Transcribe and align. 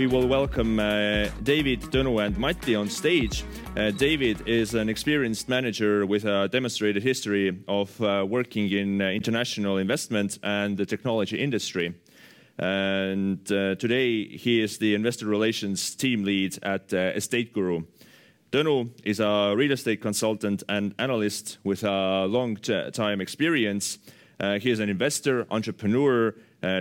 we 0.00 0.06
will 0.06 0.26
welcome 0.26 0.78
uh, 0.78 1.28
David, 1.42 1.82
Tõnu, 1.82 2.24
and 2.24 2.38
Matti 2.38 2.74
on 2.74 2.88
stage. 2.88 3.44
Uh, 3.76 3.90
David 3.90 4.48
is 4.48 4.72
an 4.72 4.88
experienced 4.88 5.46
manager 5.46 6.06
with 6.06 6.24
a 6.24 6.48
demonstrated 6.48 7.02
history 7.02 7.62
of 7.68 8.00
uh, 8.00 8.24
working 8.26 8.70
in 8.70 9.02
uh, 9.02 9.10
international 9.10 9.76
investment 9.76 10.38
and 10.42 10.78
the 10.78 10.86
technology 10.86 11.38
industry. 11.38 11.94
And 12.56 13.40
uh, 13.52 13.74
today 13.74 14.24
he 14.24 14.62
is 14.62 14.78
the 14.78 14.94
investor 14.94 15.26
relations 15.26 15.94
team 15.94 16.24
lead 16.24 16.58
at 16.62 16.94
uh, 16.94 17.12
Estate 17.14 17.52
Guru. 17.52 17.82
Tõnu 18.52 18.88
is 19.04 19.20
a 19.20 19.52
real 19.54 19.72
estate 19.72 20.00
consultant 20.00 20.62
and 20.66 20.94
analyst 20.98 21.58
with 21.62 21.84
a 21.84 22.24
long 22.24 22.56
time 22.56 23.20
experience. 23.20 23.98
He 24.40 24.70
is 24.70 24.80
an 24.80 24.88
investor, 24.88 25.46
entrepreneur, 25.50 26.34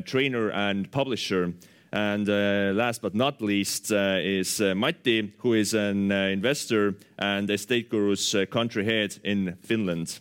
trainer, 0.06 0.50
and 0.52 0.90
publisher. 0.90 1.54
And 1.92 2.30
uh, 2.30 2.72
last 2.76 3.02
but 3.02 3.16
not 3.16 3.42
least 3.42 3.92
uh, 3.92 4.18
is 4.20 4.62
uh, 4.62 4.76
Matti, 4.76 5.34
who 5.40 5.54
is 5.54 5.74
an 5.74 6.12
investor 6.12 6.96
and 7.18 7.50
Estate 7.50 7.90
Guru's 7.90 8.36
country 8.52 8.86
head 8.86 9.18
in 9.24 9.58
Finland. 9.64 10.20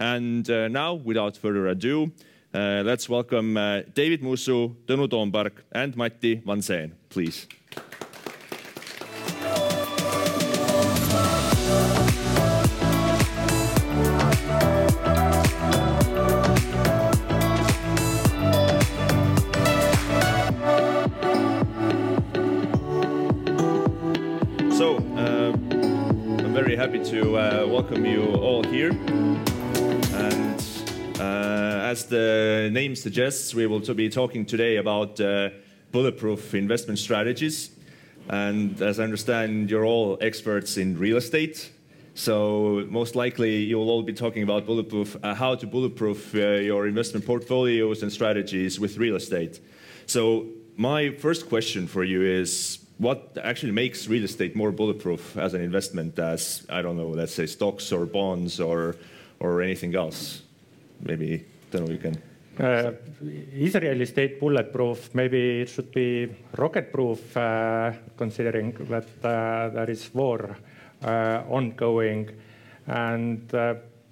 And 0.00 0.48
now, 0.48 0.94
without 0.94 1.36
further 1.36 1.66
ado, 1.66 2.12
let's 2.52 3.08
welcome 3.08 3.54
David 3.94 4.22
Musu, 4.22 4.76
Tõnu 4.86 5.08
Toompark, 5.08 5.64
and 5.72 5.96
Matti 5.96 6.36
Vansén, 6.36 6.92
please. 7.08 7.48
Happy 26.78 27.02
to 27.02 27.36
uh, 27.36 27.66
welcome 27.66 28.06
you 28.06 28.36
all 28.36 28.62
here. 28.62 28.90
And 30.12 30.62
uh, 31.18 31.90
as 31.90 32.04
the 32.04 32.70
name 32.72 32.94
suggests, 32.94 33.52
we 33.52 33.66
will 33.66 33.80
be 33.80 34.08
talking 34.08 34.46
today 34.46 34.76
about 34.76 35.20
uh, 35.20 35.50
bulletproof 35.90 36.54
investment 36.54 37.00
strategies. 37.00 37.72
And 38.28 38.80
as 38.80 39.00
I 39.00 39.02
understand, 39.02 39.68
you're 39.68 39.84
all 39.84 40.18
experts 40.20 40.76
in 40.76 40.96
real 40.96 41.16
estate. 41.16 41.72
So 42.14 42.86
most 42.88 43.16
likely 43.16 43.56
you'll 43.56 43.90
all 43.90 44.04
be 44.04 44.12
talking 44.12 44.44
about 44.44 44.64
bulletproof, 44.64 45.16
uh, 45.24 45.34
how 45.34 45.56
to 45.56 45.66
bulletproof 45.66 46.32
uh, 46.36 46.38
your 46.38 46.86
investment 46.86 47.26
portfolios 47.26 48.04
and 48.04 48.12
strategies 48.12 48.78
with 48.78 48.98
real 48.98 49.16
estate. 49.16 49.58
So 50.06 50.46
my 50.76 51.10
first 51.10 51.48
question 51.48 51.88
for 51.88 52.04
you 52.04 52.22
is 52.22 52.78
what 52.98 53.38
actually 53.42 53.72
makes 53.72 54.08
real 54.08 54.24
estate 54.24 54.56
more 54.56 54.72
bulletproof 54.72 55.36
as 55.36 55.54
an 55.54 55.60
investment 55.60 56.18
as, 56.18 56.66
I 56.68 56.82
don't 56.82 56.96
know, 56.96 57.08
let's 57.08 57.32
say 57.32 57.46
stocks 57.46 57.92
or 57.92 58.06
bonds 58.06 58.60
or, 58.60 58.96
or 59.40 59.62
anything 59.62 59.94
else? 59.94 60.42
Maybe, 61.00 61.44
don't 61.70 61.86
know, 61.86 61.92
you 61.92 61.98
can. 61.98 62.20
Uh, 62.58 62.92
is 63.54 63.74
real 63.76 64.00
estate 64.00 64.40
bulletproof? 64.40 65.14
Maybe 65.14 65.60
it 65.60 65.68
should 65.68 65.92
be 65.92 66.28
rocket 66.56 66.92
proof, 66.92 67.36
uh, 67.36 67.92
considering 68.16 68.72
that 68.90 69.06
uh, 69.22 69.68
there 69.68 69.88
is 69.88 70.12
war 70.12 70.56
ongoing. 71.00 72.30
And 72.88 73.54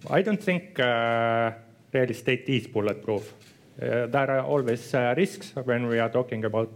I 0.08 0.22
don't 0.22 0.40
think 0.40 0.78
real 0.78 2.10
estate 2.10 2.44
is 2.46 2.68
bulletproof. 2.68 3.34
there 3.78 4.30
are 4.30 4.44
always 4.44 4.94
risks 5.16 5.52
when 5.64 5.88
we 5.88 5.98
are 5.98 6.08
talking 6.08 6.44
about 6.44 6.70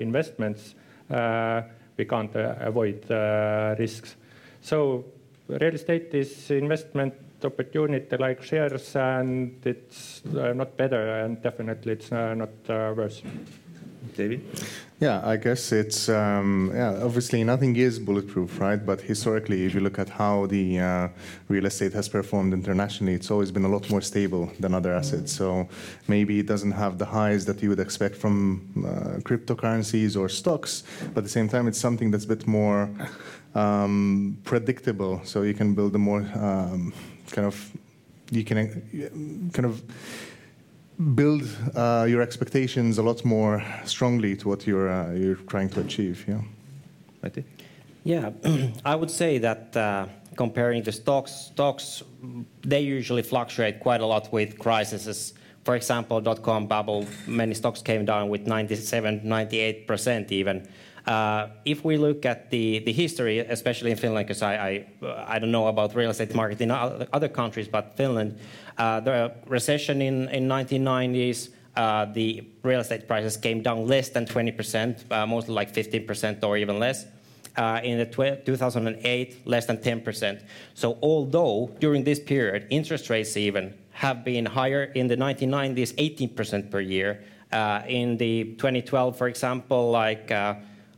investments. 0.00 0.74
Uh, 1.12 1.62
we 1.98 2.04
can't 2.06 2.34
uh, 2.34 2.54
avoid 2.60 3.10
uh, 3.10 3.74
risks. 3.78 4.16
So 4.62 5.04
real 5.48 5.74
estate 5.74 6.14
is 6.14 6.50
investment 6.50 7.14
opportunity 7.44 8.16
like 8.16 8.42
shares, 8.42 8.96
and 8.96 9.60
it's 9.66 10.22
not 10.24 10.76
better, 10.76 11.24
and 11.24 11.42
definitely 11.42 11.92
it's 11.92 12.10
not 12.10 12.48
worse. 12.68 13.22
David? 14.16 14.42
Yeah, 15.02 15.20
I 15.24 15.36
guess 15.36 15.72
it's 15.72 16.08
um, 16.08 16.70
yeah. 16.72 17.02
Obviously, 17.02 17.42
nothing 17.42 17.74
is 17.74 17.98
bulletproof, 17.98 18.60
right? 18.60 18.86
But 18.86 19.00
historically, 19.00 19.64
if 19.64 19.74
you 19.74 19.80
look 19.80 19.98
at 19.98 20.08
how 20.08 20.46
the 20.46 20.78
uh, 20.78 21.08
real 21.48 21.66
estate 21.66 21.92
has 21.94 22.08
performed 22.08 22.52
internationally, 22.52 23.14
it's 23.14 23.28
always 23.28 23.50
been 23.50 23.64
a 23.64 23.68
lot 23.68 23.90
more 23.90 24.00
stable 24.00 24.52
than 24.60 24.74
other 24.74 24.94
assets. 24.94 25.32
So 25.32 25.68
maybe 26.06 26.38
it 26.38 26.46
doesn't 26.46 26.70
have 26.70 26.98
the 26.98 27.06
highs 27.06 27.44
that 27.46 27.60
you 27.64 27.68
would 27.70 27.80
expect 27.80 28.14
from 28.14 28.62
uh, 28.76 29.18
cryptocurrencies 29.22 30.16
or 30.16 30.28
stocks, 30.28 30.84
but 31.12 31.18
at 31.18 31.24
the 31.24 31.34
same 31.38 31.48
time, 31.48 31.66
it's 31.66 31.80
something 31.80 32.12
that's 32.12 32.24
a 32.24 32.28
bit 32.28 32.46
more 32.46 32.88
um, 33.56 34.38
predictable. 34.44 35.20
So 35.24 35.42
you 35.42 35.54
can 35.54 35.74
build 35.74 35.96
a 35.96 35.98
more 35.98 36.20
um, 36.36 36.92
kind 37.32 37.48
of 37.48 37.56
you 38.30 38.44
can 38.44 39.50
kind 39.52 39.66
of 39.66 39.82
build 41.14 41.42
uh, 41.74 42.06
your 42.08 42.22
expectations 42.22 42.98
a 42.98 43.02
lot 43.02 43.24
more 43.24 43.64
strongly 43.84 44.36
to 44.36 44.48
what 44.48 44.66
you're 44.66 44.88
uh, 44.88 45.12
you're 45.12 45.36
trying 45.48 45.68
to 45.70 45.80
achieve. 45.80 46.24
Yeah. 46.28 46.40
Matti? 47.22 47.44
Yeah, 48.04 48.30
I 48.84 48.94
would 48.96 49.10
say 49.10 49.38
that 49.38 49.76
uh, 49.76 50.06
comparing 50.36 50.82
the 50.82 50.92
stocks, 50.92 51.32
stocks 51.52 52.02
they 52.62 52.80
usually 52.80 53.22
fluctuate 53.22 53.80
quite 53.80 54.00
a 54.00 54.06
lot 54.06 54.32
with 54.32 54.58
crises. 54.58 55.34
For 55.64 55.76
example, 55.76 56.20
dot-com 56.20 56.66
bubble, 56.66 57.06
many 57.26 57.54
stocks 57.54 57.82
came 57.82 58.04
down 58.04 58.28
with 58.28 58.48
97, 58.48 59.20
98 59.22 59.86
percent 59.86 60.32
even. 60.32 60.66
Uh, 61.06 61.48
if 61.64 61.84
we 61.84 61.96
look 61.96 62.24
at 62.24 62.50
the, 62.50 62.78
the 62.80 62.92
history, 62.92 63.40
especially 63.40 63.90
in 63.90 63.96
Finland, 63.96 64.26
because 64.26 64.42
I, 64.42 64.86
don't 65.38 65.50
know 65.50 65.66
about 65.66 65.94
real 65.94 66.10
estate 66.10 66.34
market 66.34 66.60
in 66.60 66.70
other 66.70 67.28
countries, 67.28 67.66
but 67.66 67.96
Finland, 67.96 68.38
uh, 68.78 69.00
the 69.00 69.32
recession 69.46 70.00
in, 70.00 70.28
in 70.28 70.48
1990s, 70.48 71.48
uh, 71.74 72.04
the 72.04 72.46
real 72.62 72.80
estate 72.80 73.08
prices 73.08 73.36
came 73.36 73.62
down 73.62 73.86
less 73.86 74.10
than 74.10 74.26
20%, 74.26 75.10
uh, 75.10 75.26
mostly 75.26 75.54
like 75.54 75.72
15% 75.72 76.44
or 76.44 76.56
even 76.56 76.78
less. 76.78 77.06
In 77.82 77.98
the 77.98 78.06
2008, 78.06 79.46
less 79.46 79.66
than 79.66 79.76
10%. 79.76 80.42
So 80.74 80.98
although 81.02 81.70
during 81.80 82.04
this 82.04 82.18
period, 82.18 82.66
interest 82.70 83.10
rates 83.10 83.36
even 83.36 83.74
have 83.90 84.24
been 84.24 84.46
higher 84.46 84.84
in 84.84 85.06
the 85.06 85.16
1990s, 85.16 85.92
18% 85.96 86.70
per 86.70 86.80
year. 86.80 87.24
In 87.86 88.16
the 88.16 88.54
2012, 88.56 89.18
for 89.18 89.28
example, 89.28 89.90
like 89.90 90.30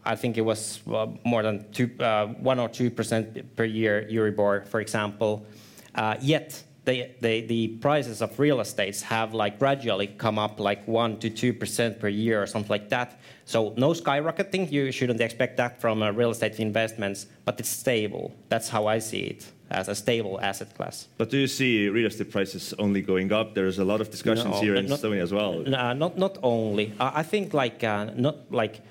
I 0.05 0.17
think 0.17 0.37
it 0.37 0.43
was 0.43 0.81
uh, 0.93 1.07
more 1.25 1.43
than 1.43 1.65
two, 1.73 1.91
uh, 2.01 2.27
one 2.27 2.59
or 2.59 2.69
two 2.69 2.91
percent 2.91 3.57
per 3.57 3.65
year 3.65 4.07
Euribor, 4.11 4.67
for 4.67 4.81
example. 4.81 5.47
Uh, 5.95 6.17
yet 6.21 6.63
the, 6.85 7.09
the, 7.21 7.41
the 7.47 7.69
prices 7.81 8.21
of 8.21 8.39
real 8.39 8.61
estates 8.61 9.01
have 9.03 9.33
like 9.33 9.59
gradually 9.59 10.07
come 10.07 10.39
up 10.39 10.61
like 10.61 10.87
one 10.87 11.19
to 11.19 11.31
two 11.31 11.53
percent 11.53 11.99
per 11.99 12.09
year 12.09 12.43
or 12.43 12.47
something 12.47 12.71
like 12.71 12.89
that. 12.91 13.19
So 13.47 13.73
no 13.77 13.91
skyrocketing. 13.91 14.71
You 14.71 14.93
shouldn't 14.93 15.21
expect 15.21 15.57
that 15.57 15.81
from 15.81 16.03
uh, 16.03 16.11
real 16.11 16.31
estate 16.31 16.61
investments, 16.61 17.27
but 17.45 17.59
it's 17.59 17.71
stable. 17.71 18.35
That's 18.49 18.69
how 18.69 18.87
I 18.87 18.99
see 18.99 19.21
it 19.21 19.47
as 19.71 19.89
a 19.89 19.95
stable 19.95 20.39
asset 20.41 20.75
class. 20.75 21.09
But 21.17 21.31
do 21.31 21.39
you 21.39 21.47
see 21.47 21.89
real 21.89 22.07
estate 22.07 22.31
prices 22.31 22.75
only 22.79 23.01
going 23.01 23.33
up? 23.33 23.55
There's 23.55 23.79
a 23.79 23.85
lot 23.85 24.01
of 24.01 24.11
discussions 24.11 24.55
no, 24.55 24.61
here 24.61 24.75
in 24.75 24.87
not, 24.87 24.99
Estonia 25.01 25.23
as 25.23 25.33
well. 25.33 25.61
No, 25.61 25.93
not 25.95 26.19
not 26.19 26.39
only. 26.43 26.93
I 27.01 27.23
think 27.23 27.55
like 27.55 27.83
uh, 27.83 28.11
not 28.15 28.53
like 28.53 28.83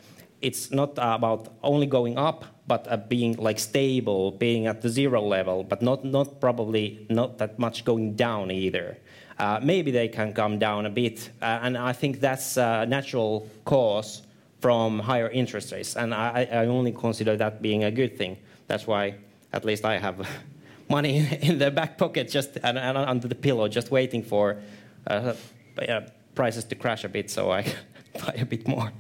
it's 0.44 0.72
not 0.72 0.92
about 0.98 1.48
only 1.64 1.88
going 1.88 2.18
up, 2.18 2.46
but 2.68 2.86
uh, 2.92 2.98
being 2.98 3.36
like 3.38 3.58
stable, 3.58 4.32
being 4.32 4.68
at 4.68 4.82
the 4.82 4.90
zero 4.90 5.22
level, 5.22 5.64
but 5.64 5.82
not 5.82 6.04
not 6.04 6.40
probably 6.40 7.08
not 7.10 7.38
that 7.38 7.58
much 7.58 7.86
going 7.86 8.16
down 8.16 8.52
either. 8.52 8.98
Uh, 9.40 9.60
maybe 9.64 9.90
they 9.90 10.08
can 10.08 10.34
come 10.34 10.60
down 10.60 10.86
a 10.86 10.90
bit, 10.90 11.30
uh, 11.42 11.60
and 11.64 11.78
I 11.78 11.94
think 11.94 12.20
that's 12.20 12.58
a 12.58 12.86
natural 12.86 13.50
cause 13.66 14.22
from 14.60 15.00
higher 15.00 15.30
interest 15.30 15.72
rates, 15.72 15.96
and 15.96 16.14
I, 16.14 16.48
I, 16.52 16.66
only 16.68 16.92
consider 16.92 17.36
that 17.38 17.62
being 17.62 17.84
a 17.84 17.92
good 17.92 18.18
thing. 18.18 18.38
That's 18.68 18.88
why, 18.88 19.16
at 19.52 19.66
least, 19.66 19.84
I 19.84 19.98
have 19.98 20.26
money 20.90 21.28
in 21.42 21.58
the 21.58 21.72
back 21.72 21.98
pocket, 21.98 22.30
just 22.30 22.58
and, 22.64 22.78
and 22.78 22.98
under 22.98 23.28
the 23.28 23.36
pillow, 23.36 23.68
just 23.68 23.92
waiting 23.92 24.24
for 24.24 24.58
uh, 25.08 25.34
prices 26.36 26.64
to 26.66 26.76
crash 26.76 27.04
a 27.04 27.10
bit, 27.10 27.32
so 27.32 27.52
I 27.52 27.64
buy 28.14 28.36
a 28.38 28.46
bit 28.46 28.68
more. 28.68 28.92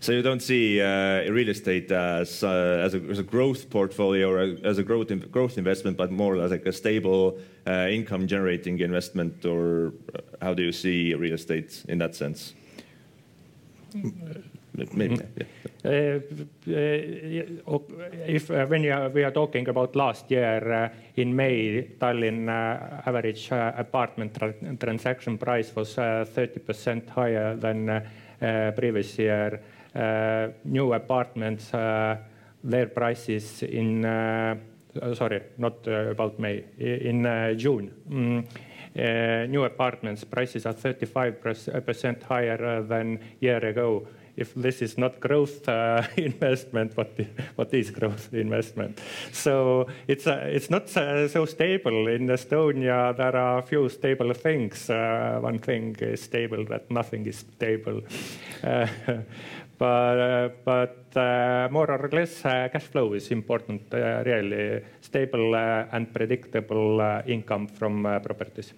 So 0.00 0.12
you 0.12 0.22
don't 0.22 0.40
see 0.40 0.80
uh, 0.80 1.30
real 1.30 1.48
estate 1.48 1.90
as, 1.90 2.44
uh, 2.44 2.82
as, 2.84 2.94
a, 2.94 2.98
as, 3.10 3.18
a, 3.18 3.22
growth 3.22 3.68
portfolio 3.68 4.30
or 4.30 4.56
as 4.64 4.78
a 4.78 4.82
growth, 4.84 5.10
in, 5.10 5.18
growth 5.18 5.58
investment, 5.58 5.96
but 5.96 6.12
more 6.12 6.36
as 6.36 6.52
like 6.52 6.66
a 6.66 6.72
stable 6.72 7.38
uh, 7.66 7.88
income 7.90 8.28
generating 8.28 8.78
investment, 8.78 9.44
or 9.44 9.92
uh, 10.14 10.20
how 10.40 10.54
do 10.54 10.62
you 10.62 10.72
see 10.72 11.14
real 11.14 11.34
estate 11.34 11.84
in 11.88 11.98
that 11.98 12.14
sense? 12.14 12.54
Mm-hmm. 13.92 14.40
Maybe. 14.96 15.18
Uh 15.84 15.88
uh, 15.88 15.88
uh, 15.88 16.14
uh, 16.70 17.78
if 18.26 18.48
when 18.50 18.82
we 19.12 19.24
are 19.24 19.30
talking 19.32 19.68
about 19.68 19.96
last 19.96 20.30
year 20.30 20.92
in 21.16 21.34
May, 21.34 21.88
Tallinn 21.98 22.48
average 23.04 23.48
apartment 23.50 24.34
tra 24.34 24.52
transaction 24.76 25.38
price 25.38 25.74
was 25.74 25.96
30% 25.96 27.08
higher 27.08 27.56
than 27.56 28.02
previous 28.76 29.18
year 29.18 29.60
new 29.94 30.92
apartments, 30.92 31.70
their 31.70 32.86
prices 32.86 33.62
in, 33.62 34.02
sorry, 35.14 35.42
not 35.58 35.86
about 35.86 36.38
May, 36.38 36.64
in 36.78 37.54
June. 37.56 37.92
Mm, 38.08 39.50
new 39.50 39.64
apartments 39.64 40.24
prices 40.24 40.66
are 40.66 40.74
35% 40.74 42.22
higher 42.22 42.82
than 42.82 43.18
year 43.40 43.64
ago 43.64 44.06
if 44.38 44.54
this 44.54 44.82
is 44.82 44.96
not 44.96 45.18
growth 45.18 45.68
uh, 45.68 46.02
investment, 46.16 46.96
what, 46.96 47.74
is 47.74 47.90
growth 47.90 48.32
investment? 48.32 49.00
So 49.32 49.88
it's, 50.06 50.26
uh, 50.26 50.44
it's 50.46 50.70
not 50.70 50.96
uh, 50.96 51.26
so 51.28 51.44
stable. 51.44 52.06
In 52.06 52.28
Estonia, 52.28 53.16
there 53.16 53.34
are 53.34 53.62
few 53.62 53.88
stable 53.88 54.32
things. 54.34 54.88
Uh, 54.88 55.38
one 55.40 55.58
thing 55.58 55.96
is 56.00 56.22
stable, 56.22 56.64
that 56.66 56.88
nothing 56.90 57.26
is 57.26 57.38
stable. 57.38 58.02
Uh, 59.80 60.48
but, 60.64 61.16
uh, 61.16 61.68
but 61.68 61.70
more 61.70 61.90
or 61.90 62.08
less, 62.10 62.44
uh, 62.44 62.68
cash 62.72 62.84
flow 62.84 63.12
is 63.14 63.30
important, 63.30 63.82
uh, 63.94 64.22
really. 64.26 64.82
Stable 65.00 65.54
uh, 65.54 65.86
and 65.92 66.12
predictable 66.12 67.00
income 67.26 67.68
from 67.68 68.02
properties. 68.02 68.72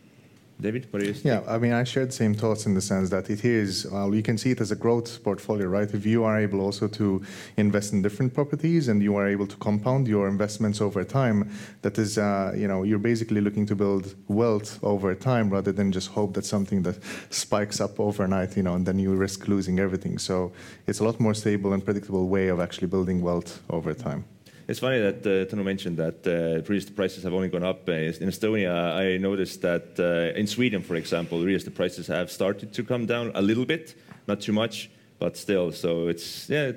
David, 0.60 0.86
what 0.90 1.00
do 1.00 1.06
you 1.06 1.14
think? 1.14 1.24
Yeah, 1.24 1.42
I 1.48 1.58
mean, 1.58 1.72
I 1.72 1.84
share 1.84 2.06
the 2.06 2.12
same 2.12 2.34
thoughts 2.34 2.66
in 2.66 2.74
the 2.74 2.80
sense 2.80 3.08
that 3.10 3.30
it 3.30 3.44
is, 3.44 3.86
well, 3.90 4.14
you 4.14 4.22
can 4.22 4.36
see 4.36 4.50
it 4.50 4.60
as 4.60 4.70
a 4.70 4.76
growth 4.76 5.22
portfolio, 5.24 5.66
right? 5.66 5.92
If 5.92 6.04
you 6.04 6.24
are 6.24 6.38
able 6.38 6.60
also 6.60 6.86
to 6.88 7.22
invest 7.56 7.92
in 7.92 8.02
different 8.02 8.34
properties 8.34 8.88
and 8.88 9.02
you 9.02 9.16
are 9.16 9.26
able 9.26 9.46
to 9.46 9.56
compound 9.56 10.06
your 10.06 10.28
investments 10.28 10.80
over 10.80 11.02
time, 11.04 11.50
that 11.82 11.98
is, 11.98 12.18
uh, 12.18 12.52
you 12.54 12.68
know, 12.68 12.82
you're 12.82 12.98
basically 12.98 13.40
looking 13.40 13.66
to 13.66 13.74
build 13.74 14.14
wealth 14.28 14.78
over 14.82 15.14
time 15.14 15.50
rather 15.50 15.72
than 15.72 15.92
just 15.92 16.08
hope 16.08 16.34
that 16.34 16.44
something 16.44 16.82
that 16.82 16.98
spikes 17.30 17.80
up 17.80 17.98
overnight, 17.98 18.56
you 18.56 18.62
know, 18.62 18.74
and 18.74 18.84
then 18.84 18.98
you 18.98 19.14
risk 19.14 19.48
losing 19.48 19.78
everything. 19.78 20.18
So 20.18 20.52
it's 20.86 21.00
a 21.00 21.04
lot 21.04 21.18
more 21.18 21.34
stable 21.34 21.72
and 21.72 21.84
predictable 21.84 22.28
way 22.28 22.48
of 22.48 22.60
actually 22.60 22.88
building 22.88 23.22
wealth 23.22 23.62
over 23.70 23.94
time. 23.94 24.24
It's 24.70 24.78
funny 24.78 25.00
that 25.00 25.26
uh, 25.26 25.50
Tõnu 25.50 25.64
mentioned 25.64 25.96
that 25.96 26.24
uh, 26.24 26.62
real 26.70 26.78
estate 26.78 26.94
prices 26.94 27.24
have 27.24 27.34
only 27.34 27.48
gone 27.48 27.64
up. 27.64 27.88
Uh, 27.88 27.92
in 27.92 28.28
Estonia, 28.28 28.94
I 28.94 29.16
noticed 29.16 29.62
that 29.62 29.98
uh, 29.98 30.38
in 30.38 30.46
Sweden, 30.46 30.80
for 30.80 30.94
example, 30.94 31.42
real 31.42 31.56
estate 31.56 31.74
prices 31.74 32.06
have 32.06 32.30
started 32.30 32.72
to 32.74 32.84
come 32.84 33.04
down 33.04 33.32
a 33.34 33.42
little 33.42 33.64
bit, 33.66 33.96
not 34.28 34.40
too 34.40 34.52
much, 34.52 34.88
but 35.18 35.36
still. 35.36 35.72
So 35.72 36.06
it's 36.06 36.48
yeah, 36.48 36.70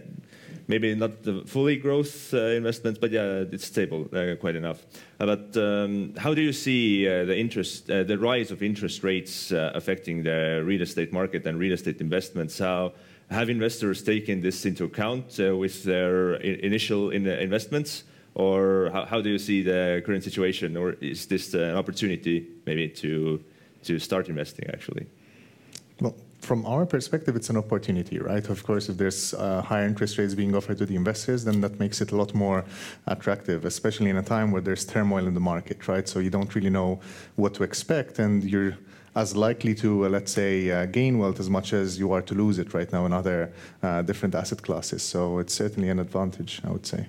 maybe 0.67 0.95
not 0.95 1.21
the 1.21 1.43
fully 1.45 1.75
growth 1.75 2.33
uh, 2.33 2.57
investments, 2.57 2.97
but 2.97 3.11
yeah, 3.11 3.43
it's 3.51 3.67
stable 3.67 4.09
uh, 4.11 4.37
quite 4.37 4.55
enough. 4.55 4.83
but 5.19 5.55
um, 5.55 6.15
how 6.17 6.33
do 6.33 6.41
you 6.41 6.51
see 6.51 7.05
the 7.05 7.37
interest, 7.37 7.85
the 7.85 8.17
rise 8.17 8.49
of 8.49 8.63
interest 8.63 9.03
rates 9.03 9.51
affecting 9.51 10.23
the 10.23 10.63
real 10.65 10.81
estate 10.81 11.13
market 11.13 11.45
and 11.45 11.59
real 11.59 11.73
estate 11.73 12.01
investments? 12.01 12.57
How 12.57 12.93
have 13.29 13.49
investors 13.49 14.03
taken 14.03 14.41
this 14.41 14.65
into 14.65 14.85
account 14.85 15.39
uh, 15.39 15.55
with 15.55 15.83
their 15.83 16.35
initial 16.35 17.09
in 17.11 17.27
investments? 17.27 18.03
Or 18.35 18.89
how, 18.93 19.21
do 19.21 19.29
you 19.29 19.37
see 19.37 19.61
the 19.61 20.01
current 20.05 20.23
situation? 20.23 20.75
Or 20.75 20.93
is 20.93 21.27
this 21.27 21.53
an 21.53 21.75
opportunity 21.75 22.47
maybe 22.65 22.89
to, 22.89 23.43
to 23.83 23.99
start 23.99 24.27
investing 24.27 24.69
actually? 24.69 25.05
Well, 26.01 26.15
from 26.43 26.65
our 26.65 26.85
perspective, 26.85 27.35
it's 27.35 27.49
an 27.49 27.57
opportunity, 27.57 28.19
right? 28.19 28.47
Of 28.49 28.63
course, 28.63 28.89
if 28.89 28.97
there's 28.97 29.33
uh, 29.33 29.61
higher 29.61 29.85
interest 29.85 30.17
rates 30.17 30.35
being 30.35 30.53
offered 30.55 30.77
to 30.79 30.85
the 30.85 30.95
investors, 30.95 31.45
then 31.45 31.61
that 31.61 31.79
makes 31.79 32.01
it 32.01 32.11
a 32.11 32.17
lot 32.17 32.33
more 32.33 32.65
attractive, 33.07 33.63
especially 33.63 34.09
in 34.09 34.17
a 34.17 34.23
time 34.23 34.51
where 34.51 34.61
there's 34.61 34.85
turmoil 34.85 35.25
in 35.25 35.33
the 35.33 35.39
market, 35.39 35.87
right? 35.87 36.07
So 36.07 36.19
you 36.19 36.29
don't 36.29 36.53
really 36.53 36.69
know 36.69 36.99
what 37.35 37.53
to 37.55 37.63
expect, 37.63 38.19
and 38.19 38.43
you're 38.43 38.77
as 39.15 39.35
likely 39.35 39.75
to, 39.75 40.05
uh, 40.05 40.09
let's 40.09 40.31
say, 40.31 40.71
uh, 40.71 40.85
gain 40.85 41.17
wealth 41.19 41.39
as 41.39 41.49
much 41.49 41.73
as 41.73 41.99
you 41.99 42.11
are 42.11 42.21
to 42.21 42.33
lose 42.33 42.59
it 42.59 42.73
right 42.73 42.91
now 42.91 43.05
in 43.05 43.13
other 43.13 43.51
uh, 43.81 44.01
different 44.01 44.35
asset 44.35 44.61
classes. 44.61 45.03
So 45.03 45.39
it's 45.39 45.53
certainly 45.53 45.89
an 45.89 45.99
advantage, 45.99 46.61
I 46.65 46.71
would 46.71 46.85
say. 46.85 47.07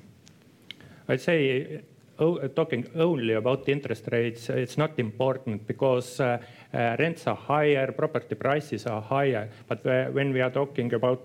I'd 1.09 1.21
say 1.21 1.83
oh, 2.19 2.49
talking 2.49 2.87
only 2.97 3.35
about 3.35 3.69
interest 3.69 4.09
rates, 4.11 4.49
it's 4.49 4.79
not 4.79 4.99
important 4.99 5.67
because 5.67 6.21
uh, 6.21 6.39
uh, 6.73 6.97
rents 6.99 7.27
are 7.27 7.37
higher, 7.37 7.93
property 7.93 8.35
prices 8.35 8.87
are 8.87 9.03
higher. 9.03 9.49
But 9.69 9.87
uh, 9.87 10.07
when 10.07 10.33
we 10.33 10.41
are 10.41 10.51
talking 10.51 10.93
about 10.95 11.23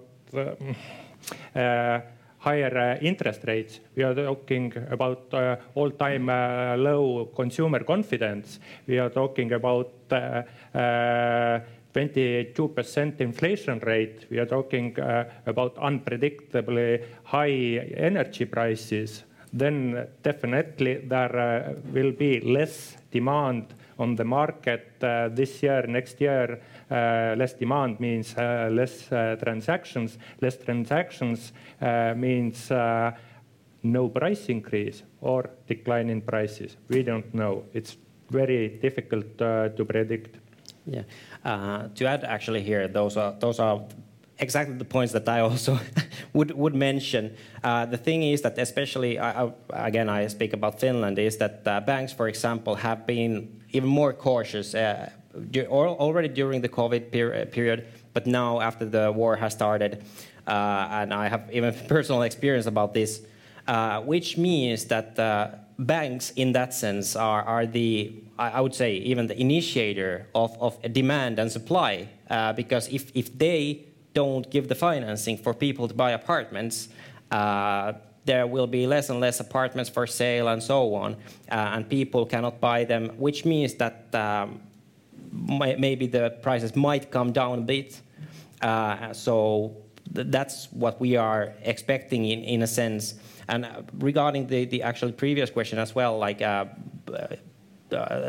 higher 2.40 2.98
interest 3.02 3.44
rates, 3.46 3.80
we 3.96 4.04
are 4.04 4.16
talking 4.16 4.74
about 4.90 5.34
all-time 5.76 6.28
low 6.82 7.30
consumer 7.36 7.84
confidence. 7.84 8.60
We 8.88 8.98
are 8.98 9.10
talking 9.10 9.52
about 9.52 9.92
22% 11.94 13.20
inflation 13.20 13.80
rate. 13.80 14.26
We 14.30 14.40
are 14.40 14.46
talking 14.46 14.96
about 15.46 15.76
unpredictably 15.76 17.04
high 17.24 17.94
energy 17.98 18.46
prices. 18.46 19.26
Then 19.52 20.08
definitely 20.24 21.02
there 21.08 21.76
will 21.92 22.12
be 22.14 22.40
less 22.40 22.98
demand 23.12 23.74
on 23.98 24.16
the 24.16 24.24
market 24.24 25.00
this 25.00 25.62
year, 25.62 25.86
next 25.88 26.22
year. 26.22 26.62
Less 26.90 27.54
demand 27.54 28.00
means 28.00 28.36
less 28.38 29.08
transactions. 29.44 30.18
Less 30.42 30.58
transactions 30.58 31.54
means 32.16 32.72
no 33.84 34.10
price 34.10 34.50
increase 34.50 35.04
or 35.22 35.50
decline 35.68 36.10
in 36.10 36.22
prices. 36.22 36.78
We 36.90 37.04
don't 37.04 37.34
know. 37.34 37.64
It's 37.74 37.98
very 38.30 38.80
difficult 38.82 39.42
uh, 39.42 39.70
to 39.70 39.86
predict. 39.86 40.40
Yeah. 40.86 41.04
Uh, 41.44 41.88
to 41.96 42.06
add, 42.06 42.24
actually, 42.24 42.62
here, 42.62 42.88
those 42.88 43.18
are 43.18 43.34
those 43.40 43.60
are 43.60 43.82
exactly 44.40 44.76
the 44.76 44.86
points 44.86 45.14
that 45.14 45.28
I 45.28 45.42
also 45.42 45.80
would 46.34 46.52
would 46.52 46.76
mention. 46.76 47.36
Uh, 47.64 47.86
the 47.86 47.98
thing 47.98 48.24
is 48.24 48.42
that, 48.42 48.58
especially 48.58 49.18
again, 49.70 50.10
I 50.10 50.28
speak 50.28 50.54
about 50.54 50.80
Finland, 50.80 51.20
is 51.20 51.38
that 51.38 51.62
uh, 51.66 51.80
banks, 51.82 52.14
for 52.14 52.28
example, 52.28 52.76
have 52.76 53.06
been 53.06 53.62
even 53.72 53.90
more 53.90 54.14
cautious 54.14 54.74
uh, 54.74 55.10
already 55.56 56.28
during 56.28 56.62
the 56.62 56.70
COVID 56.70 57.12
per 57.12 57.46
period, 57.46 57.88
but 58.14 58.26
now 58.26 58.60
after 58.62 58.86
the 58.86 59.12
war 59.12 59.36
has 59.36 59.54
started, 59.54 60.04
uh, 60.48 60.88
and 60.92 61.14
I 61.14 61.28
have 61.28 61.50
even 61.52 61.74
personal 61.88 62.24
experience 62.24 62.66
about 62.66 62.94
this, 62.94 63.22
which 64.06 64.38
means 64.38 64.86
that 64.86 65.16
banks, 65.80 66.32
in 66.36 66.52
that 66.52 66.74
sense, 66.74 67.16
are, 67.16 67.42
are 67.44 67.66
the, 67.66 68.14
I 68.38 68.62
would 68.62 68.76
say, 68.76 68.96
even 68.96 69.28
the 69.28 69.40
initiator 69.40 70.28
of, 70.36 70.56
of 70.62 70.80
demand 70.94 71.40
and 71.40 71.52
supply. 71.52 72.10
Uh, 72.30 72.54
because 72.54 72.88
if, 72.90 73.12
if 73.16 73.36
they 73.38 73.86
don't 74.14 74.50
give 74.52 74.68
the 74.68 74.76
financing 74.76 75.38
for 75.38 75.54
people 75.54 75.88
to 75.88 75.94
buy 75.94 76.12
apartments, 76.12 76.90
uh, 77.32 77.94
there 78.26 78.46
will 78.46 78.68
be 78.68 78.86
less 78.86 79.10
and 79.10 79.20
less 79.20 79.40
apartments 79.40 79.90
for 79.90 80.06
sale 80.06 80.50
and 80.50 80.62
so 80.62 80.94
on, 80.94 81.14
uh, 81.50 81.74
and 81.74 81.90
people 81.90 82.26
cannot 82.26 82.60
buy 82.60 82.84
them, 82.84 83.10
which 83.18 83.46
means 83.46 83.74
that 83.76 84.14
um, 84.14 84.62
maybe 85.32 86.08
the 86.08 86.38
prices 86.42 86.76
might 86.76 87.12
come 87.12 87.32
down 87.32 87.60
a 87.60 87.62
bit. 87.62 88.02
Uh, 88.62 89.14
so 89.14 89.76
th 90.16 90.28
that's 90.32 90.68
what 90.72 91.00
we 91.00 91.18
are 91.18 91.54
expecting 91.64 92.26
in, 92.26 92.40
in 92.44 92.62
a 92.62 92.68
sense. 92.68 93.16
And 93.48 93.66
uh, 93.66 93.82
regarding 94.00 94.48
the, 94.48 94.66
the 94.66 94.84
actual 94.84 95.12
previous 95.12 95.50
question 95.50 95.80
as 95.80 95.96
well, 95.96 96.18
like 96.20 96.42
uh, 96.42 96.66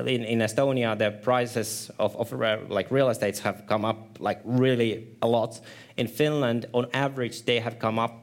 in, 0.07 0.41
Estonia, 0.41 0.97
the 0.97 1.11
prices 1.23 1.91
of, 1.99 2.33
like 2.71 2.91
real 2.91 3.09
estates 3.11 3.41
have 3.41 3.67
come 3.67 3.85
up 3.85 3.99
like 4.19 4.41
really 4.45 5.09
a 5.21 5.27
lot. 5.27 5.61
In 5.97 6.07
Finland, 6.07 6.67
on 6.73 6.87
average, 6.95 7.45
they 7.45 7.61
have 7.61 7.79
come 7.79 7.99
up 7.99 8.23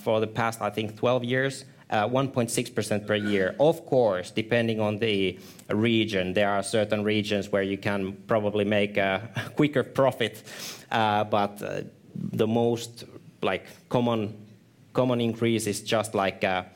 for 0.00 0.20
the 0.20 0.26
past, 0.26 0.60
I 0.60 0.70
think, 0.70 0.96
12 0.96 1.24
years. 1.24 1.64
1.6% 1.94 2.92
uh, 2.92 3.06
per 3.06 3.14
year. 3.14 3.54
Of 3.60 3.86
course, 3.86 4.30
depending 4.30 4.80
on 4.80 4.98
the 4.98 5.38
region, 5.70 6.32
there 6.32 6.50
are 6.50 6.62
certain 6.62 7.04
regions 7.04 7.52
where 7.52 7.62
you 7.62 7.78
can 7.78 8.12
probably 8.26 8.64
make 8.64 8.96
a 8.96 9.28
quicker 9.56 9.82
profit, 9.82 10.42
uh, 10.90 11.24
but 11.24 11.62
uh, 11.62 11.82
the 12.14 12.46
most 12.46 13.04
like 13.42 13.66
common 13.88 15.20
increase 15.20 15.66
is 15.66 15.82
just 15.82 16.14
like 16.14 16.44
a, 16.44 16.66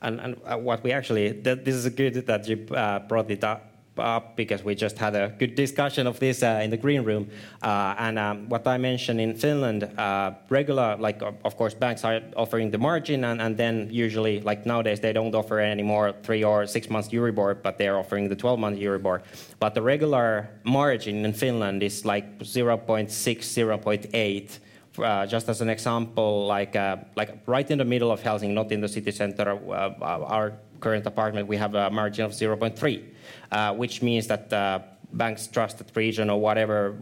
And, 0.02 0.38
uh, 0.46 0.58
what 0.58 0.84
we 0.84 0.92
actually, 0.92 1.32
this 1.32 1.76
is 1.76 1.90
good 1.90 2.28
that 2.28 2.48
you 2.48 2.66
uh, 2.76 3.00
brought 3.00 3.32
it 3.32 3.44
up, 3.44 3.75
up 4.00 4.36
because 4.36 4.64
we 4.64 4.76
just 4.76 4.98
had 4.98 5.16
a 5.16 5.34
good 5.38 5.56
discussion 5.56 6.08
of 6.08 6.20
this 6.20 6.44
uh, 6.44 6.62
in 6.64 6.70
the 6.70 6.78
green 6.78 7.04
room. 7.04 7.30
Uh, 7.62 7.96
and 7.98 8.20
um, 8.20 8.50
what 8.50 8.68
I 8.68 8.78
mentioned 8.78 9.22
in 9.22 9.36
Finland, 9.36 9.84
uh, 9.98 10.32
regular, 10.50 10.96
like 10.98 11.22
of 11.22 11.58
course, 11.58 11.74
banks 11.74 12.04
are 12.04 12.22
offering 12.36 12.72
the 12.72 12.78
margin, 12.78 13.24
and, 13.24 13.42
and, 13.42 13.56
then 13.58 13.90
usually, 13.92 14.42
like 14.42 14.66
nowadays, 14.66 15.00
they 15.00 15.14
don't 15.14 15.34
offer 15.34 15.60
any 15.60 15.84
more 15.84 16.14
three 16.24 16.44
or 16.44 16.66
six 16.68 16.90
months 16.90 17.10
Euribor, 17.10 17.62
but 17.62 17.78
they're 17.78 17.98
offering 17.98 18.30
the 18.30 18.36
12 18.36 18.60
month 18.60 18.80
Euribor. 18.80 19.22
But 19.60 19.74
the 19.74 19.82
regular 19.82 20.50
margin 20.64 21.26
in 21.26 21.34
Finland 21.34 21.84
is 21.84 22.06
like 22.06 22.40
0.6, 22.40 23.08
0.8. 23.10 24.60
Uh, 24.98 25.26
just 25.26 25.50
as 25.50 25.60
an 25.60 25.70
example, 25.70 26.46
like 26.48 26.76
uh, 26.76 26.96
like 27.16 27.40
right 27.48 27.70
in 27.70 27.78
the 27.78 27.86
middle 27.86 28.12
of 28.12 28.22
Helsinki, 28.22 28.54
not 28.54 28.72
in 28.72 28.80
the 28.80 28.88
city 28.88 29.12
center, 29.12 29.52
uh, 29.52 29.94
our 30.02 30.54
current 30.80 31.06
apartment, 31.06 31.48
we 31.48 31.58
have 31.58 31.76
a 31.76 31.90
margin 31.90 32.26
of 32.26 32.32
0.3. 32.32 33.04
Uh, 33.52 33.74
which 33.74 34.02
means 34.02 34.28
that 34.28 34.52
uh, 34.52 34.80
banks 35.14 35.48
trust 35.48 35.78
that 35.78 35.96
region 35.96 36.30
or 36.30 36.40
whatever, 36.40 36.98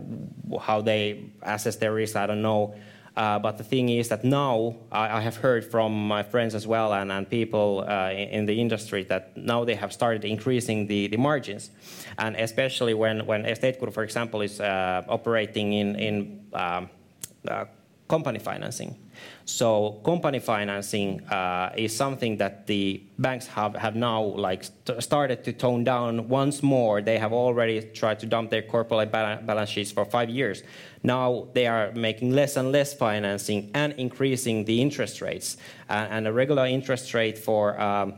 how 0.61 0.81
they 0.81 1.25
assess 1.41 1.75
their 1.77 1.93
risk, 1.93 2.15
I 2.15 2.27
don't 2.27 2.41
know. 2.41 2.75
Uh, 3.15 3.37
but 3.37 3.59
the 3.59 3.63
thing 3.63 3.89
is 3.89 4.09
that 4.09 4.23
now 4.23 4.75
I, 4.91 5.17
I, 5.17 5.21
have 5.21 5.35
heard 5.37 5.63
from 5.63 6.07
my 6.07 6.23
friends 6.23 6.55
as 6.55 6.65
well 6.65 6.93
and, 6.93 7.11
and 7.11 7.29
people 7.29 7.85
uh, 7.87 8.09
in, 8.09 8.29
in, 8.29 8.45
the 8.47 8.59
industry 8.59 9.03
that 9.03 9.37
now 9.37 9.63
they 9.63 9.75
have 9.75 9.93
started 9.93 10.25
increasing 10.25 10.87
the, 10.87 11.07
the 11.09 11.17
margins. 11.17 11.69
And 12.17 12.35
especially 12.35 12.95
when, 12.95 13.27
when 13.27 13.45
Estate 13.45 13.79
Guru, 13.79 13.91
for 13.91 14.03
example, 14.03 14.41
is 14.41 14.59
uh, 14.59 15.03
operating 15.07 15.73
in, 15.73 15.95
in 15.95 16.45
um, 16.53 16.89
uh, 17.47 17.65
company 18.07 18.39
financing. 18.39 18.97
So 19.45 20.01
company 20.05 20.39
financing 20.39 21.21
uh, 21.27 21.73
is 21.75 21.95
something 21.95 22.37
that 22.37 22.65
the 22.65 23.03
banks 23.19 23.45
have, 23.47 23.75
have 23.75 23.95
now 23.95 24.21
like 24.21 24.63
st 24.63 25.03
started 25.03 25.43
to 25.43 25.51
tone 25.51 25.83
down 25.83 26.29
once 26.29 26.63
more. 26.63 27.01
They 27.01 27.17
have 27.17 27.33
already 27.33 27.81
tried 27.81 28.19
to 28.21 28.25
dump 28.25 28.51
their 28.51 28.61
corporate 28.61 29.11
balance 29.11 29.69
sheets 29.69 29.91
for 29.91 30.05
five 30.05 30.29
years. 30.29 30.63
Now 31.03 31.47
they 31.53 31.67
are 31.67 31.91
making 31.91 32.31
less 32.31 32.55
and 32.55 32.71
less 32.71 32.93
financing 32.93 33.69
and 33.73 33.93
increasing 33.93 34.65
the 34.65 34.81
interest 34.81 35.21
rates. 35.21 35.57
And 35.89 36.25
a 36.25 36.31
regular 36.31 36.65
interest 36.65 37.13
rate 37.13 37.37
for 37.37 37.79
um, 37.79 38.13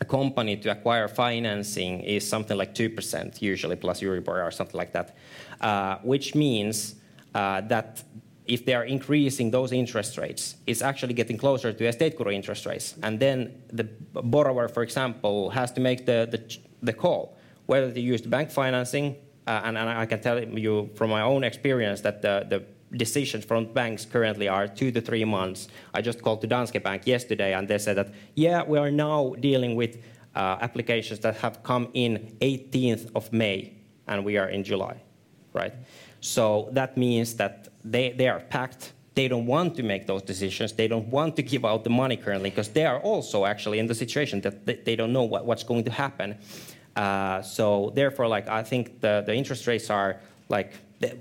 a 0.00 0.04
company 0.04 0.56
to 0.56 0.70
acquire 0.70 1.08
financing 1.08 2.00
is 2.00 2.28
something 2.28 2.56
like 2.56 2.74
2% 2.74 3.40
usually 3.40 3.76
plus 3.76 4.00
Euribor 4.00 4.46
or 4.46 4.50
something 4.50 4.76
like 4.76 4.92
that, 4.92 5.16
uh, 5.60 5.96
which 6.02 6.34
means 6.34 6.96
uh, 7.34 7.60
that 7.62 8.02
if 8.50 8.66
they 8.66 8.74
are 8.74 8.84
increasing 8.84 9.50
those 9.50 9.70
interest 9.72 10.18
rates, 10.18 10.56
it's 10.66 10.82
actually 10.82 11.14
getting 11.14 11.38
closer 11.38 11.72
to 11.72 11.86
estate 11.86 12.16
guru 12.16 12.32
interest 12.32 12.66
rates. 12.66 12.94
And 13.02 13.20
then 13.20 13.62
the 13.72 13.84
borrower, 14.12 14.68
for 14.68 14.82
example, 14.82 15.50
has 15.50 15.70
to 15.72 15.80
make 15.80 16.04
the, 16.04 16.28
the, 16.30 16.58
the 16.82 16.92
call 16.92 17.38
whether 17.66 17.92
to 17.92 18.00
use 18.00 18.20
bank 18.22 18.50
financing. 18.50 19.14
Uh, 19.46 19.62
and, 19.64 19.78
and, 19.78 19.88
I 19.88 20.04
can 20.04 20.20
tell 20.20 20.42
you 20.42 20.90
from 20.96 21.10
my 21.10 21.22
own 21.22 21.44
experience 21.44 22.00
that 22.00 22.20
the, 22.20 22.44
the 22.48 22.64
decisions 22.96 23.44
from 23.44 23.72
banks 23.72 24.04
currently 24.04 24.48
are 24.48 24.66
two 24.66 24.90
to 24.90 25.00
three 25.00 25.24
months. 25.24 25.68
I 25.94 26.02
just 26.02 26.20
called 26.20 26.40
to 26.40 26.48
Danske 26.48 26.82
Bank 26.82 27.06
yesterday, 27.06 27.54
and 27.54 27.68
they 27.68 27.78
said 27.78 27.96
that, 27.96 28.12
yeah, 28.34 28.64
we 28.64 28.76
are 28.78 28.90
now 28.90 29.34
dealing 29.38 29.76
with 29.76 29.98
uh, 30.34 30.58
applications 30.60 31.20
that 31.20 31.36
have 31.36 31.62
come 31.62 31.88
in 31.94 32.36
18th 32.40 33.10
of 33.14 33.32
May, 33.32 33.74
and 34.08 34.24
we 34.24 34.36
are 34.36 34.48
in 34.48 34.64
July, 34.64 35.00
right? 35.52 35.74
So 36.20 36.68
that 36.72 36.96
means 36.96 37.34
that 37.34 37.68
they, 37.84 38.12
they 38.12 38.28
are 38.28 38.40
packed. 38.40 38.92
They 39.14 39.28
don't 39.28 39.46
want 39.46 39.74
to 39.76 39.82
make 39.82 40.06
those 40.06 40.22
decisions. 40.22 40.72
They 40.72 40.88
don't 40.88 41.08
want 41.08 41.36
to 41.36 41.42
give 41.42 41.64
out 41.64 41.84
the 41.84 41.90
money 41.90 42.16
currently 42.16 42.50
because 42.50 42.68
they 42.68 42.86
are 42.86 43.00
also 43.00 43.44
actually 43.44 43.78
in 43.78 43.86
the 43.86 43.94
situation 43.94 44.40
that 44.42 44.84
they, 44.84 44.96
don't 44.96 45.12
know 45.12 45.24
what, 45.24 45.44
what's 45.46 45.64
going 45.64 45.84
to 45.84 45.90
happen. 45.90 46.36
Uh, 46.94 47.42
so 47.42 47.92
therefore, 47.94 48.28
like 48.28 48.48
I 48.48 48.62
think 48.62 49.00
the, 49.00 49.22
the 49.26 49.34
interest 49.34 49.66
rates 49.66 49.90
are 49.90 50.20
like 50.48 50.74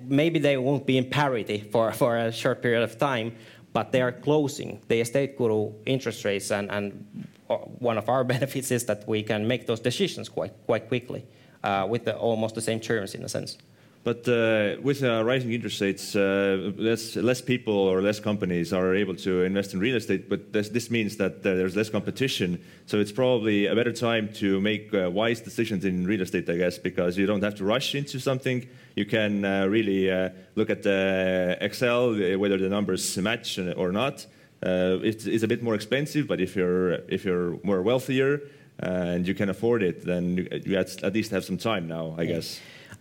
maybe 0.08 0.40
they 0.40 0.58
won't 0.58 0.86
be 0.86 0.98
in 0.98 1.10
parity 1.10 1.68
for, 1.72 1.92
for 2.02 2.18
a 2.18 2.32
short 2.32 2.62
period 2.62 2.84
of 2.84 2.98
time, 2.98 3.36
but 3.74 3.92
they 3.92 4.02
are 4.02 4.12
closing 4.12 4.82
the 4.88 5.00
estate 5.00 5.38
guru 5.38 5.72
interest 5.86 6.26
rates, 6.26 6.52
and, 6.52 6.70
and 6.72 7.28
uh, 7.50 7.56
one 7.58 7.98
of 7.98 8.10
our 8.10 8.24
benefits 8.36 8.72
is 8.72 8.86
that 8.86 9.08
we 9.08 9.24
can 9.24 9.48
make 9.48 9.68
those 9.68 9.80
decisions 9.80 10.28
quite 10.28 10.54
quite 10.66 10.88
quickly 10.88 11.26
uh, 11.64 11.86
with 11.90 12.06
the, 12.06 12.18
almost 12.18 12.56
the 12.56 12.62
same 12.62 12.80
terms 12.80 13.14
in 13.16 13.24
a 13.24 13.30
sense. 13.30 13.58
But 14.04 14.28
uh, 14.30 14.82
with 14.82 15.04
uh, 15.04 15.24
rising 15.26 15.52
interest 15.52 15.82
rates, 15.82 16.16
uh, 16.16 16.72
less, 16.78 17.18
less 17.18 17.42
people 17.42 17.74
or 17.74 18.02
less 18.02 18.20
companies 18.20 18.72
are 18.72 18.96
able 18.96 19.16
to 19.16 19.44
invest 19.44 19.74
in 19.74 19.80
real 19.82 19.98
estate. 19.98 20.30
But 20.30 20.54
this, 20.54 20.70
this 20.70 20.90
means 20.90 21.18
that 21.18 21.40
uh, 21.40 21.56
there's 21.56 21.76
less 21.76 21.90
competition. 21.90 22.64
So 22.86 23.00
it's 23.00 23.12
probably 23.12 23.66
a 23.66 23.76
better 23.76 23.92
time 23.92 24.32
to 24.36 24.62
make 24.62 24.94
uh, 24.94 25.12
wise 25.12 25.42
decisions 25.42 25.84
in 25.84 26.08
real 26.08 26.22
estate, 26.22 26.50
I 26.50 26.56
guess, 26.56 26.78
because 26.78 27.18
you 27.18 27.26
don't 27.26 27.44
have 27.44 27.56
to 27.56 27.66
rush 27.66 27.94
into 27.94 28.20
something. 28.20 28.68
You 28.96 29.06
can 29.06 29.44
uh, 29.44 29.66
really 29.66 30.10
look 30.56 30.70
at 30.70 30.84
the 30.84 31.58
Excel, 31.60 32.14
whether 32.40 32.58
the 32.58 32.70
numbers 32.70 33.18
match 33.18 33.60
or 33.60 33.92
not. 33.92 34.26
It's, 34.62 35.26
it's, 35.26 35.44
a 35.44 35.48
bit 35.48 35.62
more 35.62 35.76
expensive, 35.76 36.26
but 36.28 36.40
if 36.40 36.56
you're, 36.56 36.94
if 37.10 37.26
you're 37.26 37.60
more 37.64 37.82
wealthier 37.82 38.42
and 38.80 39.28
you 39.28 39.34
can 39.34 39.50
afford 39.50 39.84
it, 39.84 40.06
then 40.06 40.38
you, 40.38 40.62
you 40.66 40.78
at 40.78 41.14
least 41.14 41.32
have 41.32 41.44
some 41.44 41.58
time 41.58 41.88
now, 41.88 42.16
I 42.18 42.26
guess. 42.26 42.60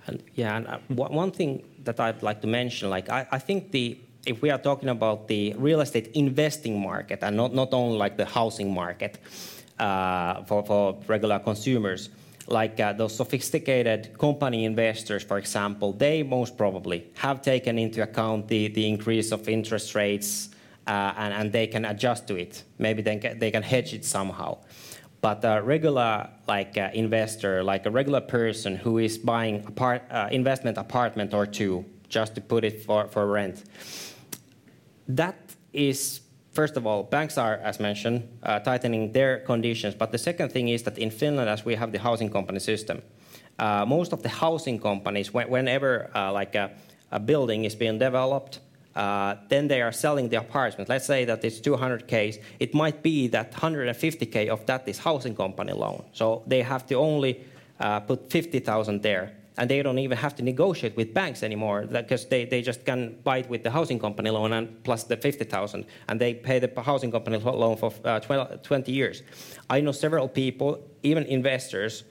And 0.08 0.22
yeah, 0.34 0.56
and 0.56 0.66
uh, 0.66 0.78
one 0.88 1.30
thing 1.30 1.62
that 1.84 2.00
I'd 2.00 2.22
like 2.22 2.40
to 2.40 2.46
mention, 2.46 2.90
like 2.90 3.08
I, 3.10 3.26
I 3.30 3.38
think 3.38 3.70
the 3.70 3.98
if 4.26 4.42
we 4.42 4.50
are 4.50 4.58
talking 4.58 4.90
about 4.90 5.26
the 5.28 5.54
real 5.56 5.80
estate 5.80 6.08
investing 6.14 6.78
market 6.80 7.20
and 7.22 7.36
not, 7.36 7.54
not 7.54 7.72
only 7.72 7.96
like 7.96 8.16
the 8.16 8.26
housing 8.26 8.72
market 8.72 9.18
uh, 9.78 10.42
for, 10.44 10.62
for 10.64 10.98
regular 11.06 11.38
consumers, 11.38 12.10
like 12.46 12.78
uh, 12.80 12.92
those 12.92 13.14
sophisticated 13.14 14.18
company 14.18 14.64
investors, 14.64 15.22
for 15.22 15.38
example, 15.38 15.92
they 15.92 16.22
most 16.22 16.58
probably 16.58 17.06
have 17.14 17.40
taken 17.40 17.78
into 17.78 18.02
account 18.02 18.48
the, 18.48 18.68
the 18.68 18.86
increase 18.86 19.32
of 19.32 19.48
interest 19.48 19.94
rates 19.94 20.50
uh, 20.86 21.12
and, 21.16 21.32
and 21.34 21.52
they 21.52 21.66
can 21.66 21.84
adjust 21.84 22.26
to 22.26 22.36
it. 22.36 22.64
Maybe 22.78 23.02
they 23.02 23.16
can, 23.16 23.38
they 23.38 23.50
can 23.50 23.62
hedge 23.62 23.94
it 23.94 24.04
somehow. 24.04 24.58
But 25.20 25.44
a 25.44 25.60
regular 25.62 26.30
like 26.46 26.78
uh, 26.78 26.90
investor, 26.94 27.64
like 27.64 27.86
a 27.86 27.90
regular 27.90 28.20
person 28.20 28.76
who 28.76 28.98
is 28.98 29.18
buying 29.18 29.64
a 29.66 29.70
part, 29.70 30.02
uh, 30.10 30.28
investment 30.30 30.78
apartment 30.78 31.34
or 31.34 31.46
two 31.46 31.84
just 32.08 32.34
to 32.36 32.40
put 32.40 32.64
it 32.64 32.84
for, 32.84 33.08
for 33.08 33.26
rent, 33.26 33.64
that 35.08 35.36
is 35.72 36.20
first 36.58 36.76
of 36.76 36.86
all, 36.86 37.04
banks 37.04 37.38
are, 37.38 37.56
as 37.62 37.78
mentioned, 37.78 38.20
uh, 38.42 38.58
tightening 38.58 39.12
their 39.12 39.38
conditions. 39.38 39.94
But 39.94 40.10
the 40.10 40.18
second 40.18 40.50
thing 40.50 40.68
is 40.68 40.82
that 40.82 40.98
in 40.98 41.10
Finland, 41.10 41.48
as 41.48 41.64
we 41.64 41.76
have 41.76 41.92
the 41.92 42.00
housing 42.00 42.30
company 42.30 42.58
system, 42.58 43.00
uh, 43.58 43.84
most 43.86 44.12
of 44.12 44.22
the 44.22 44.28
housing 44.28 44.80
companies, 44.80 45.32
whenever 45.32 46.10
uh, 46.14 46.32
like 46.32 46.54
a, 46.56 46.70
a, 47.12 47.20
building 47.20 47.64
is 47.64 47.76
being 47.76 47.98
developed, 47.98 48.58
uh, 48.98 49.36
then 49.48 49.68
they 49.68 49.80
are 49.80 49.92
selling 49.92 50.28
the 50.28 50.36
apartment. 50.36 50.88
Let's 50.88 51.06
say 51.06 51.24
that 51.24 51.44
it's 51.44 51.60
200k. 51.60 52.42
It 52.58 52.74
might 52.74 53.00
be 53.00 53.28
that 53.28 53.52
150k 53.52 54.48
of 54.48 54.66
that 54.66 54.88
is 54.88 54.98
housing 54.98 55.36
company 55.36 55.72
loan. 55.72 56.02
So 56.12 56.42
they 56.48 56.62
have 56.62 56.84
to 56.86 56.96
only 56.96 57.44
uh, 57.78 58.00
put 58.00 58.28
50,000 58.28 59.00
there, 59.00 59.36
and 59.56 59.70
they 59.70 59.82
don't 59.82 60.00
even 60.00 60.18
have 60.18 60.34
to 60.34 60.42
negotiate 60.42 60.96
with 60.96 61.14
banks 61.14 61.44
anymore 61.44 61.86
because 61.86 62.26
they, 62.26 62.44
they 62.44 62.60
just 62.60 62.84
can 62.84 63.16
buy 63.22 63.38
it 63.38 63.48
with 63.48 63.62
the 63.62 63.70
housing 63.70 64.00
company 64.00 64.30
loan 64.30 64.52
and 64.52 64.82
plus 64.82 65.04
the 65.04 65.16
50,000, 65.16 65.86
and 66.08 66.20
they 66.20 66.34
pay 66.34 66.58
the 66.58 66.82
housing 66.82 67.12
company 67.12 67.38
loan 67.38 67.76
for 67.76 67.92
uh, 68.04 68.18
20 68.18 68.90
years. 68.90 69.22
I 69.70 69.80
know 69.80 69.92
several 69.92 70.26
people, 70.26 70.82
even 71.04 71.22
investors, 71.26 72.02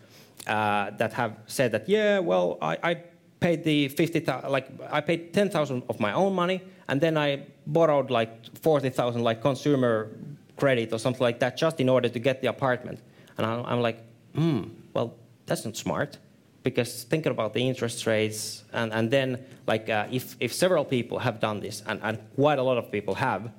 uh, 0.47 0.91
that 0.91 1.11
have 1.11 1.35
said 1.47 1.73
that 1.73 1.89
yeah, 1.89 2.19
well, 2.19 2.57
I, 2.61 2.77
I 2.81 3.03
paid 3.41 3.65
the 3.65 3.89
50,000, 3.89 4.49
like 4.49 4.69
I 4.89 5.01
paid 5.01 5.33
10,000 5.33 5.83
of 5.89 5.99
my 5.99 6.13
own 6.13 6.33
money, 6.33 6.61
and 6.87 7.01
then 7.01 7.17
I 7.17 7.45
borrowed 7.65 8.09
like 8.09 8.57
40,000 8.61 9.21
like 9.23 9.41
consumer 9.41 10.09
credit 10.55 10.93
or 10.93 10.99
something 10.99 11.21
like 11.21 11.39
that 11.39 11.57
just 11.57 11.79
in 11.79 11.89
order 11.89 12.09
to 12.09 12.19
get 12.19 12.41
the 12.41 12.47
apartment. 12.47 12.99
And 13.37 13.45
I'm 13.45 13.81
like, 13.81 14.03
hmm, 14.33 14.63
well, 14.93 15.13
that's 15.45 15.65
not 15.65 15.77
smart 15.77 16.17
because 16.63 17.03
thinking 17.03 17.31
about 17.31 17.53
the 17.53 17.61
interest 17.61 18.05
rates 18.07 18.63
and, 18.73 18.91
and 18.91 19.11
then 19.11 19.43
like 19.67 19.89
uh, 19.89 20.07
if, 20.11 20.35
if 20.39 20.53
several 20.53 20.83
people 20.83 21.19
have 21.19 21.39
done 21.39 21.59
this 21.59 21.83
and, 21.87 21.99
and 22.03 22.19
quite 22.35 22.59
a 22.59 22.63
lot 22.63 22.77
of 22.77 22.91
people 22.91 23.15
have, 23.15 23.51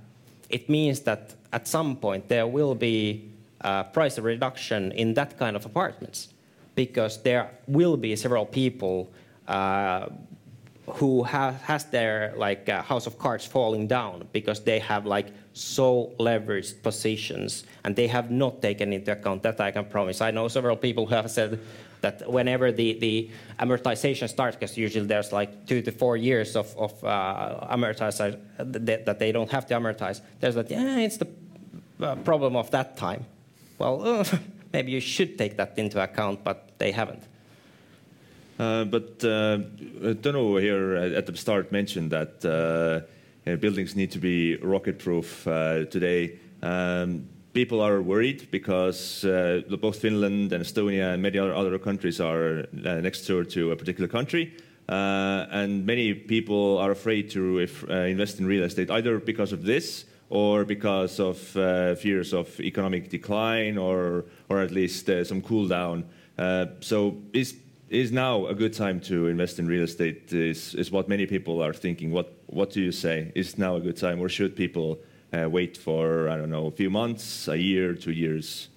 it 0.50 0.68
means 0.68 1.00
that 1.00 1.34
at 1.52 1.68
some 1.68 1.96
point 1.96 2.28
there 2.28 2.46
will 2.46 2.74
be 2.74 3.30
a 3.60 3.84
price 3.84 4.18
reduction 4.18 4.92
in 4.92 5.14
that 5.14 5.38
kind 5.38 5.56
of 5.56 5.64
apartments 5.64 6.28
because 6.74 7.22
there 7.22 7.50
will 7.66 7.96
be 7.96 8.14
several 8.16 8.46
people 8.46 9.10
uh, 9.48 10.06
who 10.94 11.22
ha 11.22 11.52
has 11.64 11.84
their 11.86 12.32
like 12.36 12.68
uh, 12.68 12.82
house 12.82 13.06
of 13.06 13.18
cards 13.18 13.44
falling 13.46 13.86
down 13.86 14.28
because 14.32 14.60
they 14.60 14.78
have 14.78 15.06
like 15.06 15.28
so 15.52 16.12
leveraged 16.18 16.82
positions 16.82 17.64
and 17.84 17.96
they 17.96 18.06
have 18.06 18.30
not 18.30 18.62
taken 18.62 18.92
into 18.92 19.12
account 19.12 19.42
that 19.42 19.60
I 19.60 19.70
can 19.70 19.84
promise. 19.84 20.20
I 20.20 20.30
know 20.30 20.48
several 20.48 20.76
people 20.76 21.06
who 21.06 21.14
have 21.14 21.30
said 21.30 21.60
that 22.00 22.30
whenever 22.30 22.70
the, 22.70 22.98
the 22.98 23.30
amortization 23.58 24.28
starts, 24.28 24.56
because 24.56 24.76
usually 24.76 25.06
there's 25.06 25.32
like 25.32 25.66
two 25.66 25.82
to 25.82 25.90
four 25.90 26.16
years 26.16 26.54
of, 26.56 26.74
of 26.76 26.92
uh, 27.04 27.66
amortization 27.70 28.38
that, 28.58 29.04
that, 29.06 29.18
they 29.18 29.32
don't 29.32 29.50
have 29.50 29.66
to 29.66 29.74
amortize, 29.74 30.20
there's 30.40 30.54
that, 30.54 30.70
yeah, 30.70 30.98
it's 30.98 31.16
the 31.16 31.28
uh, 32.00 32.14
problem 32.16 32.56
of 32.56 32.70
that 32.70 32.96
time. 32.96 33.24
Well, 33.78 34.24
maybe 34.72 34.92
you 34.92 35.00
should 35.00 35.38
take 35.38 35.56
that 35.56 35.76
into 35.76 36.02
account, 36.02 36.44
but 36.44 36.78
they 36.78 36.92
haven't. 36.92 37.22
Uh, 38.58 38.84
but 38.84 39.22
uh, 39.22 39.58
Tõnu 40.20 40.60
here 40.60 40.96
at 40.96 41.26
the 41.26 41.36
start 41.36 41.70
mentioned 41.70 42.10
that 42.10 42.44
uh, 42.44 43.56
buildings 43.56 43.94
need 43.94 44.10
to 44.10 44.18
be 44.18 44.56
rocket-proof 44.56 45.44
today. 45.90 46.38
Um, 46.60 47.28
people 47.52 47.80
are 47.80 48.02
worried 48.02 48.50
because 48.50 49.22
both 49.80 50.00
Finland 50.00 50.52
and 50.52 50.64
Estonia 50.64 51.14
and 51.14 51.22
many 51.22 51.38
other 51.38 51.78
countries 51.78 52.20
are 52.20 52.66
next 52.72 53.26
door 53.26 53.44
to 53.44 53.70
a 53.70 53.76
particular 53.76 54.08
country. 54.08 54.52
And 54.88 55.86
many 55.86 56.14
people 56.14 56.78
are 56.78 56.90
afraid 56.90 57.30
to 57.30 57.60
invest 57.60 58.40
in 58.40 58.46
real 58.46 58.64
estate 58.64 58.90
either 58.90 59.20
because 59.20 59.52
of 59.52 59.62
this 59.62 60.04
or 60.30 60.64
because 60.64 61.20
of 61.20 61.38
fears 61.98 62.34
of 62.34 62.60
economic 62.60 63.08
decline 63.08 63.78
or, 63.78 64.24
or 64.48 64.60
at 64.60 64.72
least 64.72 65.08
some 65.24 65.42
cool 65.42 65.68
down. 65.68 66.04
so 66.80 67.16
is, 67.32 67.54
is 67.90 68.12
now 68.12 68.46
a 68.46 68.54
good 68.54 68.72
time 68.72 69.00
to 69.00 69.28
invest 69.28 69.58
in 69.58 69.66
real 69.66 69.82
estate 69.82 70.32
is, 70.32 70.74
is 70.74 70.90
what 70.90 71.08
many 71.08 71.26
people 71.26 71.62
are 71.62 71.72
thinking. 71.72 72.10
What, 72.10 72.32
what 72.46 72.70
do 72.70 72.80
you 72.80 72.92
say? 72.92 73.32
Is 73.34 73.58
now 73.58 73.76
a 73.76 73.80
good 73.80 73.96
time 73.96 74.20
or 74.20 74.28
should 74.28 74.54
people 74.54 74.98
uh, 75.32 75.48
wait 75.48 75.76
for, 75.76 76.28
I 76.28 76.36
don't 76.36 76.50
know, 76.50 76.66
a 76.66 76.70
few 76.70 76.90
months, 76.90 77.48
a 77.48 77.56
year, 77.56 77.94
two 77.94 78.12
years? 78.12 78.68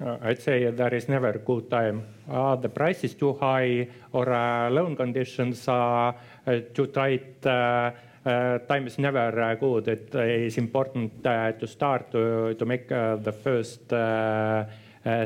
Uh, 0.00 0.16
I'd 0.22 0.40
say 0.40 0.70
there 0.70 0.94
is 0.94 1.08
never 1.08 1.28
a 1.28 1.38
good 1.38 1.70
time. 1.70 2.06
Uh, 2.30 2.56
the 2.56 2.68
price 2.68 3.04
is 3.04 3.14
too 3.14 3.34
high 3.34 3.88
or 4.12 4.32
uh, 4.32 4.70
loan 4.70 4.96
conditions 4.96 5.68
are 5.68 6.14
uh, 6.46 6.60
too 6.72 6.86
tight. 6.86 7.44
Uh, 7.44 7.90
time 8.24 8.86
is 8.86 8.98
never 8.98 9.56
good. 9.58 9.88
It 9.88 10.14
is 10.14 10.58
important 10.58 11.22
to 11.24 11.66
start 11.66 12.12
to, 12.12 12.54
to 12.54 12.66
make 12.66 12.88
the 12.88 13.34
first 13.42 13.80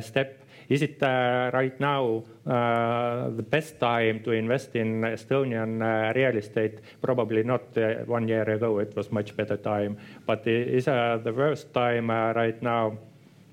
step 0.06 0.43
is 0.68 0.83
it 0.83 1.02
uh, 1.02 1.50
right 1.52 1.78
now 1.80 2.23
uh, 2.47 3.30
the 3.30 3.42
best 3.42 3.78
time 3.78 4.21
to 4.21 4.33
invest 4.33 4.75
in 4.76 5.02
Estonian 5.02 5.83
uh, 5.83 6.12
real 6.14 6.37
estate? 6.37 6.80
Probably 7.02 7.42
not 7.42 7.62
one 8.06 8.28
year 8.28 8.49
ago, 8.49 8.78
it 8.78 8.97
was 8.97 9.12
much 9.12 9.37
better 9.37 9.56
time. 9.56 9.97
But 10.26 10.47
is 10.47 10.87
the 10.87 11.35
worst 11.37 11.73
time 11.75 12.11
right 12.11 12.61
now? 12.62 12.99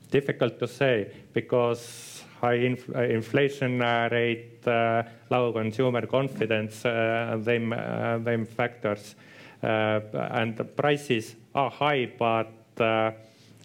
Difficult 0.10 0.60
to 0.60 0.68
say 0.68 1.10
because 1.34 2.24
high 2.41 2.56
inf 2.56 2.89
inflation 2.89 3.80
rate, 4.12 4.65
low 5.30 5.53
consumer 5.53 6.06
confidence, 6.06 6.82
them, 6.84 8.46
factors. 8.46 9.15
and 9.62 10.58
the 10.58 10.65
prices 10.65 11.36
are 11.56 11.70
high, 11.70 12.12
but 12.20 12.51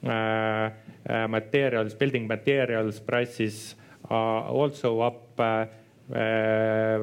materials, 0.02 1.94
building 1.94 2.26
materials 2.26 3.00
prices 3.00 3.74
are 4.10 4.44
also 4.48 5.00
up. 5.00 5.38
Uh, 5.38 5.66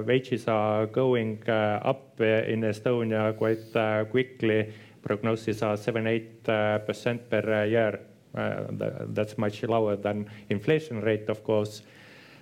wages 0.05 0.47
are 0.47 0.85
going 0.85 1.43
up 1.49 2.19
in 2.21 2.61
Estonia 2.61 3.35
quite 3.37 4.09
quickly. 4.09 4.73
Prognosis 5.01 5.61
are 5.61 5.75
7-8% 5.75 7.29
per 7.29 7.65
year. 7.65 7.99
That's 8.33 9.37
much 9.37 9.63
lower 9.63 9.97
than 9.97 10.29
inflation 10.49 11.01
rate, 11.01 11.27
of 11.29 11.43
course. 11.43 11.83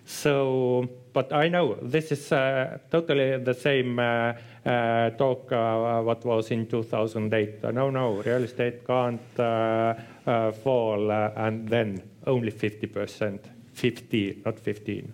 So, 0.05 0.89
but 1.13 1.31
I 1.34 1.48
know 1.48 1.75
this 1.81 2.12
is 2.12 2.31
uh, 2.31 2.79
totally 2.89 3.38
the 3.38 3.53
same 3.53 4.00
uh, 4.00 4.03
uh, 4.03 4.34
Uh, 4.63 5.09
talk 5.17 5.51
uh, 5.51 6.01
what 6.01 6.23
was 6.23 6.51
in 6.51 6.67
2008. 6.67 7.63
Uh, 7.63 7.71
no, 7.71 7.89
no, 7.89 8.21
real 8.21 8.43
estate 8.43 8.85
can't 8.85 9.19
fall, 9.35 11.11
and 11.11 11.67
then 11.67 12.01
only 12.27 12.51
50%, 12.51 13.39
50, 13.73 14.41
not 14.45 14.59
15, 14.59 15.13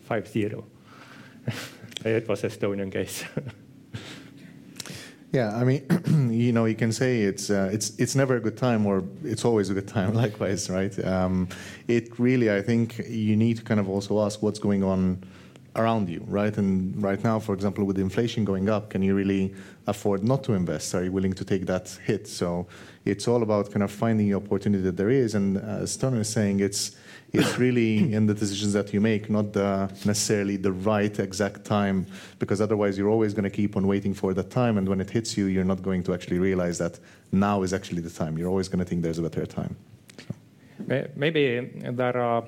50. 0.00 0.42
it 2.04 2.28
was 2.28 2.42
Estonian 2.42 2.90
case. 2.90 3.24
Yeah, 5.32 5.56
I 5.56 5.62
mean, 5.62 5.86
you 6.32 6.52
know, 6.52 6.64
you 6.64 6.74
can 6.74 6.90
say 6.90 7.20
it's 7.20 7.50
uh, 7.50 7.70
it's 7.72 7.90
it's 7.98 8.16
never 8.16 8.36
a 8.36 8.40
good 8.40 8.56
time, 8.56 8.84
or 8.84 9.04
it's 9.22 9.44
always 9.44 9.70
a 9.70 9.74
good 9.74 9.86
time. 9.86 10.14
Likewise, 10.24 10.68
right? 10.68 10.98
Um, 11.04 11.48
it 11.86 12.18
really, 12.18 12.50
I 12.50 12.62
think, 12.62 12.98
you 13.08 13.36
need 13.36 13.58
to 13.58 13.62
kind 13.62 13.78
of 13.78 13.88
also 13.88 14.20
ask 14.24 14.42
what's 14.42 14.58
going 14.58 14.82
on 14.82 15.22
around 15.76 16.08
you, 16.08 16.22
right? 16.26 16.56
And 16.56 17.00
right 17.02 17.22
now, 17.22 17.38
for 17.38 17.54
example, 17.54 17.84
with 17.84 17.98
inflation 17.98 18.44
going 18.44 18.68
up, 18.68 18.90
can 18.90 19.02
you 19.02 19.14
really 19.14 19.54
afford 19.86 20.24
not 20.24 20.42
to 20.44 20.54
invest? 20.54 20.94
Are 20.94 21.04
you 21.04 21.12
willing 21.12 21.32
to 21.34 21.44
take 21.44 21.66
that 21.66 21.88
hit? 22.04 22.26
So 22.26 22.66
it's 23.04 23.28
all 23.28 23.42
about 23.42 23.70
kind 23.70 23.82
of 23.82 23.90
finding 23.90 24.28
the 24.28 24.34
opportunity 24.34 24.82
that 24.84 24.96
there 24.96 25.10
is. 25.10 25.34
And 25.34 25.58
uh, 25.58 25.82
as 25.82 25.96
Tony 25.96 26.20
is 26.20 26.28
saying, 26.28 26.60
it's 26.60 26.96
it's 27.32 27.58
really 27.58 28.12
in 28.14 28.26
the 28.26 28.34
decisions 28.34 28.72
that 28.72 28.92
you 28.92 29.00
make, 29.00 29.30
not 29.30 29.52
the, 29.52 29.88
necessarily 30.04 30.56
the 30.56 30.72
right 30.72 31.16
exact 31.18 31.64
time, 31.64 32.06
because 32.38 32.60
otherwise 32.60 32.98
you're 32.98 33.08
always 33.08 33.34
going 33.34 33.44
to 33.44 33.50
keep 33.50 33.76
on 33.76 33.86
waiting 33.86 34.14
for 34.14 34.34
that 34.34 34.50
time. 34.50 34.78
And 34.78 34.88
when 34.88 35.00
it 35.00 35.10
hits 35.10 35.36
you, 35.36 35.46
you're 35.46 35.64
not 35.64 35.82
going 35.82 36.02
to 36.04 36.14
actually 36.14 36.38
realize 36.38 36.78
that 36.78 36.98
now 37.32 37.62
is 37.62 37.72
actually 37.72 38.02
the 38.02 38.10
time. 38.10 38.36
You're 38.36 38.48
always 38.48 38.68
going 38.68 38.80
to 38.80 38.84
think 38.84 39.02
there's 39.02 39.18
a 39.18 39.22
better 39.22 39.46
time. 39.46 39.76
Maybe 41.16 41.60
there 41.92 42.16
are, 42.16 42.44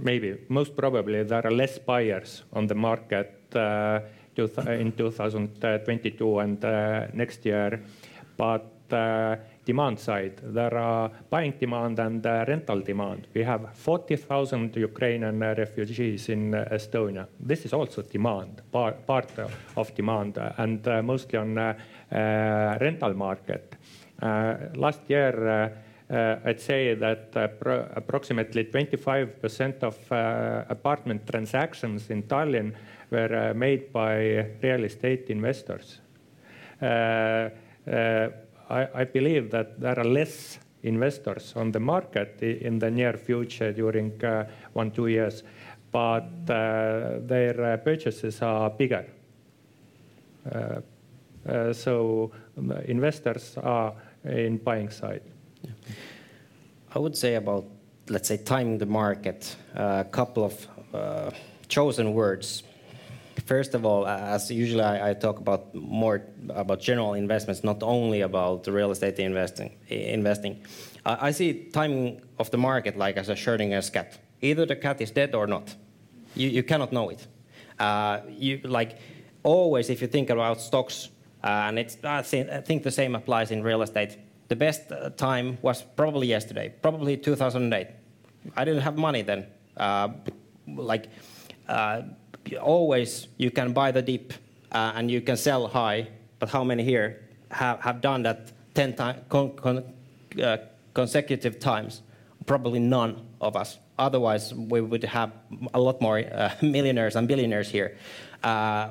maybe, 0.00 0.38
most 0.48 0.76
probably, 0.76 1.22
there 1.24 1.46
are 1.46 1.50
less 1.50 1.78
buyers 1.78 2.44
on 2.52 2.66
the 2.66 2.74
market 2.74 3.42
uh, 3.54 4.00
in 4.36 4.92
2022 4.92 6.38
and 6.38 6.64
uh, 6.64 7.06
next 7.12 7.44
year. 7.44 7.82
But 8.36 8.92
uh, 8.92 9.36
demand 9.64 9.98
side, 9.98 10.40
there 10.42 10.74
are 10.76 11.10
buying 11.30 11.54
demand 11.58 11.98
and 11.98 12.24
rental 12.24 12.80
demand. 12.80 13.26
We 13.34 13.42
have 13.44 13.70
40,000 13.74 14.76
Ukrainian 14.76 15.40
refugees 15.40 16.28
in 16.28 16.52
Estonia. 16.52 17.26
This 17.38 17.64
is 17.66 17.72
also 17.72 18.02
demand, 18.02 18.62
par 18.72 18.92
part 19.06 19.30
of 19.76 19.94
demand, 19.94 20.38
and 20.58 20.86
mostly 21.04 21.38
on 21.38 21.76
rental 22.80 23.14
market. 23.14 23.76
last 24.76 25.00
year, 25.08 25.72
I'd 26.12 26.60
say 26.60 26.94
that 26.94 27.34
uh, 27.34 27.48
approximately 27.96 28.64
25% 28.64 29.82
of 29.82 30.12
uh, 30.12 30.64
apartment 30.68 31.26
transactions 31.26 32.10
in 32.10 32.24
Tallinn 32.24 32.74
were 33.10 33.54
made 33.54 33.90
by 33.92 34.46
real 34.62 34.84
estate 34.84 35.30
investors. 35.30 36.00
I, 36.80 37.50
believe 39.12 39.50
that 39.50 39.80
there 39.80 39.98
are 39.98 40.04
less 40.04 40.58
investors 40.82 41.54
on 41.56 41.72
the 41.72 41.80
market 41.80 42.42
in 42.42 42.78
the 42.78 42.90
near 42.90 43.14
future 43.14 43.72
during 43.72 44.22
uh, 44.24 44.46
one, 44.72 44.90
two 44.90 45.06
years, 45.06 45.42
but 45.90 46.28
uh, 46.48 47.20
their 47.20 47.72
uh, 47.72 47.76
purchases 47.78 48.42
are 48.42 48.68
bigger. 48.70 49.06
so 51.72 52.30
investors 52.86 53.56
are 53.62 53.94
in 54.24 54.58
buying 54.58 54.90
side. 54.90 55.31
I 56.94 56.98
would 56.98 57.16
say 57.16 57.36
about, 57.36 57.64
let's 58.08 58.28
say, 58.28 58.36
timing 58.36 58.78
the 58.78 58.86
market, 58.86 59.56
a 59.74 60.04
couple 60.10 60.44
of 60.44 60.66
uh, 60.92 61.30
chosen 61.68 62.12
words 62.12 62.62
First 63.46 63.74
of 63.74 63.84
all, 63.84 64.06
as 64.06 64.50
usually 64.50 64.84
I, 64.84 65.14
talk 65.14 65.38
about 65.38 65.74
more 65.74 66.22
about 66.50 66.80
general 66.80 67.14
investments, 67.14 67.64
not 67.64 67.82
only 67.82 68.20
about 68.20 68.66
real 68.66 68.90
estate 68.90 69.18
investing. 69.18 69.72
Investing, 69.88 70.64
I 71.04 71.30
see 71.30 71.70
timing 71.72 72.20
of 72.38 72.50
the 72.50 72.58
market 72.58 72.96
like 72.96 73.16
as 73.16 73.28
a 73.28 73.34
Schrodinger's 73.34 73.90
cat. 73.90 74.18
Either 74.42 74.66
the 74.66 74.76
cat 74.76 75.00
is 75.00 75.10
dead 75.10 75.34
or 75.34 75.46
not. 75.46 75.74
You, 76.34 76.62
cannot 76.62 76.92
know 76.92 77.08
it. 77.10 77.26
Uh, 77.78 78.20
like 78.64 78.98
always 79.42 79.90
if 79.90 80.02
you 80.02 80.08
think 80.08 80.30
about 80.30 80.60
stocks, 80.60 81.08
uh, 81.42 81.68
and 81.68 81.78
I 82.04 82.22
think, 82.22 82.82
the 82.82 82.90
same 82.90 83.14
applies 83.14 83.50
in 83.50 83.62
real 83.62 83.82
estate. 83.82 84.18
The 84.52 84.56
best 84.56 84.92
uh, 84.92 85.08
time 85.08 85.56
was 85.62 85.80
probably 85.80 86.26
yesterday, 86.26 86.74
probably 86.82 87.16
2008. 87.16 87.86
I 88.54 88.64
didn't 88.66 88.82
have 88.82 88.98
money 88.98 89.22
then. 89.22 89.46
Uh, 89.78 90.08
like 90.66 91.08
uh, 91.70 92.02
always 92.60 93.28
you 93.38 93.50
can 93.50 93.72
buy 93.72 93.92
the 93.92 94.02
dip 94.02 94.34
uh, 94.70 94.92
and 94.94 95.10
you 95.10 95.22
can 95.22 95.38
sell 95.38 95.68
high, 95.68 96.08
but 96.38 96.50
how 96.50 96.64
many 96.64 96.84
here 96.84 97.22
have, 97.50 97.80
have 97.80 98.02
done 98.02 98.24
that 98.24 98.52
10 98.74 98.94
time, 98.94 99.22
con, 99.30 99.56
con, 99.56 99.84
uh, 100.42 100.58
consecutive 100.92 101.58
times? 101.58 102.02
Probably 102.44 102.78
none 102.78 103.24
of 103.40 103.56
us. 103.56 103.78
Otherwise, 103.98 104.52
we 104.52 104.82
would 104.82 105.04
have 105.04 105.32
a 105.72 105.80
lot 105.80 105.98
more 106.02 106.18
uh, 106.18 106.50
millionaires 106.60 107.16
and 107.16 107.26
billionaires 107.26 107.70
here, 107.70 107.96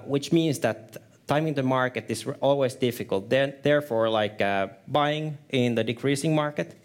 which 0.08 0.32
means 0.32 0.58
that 0.62 0.97
timing 1.27 1.53
the 1.53 1.63
market 1.63 2.05
is 2.10 2.25
always 2.41 2.75
difficult. 2.75 3.29
Then, 3.29 3.53
therefore, 3.63 4.10
like 4.10 4.41
uh, 4.41 4.67
buying 4.88 5.38
in 5.49 5.75
the 5.75 5.84
decreasing 5.84 6.36
market, 6.36 6.75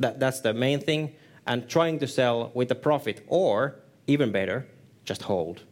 that, 0.00 0.18
that's 0.18 0.40
the 0.40 0.52
main 0.52 0.80
thing, 0.80 1.14
and 1.46 1.68
trying 1.68 1.98
to 2.00 2.06
sell 2.06 2.50
with 2.54 2.70
a 2.70 2.74
profit, 2.74 3.24
or 3.28 3.76
even 4.06 4.32
better, 4.32 4.66
just 5.04 5.22
hold 5.22 5.62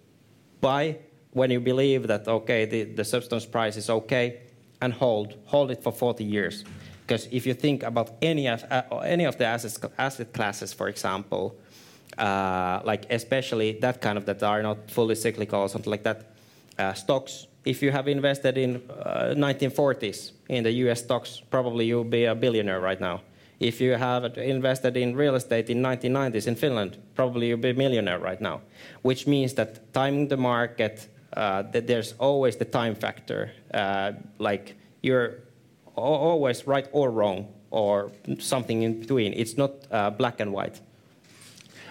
buy 0.62 0.96
when 1.32 1.50
you 1.50 1.60
believe 1.60 2.06
that, 2.06 2.26
okay, 2.26 2.64
the, 2.64 2.84
the 2.84 3.04
substance 3.04 3.44
price 3.44 3.76
is 3.76 3.90
okay, 3.90 4.40
and 4.80 4.92
hold. 4.94 5.34
Hold 5.46 5.70
it 5.70 5.82
for 5.82 5.92
40 5.92 6.24
years. 6.24 6.64
Because 7.06 7.28
if 7.30 7.46
you 7.46 7.54
think 7.54 7.82
about 7.82 8.12
any 8.22 8.48
of, 8.48 8.64
uh, 8.70 8.82
any 8.98 9.24
of 9.24 9.36
the 9.36 9.44
assets, 9.44 9.78
asset 9.98 10.32
classes, 10.32 10.72
for 10.72 10.88
example, 10.88 11.56
uh, 12.16 12.80
like 12.84 13.06
especially 13.10 13.72
that 13.80 14.00
kind 14.00 14.16
of 14.16 14.24
that 14.26 14.42
are 14.42 14.62
not 14.62 14.90
fully 14.90 15.14
cyclical 15.14 15.60
or 15.60 15.68
something 15.68 15.90
like 15.90 16.04
that, 16.04 16.28
Uh, 16.78 16.94
stocks, 16.94 17.46
if 17.64 17.82
you 17.82 17.92
have 17.92 18.08
invested 18.08 18.58
in 18.58 18.82
uh, 18.90 19.34
1940s 19.36 20.32
in 20.48 20.64
the 20.64 20.72
US 20.86 21.00
stocks, 21.00 21.42
probably 21.50 21.86
you'll 21.86 22.04
be 22.04 22.24
a 22.24 22.34
billionaire 22.34 22.80
right 22.80 23.00
now. 23.00 23.20
If 23.60 23.80
you 23.80 23.92
have 23.92 24.36
invested 24.38 24.96
in 24.96 25.14
real 25.14 25.36
estate 25.36 25.70
in 25.70 25.80
1990s 25.80 26.48
in 26.48 26.56
Finland, 26.56 26.98
probably 27.14 27.48
you'll 27.48 27.58
be 27.58 27.70
a 27.70 27.74
millionaire 27.74 28.18
right 28.18 28.40
now. 28.40 28.60
Which 29.02 29.26
means 29.28 29.54
that 29.54 29.92
timing 29.92 30.28
the 30.28 30.36
market, 30.36 31.08
uh, 31.36 31.62
that 31.70 31.86
there's 31.86 32.14
always 32.18 32.56
the 32.56 32.64
time 32.64 32.96
factor. 32.96 33.52
Uh, 33.72 34.12
like 34.38 34.74
you're 35.02 35.38
always 35.94 36.66
right 36.66 36.88
or 36.92 37.10
wrong 37.10 37.46
or 37.70 38.10
something 38.38 38.82
in 38.82 39.00
between. 39.00 39.32
It's 39.32 39.56
not 39.56 39.70
uh, 39.90 40.10
black 40.10 40.40
and 40.40 40.52
white. 40.52 40.80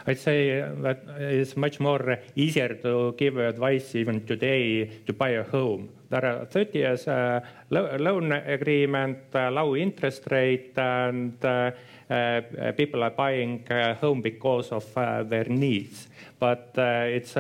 I'd 0.07 0.19
say 0.19 0.61
that 0.81 1.03
it's 1.19 1.55
much 1.55 1.79
more 1.79 2.17
easier 2.35 2.75
to 2.75 3.13
give 3.17 3.37
advice 3.37 3.95
even 3.95 4.25
today 4.25 4.85
to 5.05 5.13
buy 5.13 5.29
a 5.29 5.43
home. 5.43 5.89
There 6.09 6.25
are 6.25 6.45
30 6.45 6.77
years 6.77 7.07
uh, 7.07 7.39
loan 7.69 8.31
agreement, 8.31 9.33
uh, 9.33 9.51
low 9.51 9.75
interest 9.75 10.23
rate, 10.29 10.77
and 10.77 11.33
uh, 11.45 11.71
uh 12.09 12.41
people 12.75 13.03
are 13.03 13.11
buying 13.11 13.63
a 13.69 13.93
home 13.93 14.21
because 14.21 14.71
of 14.73 14.85
uh, 14.97 15.23
their 15.23 15.45
needs. 15.45 16.09
But 16.37 16.73
uh, 16.77 17.05
it's 17.07 17.35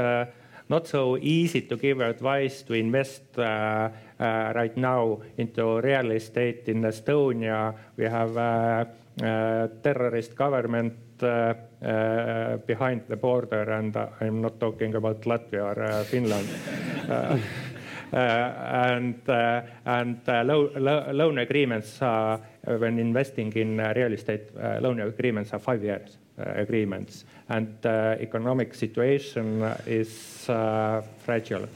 not 0.69 0.87
so 0.87 1.17
easy 1.17 1.61
to 1.63 1.75
give 1.75 1.99
advice 1.99 2.61
to 2.63 2.73
invest 2.73 3.23
right 3.37 4.77
now 4.77 5.19
into 5.37 5.81
real 5.81 6.11
estate 6.11 6.69
in 6.69 6.83
Estonia. 6.83 7.73
We 7.97 8.05
have 8.05 8.87
terrorist 9.83 10.33
government 10.35 11.10
Uh, 11.23 11.53
uh, 11.83 12.57
behind 12.67 13.01
the 13.07 13.15
border, 13.15 13.63
and 13.71 13.97
I'm 14.19 14.41
not 14.41 14.59
talking 14.59 14.93
about 14.93 15.21
Latvia 15.21 15.63
or 15.63 15.83
uh, 15.83 16.03
Finland. 16.03 16.47
Uh, 18.13 19.61
and 19.85 20.19
loan 20.27 21.37
agreements 21.37 22.01
when 22.01 22.99
investing 22.99 23.53
in 23.53 23.77
real 23.77 24.11
estate 24.11 24.51
loan 24.81 24.99
agreements 24.99 25.53
are 25.53 25.59
five 25.59 25.81
years 25.81 26.17
agreements, 26.37 27.23
and 27.47 27.73
the 27.81 28.17
economic 28.19 28.75
situation 28.75 29.63
is 29.87 30.43
fragile. 31.23 31.69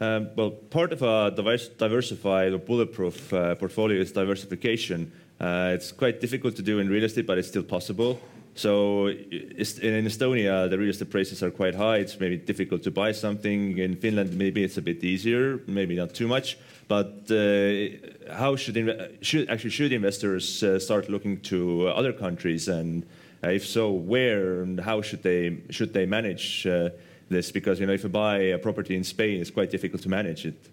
Um, 0.00 0.30
well, 0.34 0.50
part 0.50 0.92
of 0.92 1.02
a 1.02 1.30
diversified 1.30 2.52
or 2.52 2.58
bulletproof 2.58 3.32
uh, 3.32 3.54
portfolio 3.54 4.00
is 4.00 4.10
diversification. 4.10 5.12
Uh, 5.40 5.70
it's 5.74 5.92
quite 5.92 6.20
difficult 6.20 6.56
to 6.56 6.62
do 6.62 6.80
in 6.80 6.88
real 6.88 7.04
estate, 7.04 7.26
but 7.26 7.38
it's 7.38 7.48
still 7.48 7.62
possible. 7.62 8.18
So 8.56 9.08
in 9.08 10.06
Estonia, 10.06 10.68
the 10.70 10.78
real 10.78 10.88
estate 10.88 11.10
prices 11.10 11.42
are 11.42 11.50
quite 11.50 11.74
high. 11.74 11.98
It's 11.98 12.18
maybe 12.18 12.38
difficult 12.38 12.82
to 12.84 12.90
buy 12.90 13.12
something. 13.12 13.76
In 13.76 13.96
Finland, 13.96 14.32
maybe 14.32 14.64
it's 14.64 14.78
a 14.78 14.82
bit 14.82 15.04
easier, 15.04 15.60
maybe 15.66 15.94
not 15.94 16.14
too 16.14 16.26
much. 16.26 16.56
But 16.88 17.30
uh, 17.30 18.32
how 18.32 18.56
should, 18.56 19.18
should 19.20 19.50
actually 19.50 19.70
should 19.70 19.92
investors 19.92 20.62
uh, 20.62 20.78
start 20.78 21.10
looking 21.10 21.40
to 21.42 21.88
other 21.88 22.14
countries, 22.14 22.68
and 22.68 23.04
uh, 23.44 23.48
if 23.48 23.66
so, 23.66 23.90
where 23.90 24.62
and 24.62 24.80
how 24.80 25.02
should 25.02 25.22
they 25.22 25.58
should 25.68 25.92
they 25.92 26.06
manage 26.06 26.66
uh, 26.66 26.90
this? 27.28 27.52
Because 27.52 27.78
you 27.78 27.86
know, 27.86 27.92
if 27.92 28.04
you 28.04 28.08
buy 28.08 28.38
a 28.38 28.58
property 28.58 28.96
in 28.96 29.04
Spain, 29.04 29.40
it's 29.42 29.50
quite 29.50 29.70
difficult 29.70 30.00
to 30.02 30.08
manage 30.08 30.46
it 30.46 30.70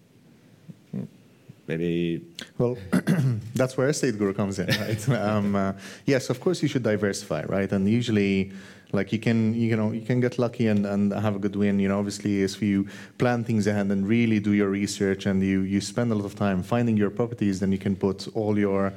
maybe 1.68 2.26
well 2.58 2.78
that's 3.56 3.78
where 3.78 3.88
estate 3.90 4.18
guru 4.18 4.34
comes 4.34 4.60
in 4.60 4.68
right? 4.68 5.10
Um, 5.24 5.56
uh, 5.56 5.74
yes 6.06 6.30
of 6.30 6.40
course 6.40 6.62
you 6.62 6.68
should 6.68 6.84
diversify 6.84 7.44
right? 7.44 7.72
And 7.72 7.88
usually 7.90 8.52
like 8.94 9.12
you 9.12 9.20
can 9.20 9.54
you 9.54 9.76
know 9.76 9.92
you 9.92 10.02
can 10.02 10.20
get 10.20 10.38
lucky 10.38 10.68
and, 10.68 10.86
and 10.86 11.12
have 11.12 11.36
a 11.36 11.40
good 11.40 11.56
win. 11.56 11.80
You 11.80 11.90
know 11.90 12.00
obviously 12.00 12.44
if 12.44 12.62
you 12.62 12.88
plan 13.18 13.44
things 13.44 13.68
ahead 13.68 13.88
and 13.88 14.08
really 14.08 14.40
do 14.40 14.54
your 14.54 14.70
research 14.70 15.26
and 15.26 15.44
you 15.44 15.62
you 15.62 15.82
spend 15.82 16.12
a 16.12 16.16
lot 16.16 16.26
of 16.26 16.36
time 16.36 16.64
finding 16.64 16.96
your 16.96 17.10
properties 17.10 17.60
then 17.60 17.72
you 17.72 17.80
can 17.80 17.96
put 17.96 18.28
all 18.36 18.58
your 18.58 18.94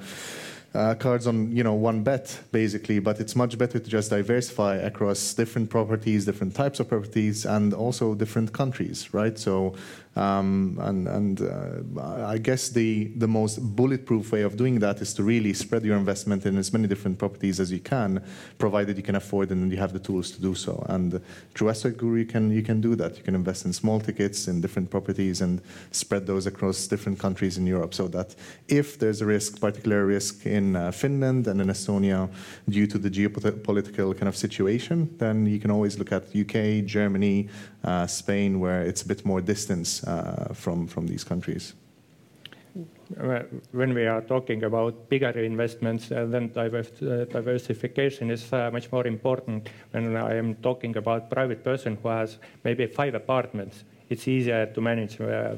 uh, 0.74 0.94
cards 0.94 1.26
on 1.26 1.56
you 1.56 1.64
know 1.64 1.72
one 1.72 2.02
bet 2.02 2.38
basically. 2.52 2.98
But 2.98 3.20
it's 3.20 3.34
much 3.34 3.56
better 3.56 3.78
to 3.78 3.90
just 3.90 4.10
diversify 4.10 4.76
across 4.76 5.34
different 5.34 5.70
properties 5.70 6.26
different 6.26 6.54
types 6.54 6.78
of 6.78 6.88
properties 6.88 7.46
and 7.46 7.72
also 7.72 8.14
different 8.14 8.52
countries 8.52 9.14
right? 9.14 9.38
So 9.38 9.74
um, 10.16 10.78
and 10.80 11.06
and 11.08 11.40
uh, 11.42 12.26
I 12.26 12.38
guess 12.38 12.70
the, 12.70 13.04
the 13.16 13.28
most 13.28 13.58
bulletproof 13.76 14.32
way 14.32 14.42
of 14.42 14.56
doing 14.56 14.78
that 14.80 15.00
is 15.00 15.12
to 15.14 15.22
really 15.22 15.52
spread 15.52 15.84
your 15.84 15.96
investment 15.96 16.46
in 16.46 16.56
as 16.56 16.72
many 16.72 16.88
different 16.88 17.18
properties 17.18 17.60
as 17.60 17.70
you 17.70 17.80
can, 17.80 18.22
provided 18.58 18.96
you 18.96 19.02
can 19.02 19.16
afford 19.16 19.50
and 19.50 19.70
you 19.70 19.78
have 19.78 19.92
the 19.92 19.98
tools 19.98 20.30
to 20.32 20.40
do 20.40 20.54
so. 20.54 20.84
And 20.88 21.20
through 21.54 21.68
Estate 21.68 21.98
Guru, 21.98 22.20
you 22.20 22.26
can, 22.26 22.50
you 22.50 22.62
can 22.62 22.80
do 22.80 22.96
that. 22.96 23.16
You 23.16 23.22
can 23.22 23.34
invest 23.34 23.66
in 23.66 23.72
small 23.72 24.00
tickets 24.00 24.48
in 24.48 24.60
different 24.60 24.90
properties 24.90 25.40
and 25.40 25.60
spread 25.90 26.26
those 26.26 26.46
across 26.46 26.86
different 26.86 27.18
countries 27.18 27.58
in 27.58 27.66
Europe 27.66 27.94
so 27.94 28.08
that 28.08 28.34
if 28.68 28.98
there's 28.98 29.20
a 29.20 29.26
risk, 29.26 29.60
particular 29.60 30.06
risk 30.06 30.46
in 30.46 30.76
uh, 30.76 30.90
Finland 30.90 31.46
and 31.46 31.60
in 31.60 31.68
Estonia 31.68 32.28
due 32.68 32.86
to 32.86 32.98
the 32.98 33.10
geopolitical 33.10 34.14
kind 34.14 34.28
of 34.28 34.36
situation, 34.36 35.14
then 35.18 35.46
you 35.46 35.58
can 35.58 35.70
always 35.70 35.98
look 35.98 36.12
at 36.12 36.24
UK, 36.34 36.84
Germany, 36.86 37.48
uh, 37.84 38.06
Spain, 38.06 38.60
where 38.60 38.82
it's 38.82 39.02
a 39.02 39.06
bit 39.06 39.24
more 39.24 39.40
distance 39.40 40.05
from, 40.54 40.86
from 40.86 41.06
these 41.06 41.24
countries. 41.24 41.74
When 43.72 43.94
we 43.94 44.06
are 44.06 44.20
talking 44.20 44.64
about 44.64 45.08
bigger 45.08 45.30
investments, 45.30 46.10
uh, 46.10 46.26
then 46.26 46.52
diversification 46.52 48.30
is 48.30 48.52
much 48.52 48.92
more 48.92 49.06
important. 49.06 49.70
When 49.92 50.16
I 50.16 50.34
am 50.34 50.56
talking 50.56 50.96
about 50.96 51.30
private 51.30 51.64
person 51.64 51.96
who 52.02 52.08
has 52.08 52.38
maybe 52.64 52.86
five 52.86 53.14
apartments, 53.14 53.84
it's 54.08 54.28
easier 54.28 54.66
to 54.66 54.80
manage 54.80 55.20
uh, 55.20 55.54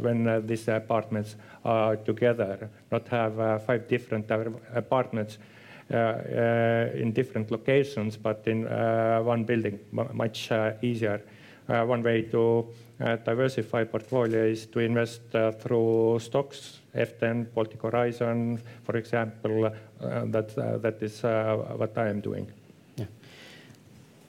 when 0.00 0.26
uh, 0.26 0.40
these 0.44 0.66
apartments 0.68 1.36
are 1.64 1.96
together, 1.96 2.70
not 2.90 3.06
have 3.08 3.38
uh, 3.38 3.58
five 3.58 3.86
different 3.88 4.30
apartments 4.74 5.38
in 5.90 7.12
different 7.12 7.50
locations, 7.50 8.16
but 8.16 8.42
in 8.46 8.64
one 9.24 9.44
building, 9.44 9.78
much 9.92 10.50
easier. 10.80 11.20
one 11.66 12.02
way 12.02 12.22
to 12.22 12.66
uh, 13.02 13.16
diversify 13.16 13.82
portfolio 13.84 14.44
is 14.44 14.66
to 14.66 14.78
invest 14.78 15.22
uh, 15.34 15.50
through 15.50 16.18
stocks, 16.20 16.78
EfTEN, 16.94 17.52
Baltic 17.52 17.82
Horizon, 17.82 18.60
for 18.84 18.96
example. 18.96 19.66
Uh, 19.66 20.24
that, 20.26 20.54
that 20.82 21.02
is 21.02 21.22
what 21.22 21.98
I 21.98 22.08
am 22.08 22.20
doing. 22.20 22.46
Yeah. 22.96 23.06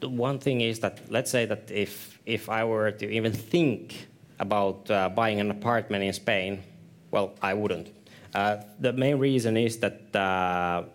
One 0.02 0.40
thing 0.40 0.62
is 0.62 0.80
that 0.80 1.02
let's 1.10 1.30
say 1.30 1.46
that 1.46 1.70
if, 1.70 2.20
if 2.26 2.50
I 2.50 2.64
were 2.64 2.92
to 2.92 3.10
even 3.10 3.32
think 3.32 4.08
about 4.40 4.88
buying 5.16 5.40
an 5.40 5.52
apartment 5.52 6.04
in 6.04 6.14
Spain, 6.14 6.64
well, 7.12 7.36
I 7.42 7.54
wouldn't. 7.54 7.92
the 8.34 8.94
main 8.94 9.20
reason 9.20 9.56
is 9.56 9.78
that 9.78 10.90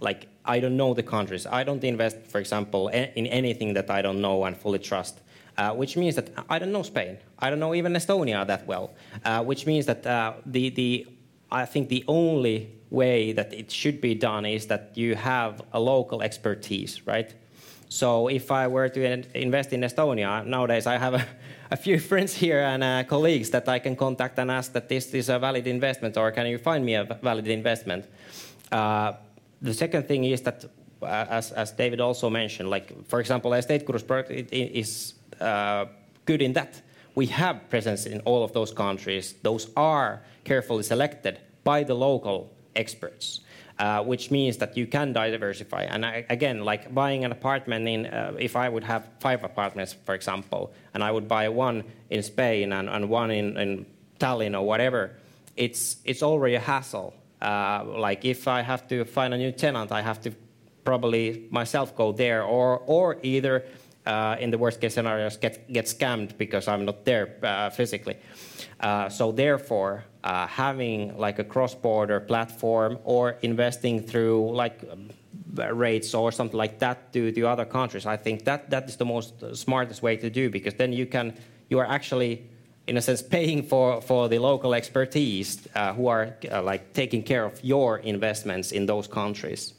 like 0.00 0.28
I 0.44 0.60
don't 0.60 0.76
know 0.76 0.94
the 0.94 1.02
countries. 1.02 1.44
I 1.46 1.64
don't 1.64 1.82
invest, 1.82 2.18
for 2.28 2.38
example, 2.38 2.88
in 2.88 3.26
anything 3.26 3.74
that 3.74 3.90
I 3.90 4.00
don't 4.00 4.20
know 4.20 4.44
and 4.44 4.56
fully 4.56 4.78
trust 4.78 5.20
uh, 5.58 5.72
which 5.72 5.96
means 5.96 6.14
that 6.16 6.30
I 6.48 6.58
don't 6.58 6.72
know 6.72 6.82
Spain. 6.82 7.18
I 7.38 7.50
don't 7.50 7.60
know 7.60 7.74
even 7.74 7.92
Estonia 7.94 8.46
that 8.46 8.66
well, 8.66 8.94
uh, 9.24 9.42
which 9.42 9.66
means 9.66 9.86
that 9.86 10.06
uh, 10.06 10.34
the, 10.44 10.70
the, 10.70 11.06
I 11.50 11.64
think 11.66 11.88
the 11.88 12.04
only 12.08 12.70
way 12.90 13.32
that 13.32 13.52
it 13.52 13.70
should 13.70 14.00
be 14.00 14.14
done 14.14 14.46
is 14.46 14.66
that 14.66 14.92
you 14.94 15.14
have 15.14 15.62
a 15.72 15.80
local 15.80 16.22
expertise, 16.22 17.06
right? 17.06 17.34
So 17.88 18.28
if 18.28 18.50
I 18.50 18.66
were 18.66 18.88
to 18.88 19.38
invest 19.38 19.72
in 19.72 19.80
Estonia, 19.80 20.44
nowadays 20.44 20.86
I 20.86 20.98
have 20.98 21.14
a, 21.14 21.26
a 21.70 21.76
few 21.76 21.98
friends 21.98 22.34
here 22.34 22.60
and 22.60 22.82
uh, 22.82 23.04
colleagues 23.04 23.50
that 23.50 23.68
I 23.68 23.78
can 23.78 23.96
contact 23.96 24.38
and 24.38 24.50
ask 24.50 24.72
that 24.72 24.88
this 24.88 25.14
is 25.14 25.28
a 25.28 25.38
valid 25.38 25.66
investment 25.66 26.16
or 26.16 26.30
can 26.32 26.46
you 26.46 26.58
find 26.58 26.84
me 26.84 26.94
a 26.94 27.04
valid 27.04 27.46
investment? 27.48 28.06
Uh, 28.70 29.12
the 29.62 29.72
second 29.72 30.06
thing 30.08 30.24
is 30.24 30.42
that, 30.42 30.64
uh, 31.02 31.06
as, 31.06 31.52
as 31.52 31.72
David 31.72 32.00
also 32.00 32.28
mentioned, 32.28 32.70
like 32.70 33.06
for 33.06 33.20
example, 33.20 33.54
Estate 33.54 33.86
Guru's 33.86 34.04
is 34.52 35.14
uh, 35.14 35.15
good 35.38 36.42
in 36.42 36.52
that. 36.54 36.82
We 37.14 37.26
have 37.26 37.70
presence 37.70 38.04
in 38.06 38.20
all 38.20 38.44
of 38.44 38.52
those 38.52 38.72
countries. 38.72 39.34
Those 39.42 39.70
are 39.76 40.22
carefully 40.44 40.82
selected 40.82 41.40
by 41.64 41.82
the 41.82 41.94
local 41.94 42.52
experts. 42.74 43.40
Uh, 43.78 44.02
which 44.02 44.30
means 44.30 44.56
that 44.56 44.74
you 44.74 44.86
can 44.86 45.12
diversify. 45.12 45.82
And 45.82 46.02
again, 46.30 46.64
like 46.64 46.94
buying 46.94 47.26
an 47.26 47.32
apartment 47.32 47.86
in, 47.86 48.06
uh, 48.06 48.32
if 48.38 48.56
I 48.56 48.70
would 48.70 48.84
have 48.84 49.06
five 49.20 49.44
apartments, 49.44 49.94
for 50.06 50.14
example, 50.14 50.72
and 50.94 51.04
I 51.04 51.10
would 51.10 51.28
buy 51.28 51.50
one 51.50 51.84
in 52.08 52.22
Spain 52.22 52.72
and, 52.72 53.10
one 53.10 53.30
in, 53.30 53.54
in, 53.58 53.86
Tallinn 54.18 54.58
or 54.58 54.64
whatever, 54.64 55.10
it's 55.56 55.98
it's 56.06 56.22
already 56.22 56.54
a 56.54 56.60
hassle. 56.60 57.12
Uh, 57.42 57.84
like 57.84 58.24
if 58.24 58.48
I 58.48 58.62
have 58.62 58.88
to 58.88 59.04
find 59.04 59.34
a 59.34 59.36
new 59.36 59.52
tenant, 59.52 59.92
I 59.92 60.00
have 60.00 60.22
to 60.22 60.30
probably 60.82 61.46
myself 61.50 61.94
go 61.94 62.12
there, 62.12 62.44
or 62.44 62.78
or 62.86 63.18
either 63.22 63.66
uh, 64.06 64.36
in 64.38 64.50
the 64.50 64.58
worst 64.58 64.80
case 64.80 64.94
scenarios, 64.94 65.36
get, 65.36 65.70
get 65.72 65.86
scammed 65.86 66.36
because 66.38 66.68
I'm 66.68 66.84
not 66.84 67.04
there 67.04 67.36
uh, 67.42 67.70
physically. 67.70 68.16
Uh, 68.80 69.08
so 69.08 69.32
therefore, 69.32 70.04
uh, 70.24 70.46
having 70.46 71.16
like 71.18 71.38
a 71.38 71.44
cross-border 71.44 72.20
platform 72.20 72.98
or 73.04 73.36
investing 73.42 74.00
through 74.00 74.54
like 74.54 74.84
REITs 75.54 76.18
or 76.18 76.32
something 76.32 76.56
like 76.56 76.78
that 76.78 77.12
to, 77.12 77.32
to 77.32 77.46
other 77.46 77.64
countries, 77.64 78.06
I 78.06 78.16
think 78.16 78.44
that 78.44 78.70
that 78.70 78.88
is 78.88 78.96
the 78.96 79.04
most 79.04 79.56
smartest 79.56 80.02
way 80.02 80.16
to 80.16 80.30
do 80.30 80.50
because 80.50 80.74
then 80.74 80.92
you 80.92 81.06
can 81.06 81.34
you 81.68 81.78
are 81.78 81.86
actually 81.86 82.48
in 82.86 82.96
a 82.96 83.02
sense, 83.02 83.22
paying 83.36 83.62
for, 83.62 84.00
for 84.00 84.28
the 84.28 84.38
local 84.38 84.74
expertise 84.74 85.66
uh, 85.74 85.92
who 85.92 86.06
are 86.06 86.36
uh, 86.50 86.62
like 86.62 86.92
taking 86.92 87.22
care 87.22 87.44
of 87.44 87.62
your 87.64 87.98
investments 87.98 88.72
in 88.72 88.86
those 88.86 89.06
countries? 89.06 89.74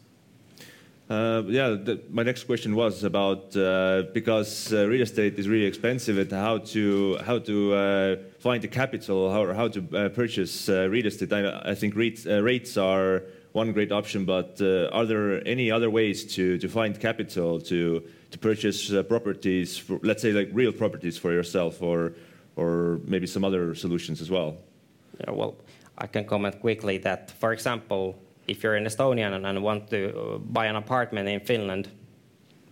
Uh, 1.09 1.41
yeah, 1.47 1.77
my 2.09 2.21
next 2.21 2.43
question 2.43 2.75
was 2.75 3.05
about 3.05 3.55
uh, 3.55 4.03
because 4.13 4.73
uh, 4.73 4.85
real 4.87 5.01
estate 5.01 5.39
is 5.39 5.47
really 5.47 5.65
expensive 5.65 6.17
and 6.17 6.29
how 6.29 6.57
to 6.57 7.17
how 7.25 7.39
to 7.39 8.17
find 8.39 8.61
the 8.61 8.67
capital 8.67 9.31
how 9.31 9.53
how 9.53 9.69
to 9.69 9.81
purchase 10.09 10.67
real 10.67 11.05
estate. 11.05 11.31
I, 11.31 11.75
think 11.75 11.95
REITs, 11.95 12.25
REITs 12.25 12.77
are 12.81 13.23
one 13.53 13.71
great 13.71 13.93
option, 13.93 14.25
but 14.25 14.59
are 14.61 15.05
there 15.05 15.47
any 15.47 15.71
other 15.71 15.89
ways 15.89 16.25
to 16.35 16.57
to 16.57 16.67
find 16.67 16.99
capital 16.99 17.61
to 17.61 18.03
to 18.31 18.37
purchase 18.37 18.91
properties, 19.07 19.83
let's 20.03 20.21
say 20.21 20.33
like 20.33 20.49
real 20.51 20.73
properties 20.73 21.17
for 21.17 21.31
yourself, 21.31 21.81
or 21.81 22.15
or 22.57 22.99
maybe 23.05 23.27
some 23.27 23.45
other 23.45 23.75
solutions 23.75 24.19
as 24.19 24.29
well? 24.29 24.57
Yeah, 25.21 25.31
well, 25.31 25.55
I 25.97 26.07
can 26.07 26.25
comment 26.25 26.59
quickly 26.59 26.97
that, 26.99 27.31
for 27.31 27.53
example, 27.53 28.19
if 28.47 28.63
you're 28.63 28.75
an 28.75 28.85
Estonian 28.85 29.45
and 29.45 29.63
want 29.63 29.89
to 29.89 30.17
uh, 30.17 30.37
buy 30.37 30.65
an 30.67 30.75
apartment 30.75 31.27
in 31.29 31.39
Finland, 31.39 31.89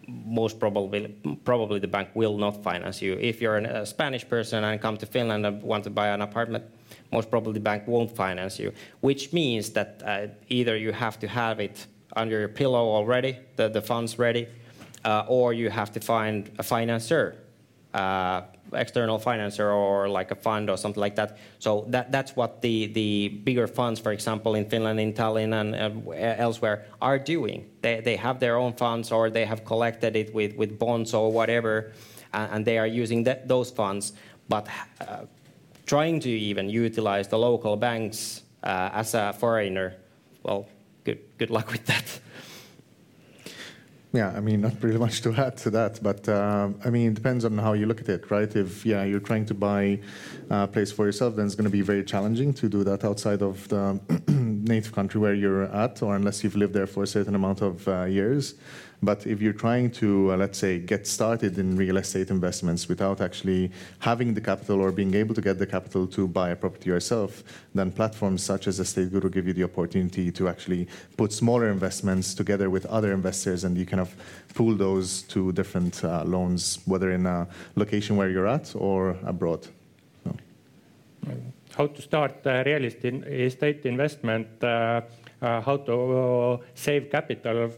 most 0.07 0.59
probably, 0.59 1.15
probably 1.43 1.79
the 1.79 1.87
bank 1.87 2.09
will 2.13 2.37
not 2.37 2.63
finance 2.63 3.01
you. 3.01 3.13
If 3.19 3.41
you're 3.41 3.57
a 3.57 3.85
Spanish 3.85 4.27
person 4.27 4.63
and 4.63 4.79
come 4.81 4.97
to 4.97 5.05
Finland 5.05 5.45
and 5.45 5.61
want 5.63 5.83
to 5.85 5.89
buy 5.89 6.09
an 6.09 6.21
apartment, 6.21 6.63
most 7.11 7.29
probably 7.29 7.53
the 7.53 7.59
bank 7.59 7.87
won't 7.87 8.15
finance 8.15 8.59
you, 8.59 8.71
which 9.01 9.33
means 9.33 9.71
that 9.71 10.01
uh, 10.05 10.27
either 10.49 10.77
you 10.77 10.91
have 10.91 11.19
to 11.19 11.27
have 11.27 11.59
it 11.59 11.87
under 12.15 12.39
your 12.39 12.47
pillow 12.47 12.85
already, 12.95 13.37
the, 13.55 13.67
the 13.67 13.81
funds 13.81 14.19
ready, 14.19 14.47
uh, 15.03 15.25
or 15.27 15.53
you 15.53 15.69
have 15.69 15.91
to 15.91 15.99
find 15.99 16.51
a 16.59 16.63
financier 16.63 17.35
uh, 17.93 18.41
external 18.75 19.19
financer 19.19 19.73
or 19.73 20.07
like 20.07 20.31
a 20.31 20.35
fund 20.35 20.69
or 20.69 20.77
something 20.77 21.01
like 21.01 21.15
that. 21.15 21.37
So 21.59 21.85
that, 21.89 22.11
that's 22.11 22.35
what 22.35 22.61
the, 22.61 22.87
the 22.87 23.29
bigger 23.43 23.67
funds, 23.67 23.99
for 23.99 24.11
example, 24.11 24.55
in 24.55 24.69
Finland, 24.69 24.99
in 24.99 25.13
Tallinn, 25.13 25.53
and 25.53 25.75
uh, 26.07 26.11
elsewhere 26.13 26.85
are 27.01 27.19
doing. 27.19 27.69
They, 27.81 28.01
they 28.01 28.15
have 28.15 28.39
their 28.39 28.57
own 28.57 28.73
funds 28.73 29.11
or 29.11 29.29
they 29.29 29.45
have 29.45 29.65
collected 29.65 30.15
it 30.15 30.33
with, 30.33 30.55
with 30.55 30.77
bonds 30.77 31.13
or 31.13 31.31
whatever, 31.31 31.93
and, 32.33 32.51
and 32.51 32.65
they 32.65 32.77
are 32.77 32.87
using 32.87 33.23
that, 33.23 33.47
those 33.47 33.71
funds. 33.71 34.13
But 34.47 34.67
uh, 35.01 35.25
trying 35.85 36.19
to 36.21 36.29
even 36.29 36.69
utilize 36.69 37.27
the 37.27 37.37
local 37.37 37.75
banks 37.77 38.43
uh, 38.63 38.89
as 38.93 39.13
a 39.13 39.33
foreigner, 39.33 39.95
well, 40.43 40.67
good, 41.03 41.19
good 41.37 41.49
luck 41.49 41.71
with 41.71 41.85
that. 41.85 42.19
Yeah, 44.15 44.29
I 44.29 44.39
mean, 44.39 44.61
not 44.61 44.81
really 44.81 44.97
much 44.97 45.21
to 45.23 45.33
add 45.33 45.57
to 45.57 45.69
that, 45.71 45.99
but 46.01 46.29
uh, 46.29 46.69
I 46.85 46.89
mean, 46.89 47.11
it 47.11 47.15
depends 47.15 47.43
on 47.43 47.57
how 47.57 47.73
you 47.73 47.85
look 47.85 47.99
at 47.99 48.07
it, 48.07 48.31
right? 48.31 48.55
If 48.55 48.85
yeah, 48.85 49.03
you're 49.03 49.19
trying 49.19 49.45
to 49.47 49.53
buy 49.53 49.99
a 50.49 50.67
place 50.67 50.89
for 50.89 51.05
yourself, 51.05 51.35
then 51.35 51.45
it's 51.45 51.55
going 51.55 51.65
to 51.65 51.69
be 51.69 51.81
very 51.81 52.03
challenging 52.03 52.53
to 52.53 52.69
do 52.69 52.85
that 52.85 53.03
outside 53.03 53.41
of 53.41 53.67
the 53.67 53.99
native 54.31 54.93
country 54.93 55.19
where 55.19 55.33
you're 55.33 55.63
at, 55.63 56.01
or 56.01 56.15
unless 56.15 56.45
you've 56.45 56.55
lived 56.55 56.73
there 56.73 56.87
for 56.87 57.03
a 57.03 57.07
certain 57.07 57.35
amount 57.35 57.61
of 57.61 57.85
uh, 57.89 58.05
years. 58.05 58.55
But 59.03 59.27
if 59.27 59.41
you're 59.41 59.53
trying 59.53 59.91
to, 59.91 60.33
uh, 60.33 60.37
let's 60.37 60.57
say, 60.57 60.79
get 60.79 61.05
started 61.07 61.57
in 61.57 61.75
real 61.75 61.97
estate 61.97 62.29
investments 62.29 62.87
without 62.87 63.21
actually 63.21 63.71
having 63.99 64.33
the 64.33 64.41
capital 64.41 64.81
or 64.81 64.91
being 64.91 65.13
able 65.15 65.35
to 65.35 65.41
get 65.41 65.59
the 65.59 65.67
capital 65.67 66.07
to 66.07 66.27
buy 66.27 66.49
a 66.49 66.55
property 66.55 66.89
yourself, 66.89 67.43
then 67.73 67.91
platforms 67.91 68.43
such 68.43 68.67
as 68.67 68.79
Estate 68.79 69.11
Guru 69.11 69.29
give 69.29 69.47
you 69.47 69.53
the 69.53 69.63
opportunity 69.63 70.31
to 70.31 70.47
actually 70.47 70.87
put 71.17 71.31
smaller 71.33 71.69
investments 71.69 72.33
together 72.33 72.69
with 72.69 72.85
other 72.87 73.11
investors 73.13 73.63
and 73.63 73.77
you 73.77 73.85
kind 73.85 74.01
of 74.01 74.15
pool 74.53 74.75
those 74.75 75.23
to 75.23 75.51
different 75.51 76.03
uh, 76.03 76.23
loans, 76.23 76.79
whether 76.85 77.11
in 77.11 77.25
a 77.25 77.47
location 77.75 78.15
where 78.15 78.29
you're 78.29 78.47
at 78.47 78.73
or 78.75 79.17
abroad. 79.25 79.67
How 81.75 81.87
to 81.87 82.01
start 82.01 82.35
uh, 82.45 82.63
real 82.65 82.85
estate 82.85 83.85
investment, 83.85 84.47
uh, 84.63 85.01
uh, 85.41 85.61
how 85.61 85.77
to 85.77 85.93
uh, 85.93 86.57
save 86.73 87.11
capital 87.11 87.71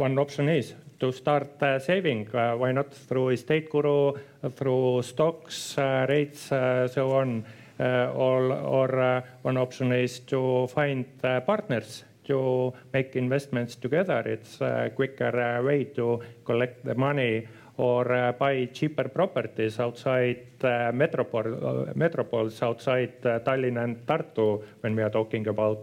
one 0.00 0.18
option 0.18 0.48
is 0.48 0.74
to 0.98 1.12
start 1.12 1.62
uh, 1.62 1.78
saving. 1.78 2.26
Uh, 2.34 2.56
why 2.56 2.72
not 2.72 2.92
through 2.92 3.28
estate 3.28 3.68
guru, 3.70 4.14
uh, 4.42 4.48
through 4.48 5.02
stocks, 5.02 5.76
rates, 6.08 6.48
so 6.94 7.12
on. 7.12 7.44
or 7.80 8.52
or 8.52 9.24
one 9.42 9.56
option 9.56 9.92
is 9.92 10.20
to 10.20 10.66
find 10.66 11.04
partners 11.46 12.04
to 12.24 12.72
make 12.92 13.16
investments 13.16 13.74
together. 13.74 14.20
It's 14.26 14.60
a 14.60 14.90
quicker 14.94 15.62
way 15.64 15.84
to 15.96 16.20
collect 16.44 16.84
the 16.84 16.94
money 16.94 17.48
or 17.78 18.12
uh, 18.12 18.32
buy 18.32 18.66
cheaper 18.66 19.08
properties 19.08 19.80
outside 19.80 20.44
uh, 20.62 20.92
metropol, 20.92 21.46
uh, 21.46 21.94
metropoles 21.94 22.62
outside 22.62 23.22
Tallinn 23.22 23.82
and 23.82 24.06
Tartu 24.06 24.62
when 24.82 24.94
we 24.94 25.02
are 25.02 25.08
talking 25.08 25.46
about 25.48 25.80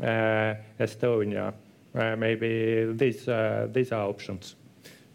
Estonia 0.00 1.48
uh, 1.48 1.52
maybe 1.94 2.92
these 2.92 3.28
uh, 3.28 3.68
these 3.72 3.92
are 3.92 4.08
options. 4.08 4.56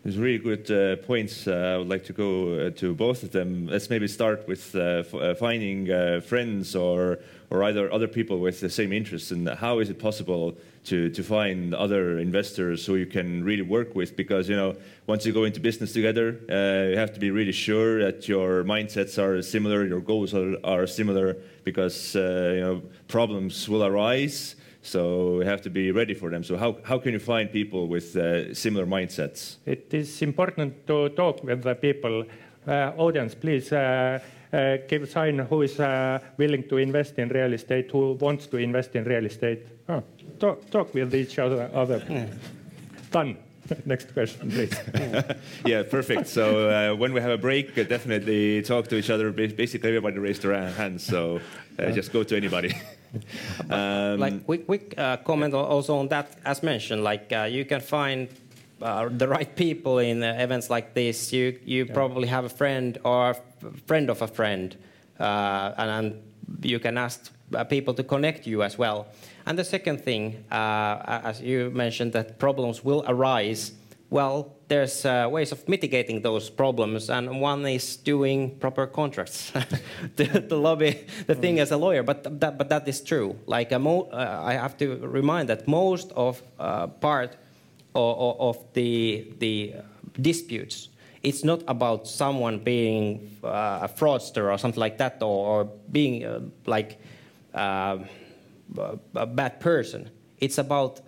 There's 0.03 0.17
really 0.17 0.37
good 0.37 0.71
uh, 0.71 0.95
points. 1.05 1.45
Uh, 1.45 1.73
I 1.73 1.77
would 1.77 1.89
like 1.89 2.05
to 2.05 2.13
go 2.13 2.53
uh, 2.53 2.69
to 2.77 2.95
both 2.95 3.21
of 3.21 3.31
them. 3.31 3.67
Let's 3.67 3.89
maybe 3.89 4.07
start 4.07 4.47
with 4.47 4.73
uh, 4.73 5.03
finding 5.35 5.87
friends 6.21 6.75
or 6.75 7.19
or 7.49 7.63
either 7.63 7.91
other 7.91 8.07
people 8.07 8.39
with 8.39 8.61
the 8.61 8.69
same 8.69 8.93
interests. 8.93 9.31
And 9.31 9.49
how 9.49 9.79
is 9.79 9.89
it 9.89 9.99
possible 9.99 10.55
to 10.85 11.09
to 11.09 11.21
find 11.21 11.73
other 11.73 12.17
investors 12.17 12.85
who 12.85 12.95
you 12.95 13.07
can 13.07 13.43
really 13.43 13.61
work 13.61 13.93
with? 13.93 14.15
Because 14.15 14.47
you 14.47 14.55
know, 14.55 14.77
once 15.05 15.25
you 15.25 15.33
go 15.33 15.43
into 15.43 15.59
business 15.59 15.91
together, 15.91 16.39
you 16.91 16.97
have 16.97 17.13
to 17.13 17.19
be 17.19 17.29
really 17.29 17.51
sure 17.51 18.01
that 18.01 18.29
your 18.29 18.63
mindsets 18.63 19.21
are 19.21 19.41
similar, 19.41 19.85
your 19.85 19.99
goals 19.99 20.33
are, 20.33 20.55
are 20.63 20.87
similar, 20.87 21.35
because 21.65 22.15
you 22.15 22.61
know 22.61 22.81
problems 23.09 23.67
will 23.67 23.83
arise 23.83 24.55
so 24.89 25.37
we 25.37 25.45
have 25.45 25.61
to 25.61 25.69
be 25.69 25.91
ready 25.91 26.13
for 26.13 26.29
them. 26.29 26.43
So 26.43 26.57
how, 26.57 26.77
how 26.83 26.97
can 26.97 27.13
you 27.13 27.19
find 27.19 27.51
people 27.51 27.87
with 27.87 28.15
uh, 28.15 28.53
similar 28.53 28.85
mindsets? 28.85 29.57
It 29.65 29.93
is 29.93 30.21
important 30.21 30.87
to 30.87 31.09
talk 31.09 31.43
with 31.43 31.63
the 31.63 31.75
people. 31.75 32.25
Uh, 32.67 32.91
audience, 32.97 33.35
please 33.35 33.71
uh, 33.71 34.19
uh 34.51 34.77
give 34.87 35.03
a 35.03 35.07
sign 35.07 35.39
who 35.39 35.61
is 35.61 35.79
uh, 35.79 36.19
willing 36.37 36.63
to 36.69 36.77
invest 36.77 37.19
in 37.19 37.29
real 37.29 37.53
estate, 37.53 37.89
who 37.91 38.13
wants 38.13 38.47
to 38.47 38.57
invest 38.57 38.95
in 38.95 39.03
real 39.03 39.25
estate. 39.25 39.65
Oh, 39.87 40.03
talk, 40.39 40.69
talk 40.69 40.93
with 40.93 41.13
each 41.15 41.39
other. 41.39 41.69
other. 41.73 42.27
Done. 43.11 43.37
Next 43.85 44.13
question, 44.13 44.49
please. 44.51 44.73
yeah, 45.65 45.83
perfect. 45.83 46.27
So 46.27 46.69
uh, 46.69 46.95
when 46.95 47.13
we 47.13 47.21
have 47.21 47.31
a 47.31 47.37
break, 47.37 47.77
uh, 47.77 47.83
definitely 47.83 48.61
talk 48.63 48.87
to 48.87 48.95
each 48.95 49.09
other. 49.09 49.31
Basically, 49.31 49.89
everybody 49.89 50.17
raised 50.17 50.41
their 50.41 50.69
hands, 50.71 51.03
so 51.03 51.39
uh, 51.77 51.91
just 51.91 52.11
go 52.11 52.23
to 52.23 52.35
anybody. 52.35 52.73
um, 53.69 54.19
like 54.19 54.45
quick, 54.45 54.65
quick 54.65 54.93
uh, 54.97 55.17
comment 55.17 55.53
also 55.53 55.97
on 55.97 56.07
that. 56.09 56.37
As 56.45 56.63
mentioned, 56.63 57.03
like 57.03 57.31
uh, 57.31 57.43
you 57.43 57.65
can 57.65 57.81
find 57.81 58.27
uh, 58.81 59.09
the 59.09 59.27
right 59.27 59.55
people 59.55 59.99
in 59.99 60.23
events 60.23 60.69
like 60.69 60.93
this. 60.93 61.33
You 61.33 61.59
you 61.65 61.85
yeah. 61.85 61.93
probably 61.93 62.27
have 62.27 62.45
a 62.45 62.49
friend 62.49 62.97
or 63.03 63.31
a 63.31 63.35
friend 63.87 64.09
of 64.09 64.21
a 64.21 64.27
friend, 64.27 64.75
and, 65.17 65.89
and 65.89 66.21
you 66.63 66.79
can 66.79 66.97
ask 66.97 67.31
people 67.69 67.93
to 67.93 68.03
connect 68.03 68.47
you 68.47 68.63
as 68.63 68.77
well. 68.77 69.07
And 69.45 69.57
the 69.57 69.63
second 69.63 70.01
thing, 70.01 70.43
uh, 70.51 71.21
as 71.23 71.41
you 71.41 71.71
mentioned, 71.71 72.13
that 72.13 72.37
problems 72.39 72.83
will 72.83 73.03
arise. 73.07 73.71
Well, 74.11 74.55
there's 74.67 75.05
uh, 75.05 75.27
ways 75.29 75.51
of 75.51 75.67
mitigating 75.67 76.21
those 76.21 76.49
problems, 76.49 77.09
and 77.11 77.39
one 77.39 77.65
is 77.67 77.95
doing 77.95 78.57
proper 78.59 78.87
contracts. 78.87 79.51
the, 80.15 80.25
the, 80.47 80.57
lobby, 80.57 81.05
the 81.27 81.35
thing 81.35 81.57
mm. 81.57 81.61
as 81.61 81.71
a 81.71 81.77
lawyer, 81.77 82.01
but 82.01 82.39
that, 82.39 82.57
but 82.57 82.69
that 82.69 82.87
is 82.87 83.01
true. 83.01 83.35
Like 83.45 83.71
uh, 83.71 83.77
I 84.11 84.53
have 84.53 84.77
to 84.77 84.97
remind 84.97 85.49
that 85.49 85.67
most 85.67 86.11
of 86.13 86.41
uh, 86.59 86.87
part 86.87 87.35
of, 87.93 88.39
of, 88.39 88.73
the 88.73 89.31
the 89.37 89.75
disputes, 90.19 90.89
it's 91.21 91.43
not 91.43 91.61
about 91.67 92.07
someone 92.07 92.59
being 92.59 93.37
uh, 93.43 93.79
a 93.83 93.89
fraudster 93.89 94.51
or 94.51 94.57
something 94.57 94.79
like 94.79 94.97
that, 94.97 95.21
or, 95.21 95.61
or 95.61 95.65
being 95.91 96.25
uh, 96.25 96.39
like 96.65 96.99
a 97.53 97.99
bad 99.27 99.59
person. 99.59 100.09
It's 100.39 100.57
about 100.57 101.01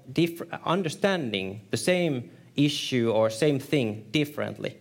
understanding 0.65 1.61
the 1.71 1.77
same 1.77 2.29
issue 2.55 3.11
or 3.11 3.29
same 3.29 3.59
thing 3.59 4.05
differently. 4.11 4.77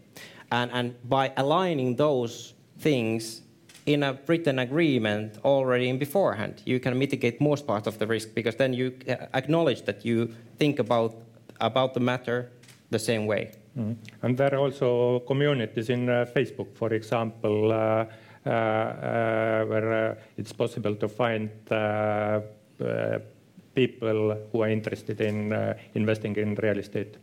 And, 0.51 0.71
and 0.73 1.09
by 1.09 1.33
aligning 1.37 1.97
those 1.97 2.55
things 2.79 3.43
in 3.87 4.03
a 4.03 4.19
written 4.27 4.59
agreement 4.59 5.39
already 5.45 5.89
in 5.89 5.99
beforehand, 5.99 6.63
you 6.65 6.81
can 6.81 6.99
mitigate 6.99 7.41
most 7.41 7.67
part 7.67 7.87
of 7.87 7.99
the 7.99 8.07
risk 8.07 8.35
because 8.35 8.57
then 8.57 8.73
you 8.73 8.93
acknowledge 9.35 9.83
that 9.83 10.05
you 10.05 10.35
think 10.59 10.79
about, 10.79 11.15
about 11.61 11.95
the 11.95 12.01
matter 12.01 12.51
the 12.91 12.99
same 12.99 13.27
way. 13.27 13.53
Mm. 13.79 13.97
And 14.23 14.37
there 14.37 14.55
are 14.55 14.59
also 14.59 15.21
communities 15.21 15.91
in 15.91 16.09
uh, 16.09 16.27
Facebook, 16.35 16.75
for 16.75 16.93
example, 16.93 17.73
uh, 17.73 18.05
uh, 18.47 18.49
uh 18.49 19.65
where 19.67 20.11
uh, 20.11 20.15
it's 20.37 20.53
possible 20.53 20.95
to 20.97 21.09
find 21.09 21.51
uh, 21.71 22.41
people 23.75 24.37
who 24.51 24.63
are 24.63 24.69
interested 24.69 25.21
in 25.21 25.77
investing 25.95 26.37
in 26.37 26.55
real 26.57 26.79
estate. 26.79 27.17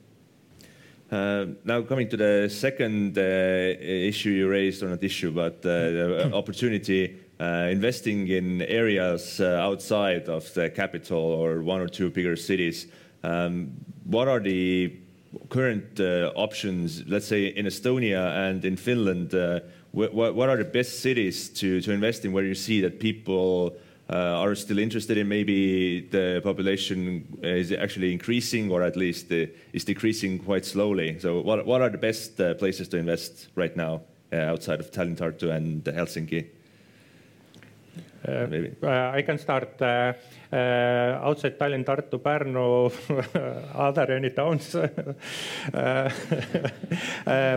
Uh, 1.09 1.45
now 1.63 1.81
coming 1.81 2.09
to 2.09 2.17
the 2.17 2.49
second 2.49 3.17
uh, 3.17 3.21
issue 3.21 4.29
you 4.29 4.49
raised, 4.49 4.83
or 4.83 4.89
not 4.89 5.01
issue, 5.01 5.31
but 5.31 5.65
uh, 5.65 6.29
opportunity, 6.35 7.17
uh, 7.39 7.69
investing 7.71 8.27
in 8.27 8.61
areas 8.63 9.39
uh, 9.39 9.59
outside 9.61 10.27
of 10.27 10.53
the 10.53 10.69
capital 10.69 11.19
or 11.19 11.61
one 11.61 11.79
or 11.79 11.87
two 11.87 12.09
bigger 12.09 12.35
cities. 12.35 12.87
Um, 13.23 13.71
what 14.03 14.27
are 14.27 14.41
the 14.41 14.97
current 15.49 15.99
uh, 15.99 16.33
options, 16.35 17.07
let's 17.07 17.27
say 17.27 17.47
in 17.47 17.65
Estonia 17.65 18.49
and 18.49 18.65
in 18.65 18.75
Finland? 18.75 19.31
Wh 19.93 20.13
what 20.13 20.49
are 20.49 20.57
the 20.57 20.65
best 20.65 20.99
cities 20.99 21.49
to, 21.49 21.81
to 21.81 21.91
invest 21.91 22.25
in 22.25 22.33
where 22.33 22.43
you 22.43 22.53
see 22.53 22.81
that 22.81 22.99
people 22.99 23.75
are 24.09 24.55
still 24.55 24.79
interested 24.79 25.17
in 25.17 25.27
maybe 25.27 26.01
the 26.01 26.41
population 26.43 27.39
is 27.43 27.71
actually 27.71 28.11
increasing 28.11 28.71
or 28.71 28.83
at 28.83 28.95
least 28.95 29.31
uh, 29.31 29.45
is 29.73 29.83
decreasing 29.83 30.39
quite 30.39 30.65
slowly. 30.65 31.19
So 31.19 31.41
what, 31.41 31.65
what 31.65 31.81
are 31.81 31.89
the 31.89 31.97
best 31.97 32.39
uh, 32.39 32.53
places 32.53 32.87
to 32.89 32.97
invest 32.97 33.47
right 33.55 33.75
now 33.75 34.01
outside 34.31 34.79
of 34.79 34.91
Tallinn, 34.91 35.17
Tartu 35.17 35.49
and 35.51 35.83
Helsinki? 35.83 36.47
Uh, 38.27 38.47
uh, 38.83 39.11
I 39.13 39.21
can 39.21 39.37
start 39.37 39.81
uh, 39.81 40.13
outside 41.21 41.57
Tallinn, 41.57 41.85
Tartu, 41.85 42.19
Pärnu, 42.19 42.91
other 43.75 44.11
any 44.11 44.31
towns. 44.31 44.75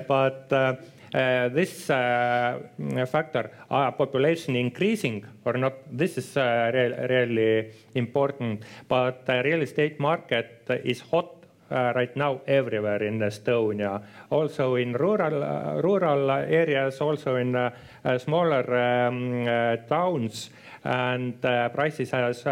but 0.06 0.52
uh, 0.52 0.76
this 1.12 1.90
uh, 1.90 2.60
factor, 3.10 3.50
uh, 3.70 3.90
population 3.90 4.56
increasing 4.56 5.24
or 5.44 5.54
not, 5.54 5.74
this 5.90 6.18
is 6.18 6.36
re 6.36 6.94
really 7.08 7.70
important. 7.94 8.62
But 8.88 9.24
real 9.28 9.62
estate 9.62 9.98
market 9.98 10.66
is 10.84 11.00
hot 11.00 11.40
uh, 11.70 11.92
right 11.94 12.16
now 12.16 12.40
everywhere 12.46 13.02
in 13.02 13.20
Estonia, 13.20 14.02
also 14.30 14.74
in 14.74 14.92
rural 14.92 15.42
uh, 15.42 15.80
rural 15.80 16.30
areas, 16.30 17.00
also 17.00 17.36
in 17.36 17.54
uh, 17.54 17.70
smaller 18.18 18.66
um, 18.74 19.46
towns, 19.88 20.50
and 20.84 21.40
prices 21.40 22.10
has 22.10 22.42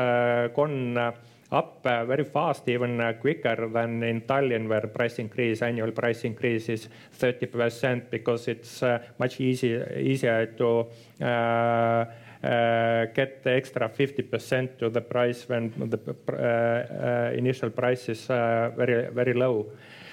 gone 0.55 1.14
up 1.51 1.81
uh, 1.87 2.05
very 2.05 2.25
fast, 2.25 2.69
even 2.69 3.01
uh, 3.01 3.15
quicker 3.15 3.69
than 3.69 4.03
in 4.03 4.21
Tallinn, 4.23 4.69
where 4.69 4.87
price 4.87 5.19
increase, 5.19 5.63
annual 5.63 5.93
price 5.93 6.25
increase 6.25 6.69
is 6.69 6.89
30% 7.19 8.11
because 8.11 8.49
it's 8.49 8.83
uh, 8.83 8.99
much 9.19 9.41
easier, 9.41 9.97
easier 9.99 10.47
to 10.47 10.87
uh, 11.23 11.25
uh, 12.45 13.07
get 13.15 13.43
the 13.43 13.51
extra 13.51 13.89
50% 13.89 14.79
to 14.79 14.91
the 14.91 15.01
price 15.01 15.49
when 15.49 15.73
the 15.77 15.99
uh, 16.33 17.33
initial 17.37 17.71
price 17.71 18.09
is 18.09 18.27
very, 18.27 19.11
very 19.11 19.33
low. 19.33 19.67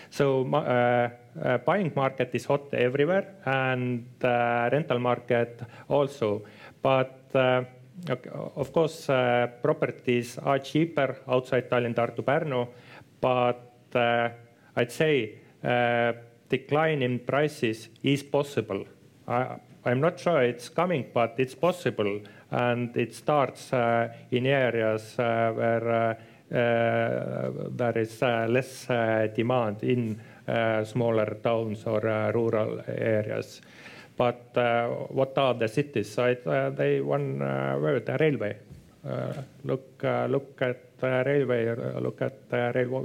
So 0.10 0.46
buying 1.66 1.92
market 1.96 2.30
is 2.34 2.46
hot 2.46 2.74
everywhere 2.74 3.36
and 3.46 4.06
rental 4.22 5.00
market 5.00 5.62
also. 5.90 6.44
Okay, 8.10 8.30
of 8.34 8.72
course, 8.74 9.10
uh, 9.10 9.48
properties 9.64 10.38
are 10.38 10.60
cheaper 10.60 11.22
outside 11.28 11.70
Tallinn, 11.70 11.96
Tartu, 11.96 12.24
Pärnu, 12.24 12.68
but 13.22 13.96
uh, 13.96 14.30
I'd 14.76 14.92
say 14.92 15.40
uh, 15.64 16.12
decline 16.50 17.02
in 17.02 17.20
prices 17.20 17.90
is 18.04 18.22
possible. 18.22 18.86
I'm 19.28 20.02
not 20.02 20.20
sure 20.20 20.44
it's 20.44 20.70
coming, 20.70 21.06
but 21.14 21.36
it's 21.38 21.56
possible, 21.56 22.22
and 22.52 22.96
it 22.96 23.16
starts 23.16 23.72
in 24.30 24.46
areas 24.46 25.16
where 25.18 26.18
there 26.50 27.98
is 27.98 28.22
less 28.22 28.86
demand 29.36 29.84
in 29.84 30.20
smaller 30.84 31.38
towns 31.42 31.86
or 31.86 32.02
rural 32.36 32.82
areas. 32.88 33.62
But 34.18 34.56
uh, 34.56 34.88
what 35.10 35.38
are 35.38 35.54
the 35.54 35.68
cities? 35.68 36.18
Uh, 36.18 36.72
they 36.76 37.02
one 37.02 37.42
uh, 37.42 37.78
word, 37.80 38.06
the 38.06 38.18
railway. 38.18 38.58
look, 39.64 40.04
look 40.04 40.62
at 40.62 40.98
the 41.00 41.24
railway. 41.26 41.76
Look 42.00 42.22
at 42.22 42.40
rail, 42.52 43.02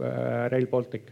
Rail 0.51 0.67
Baltic. 0.67 1.11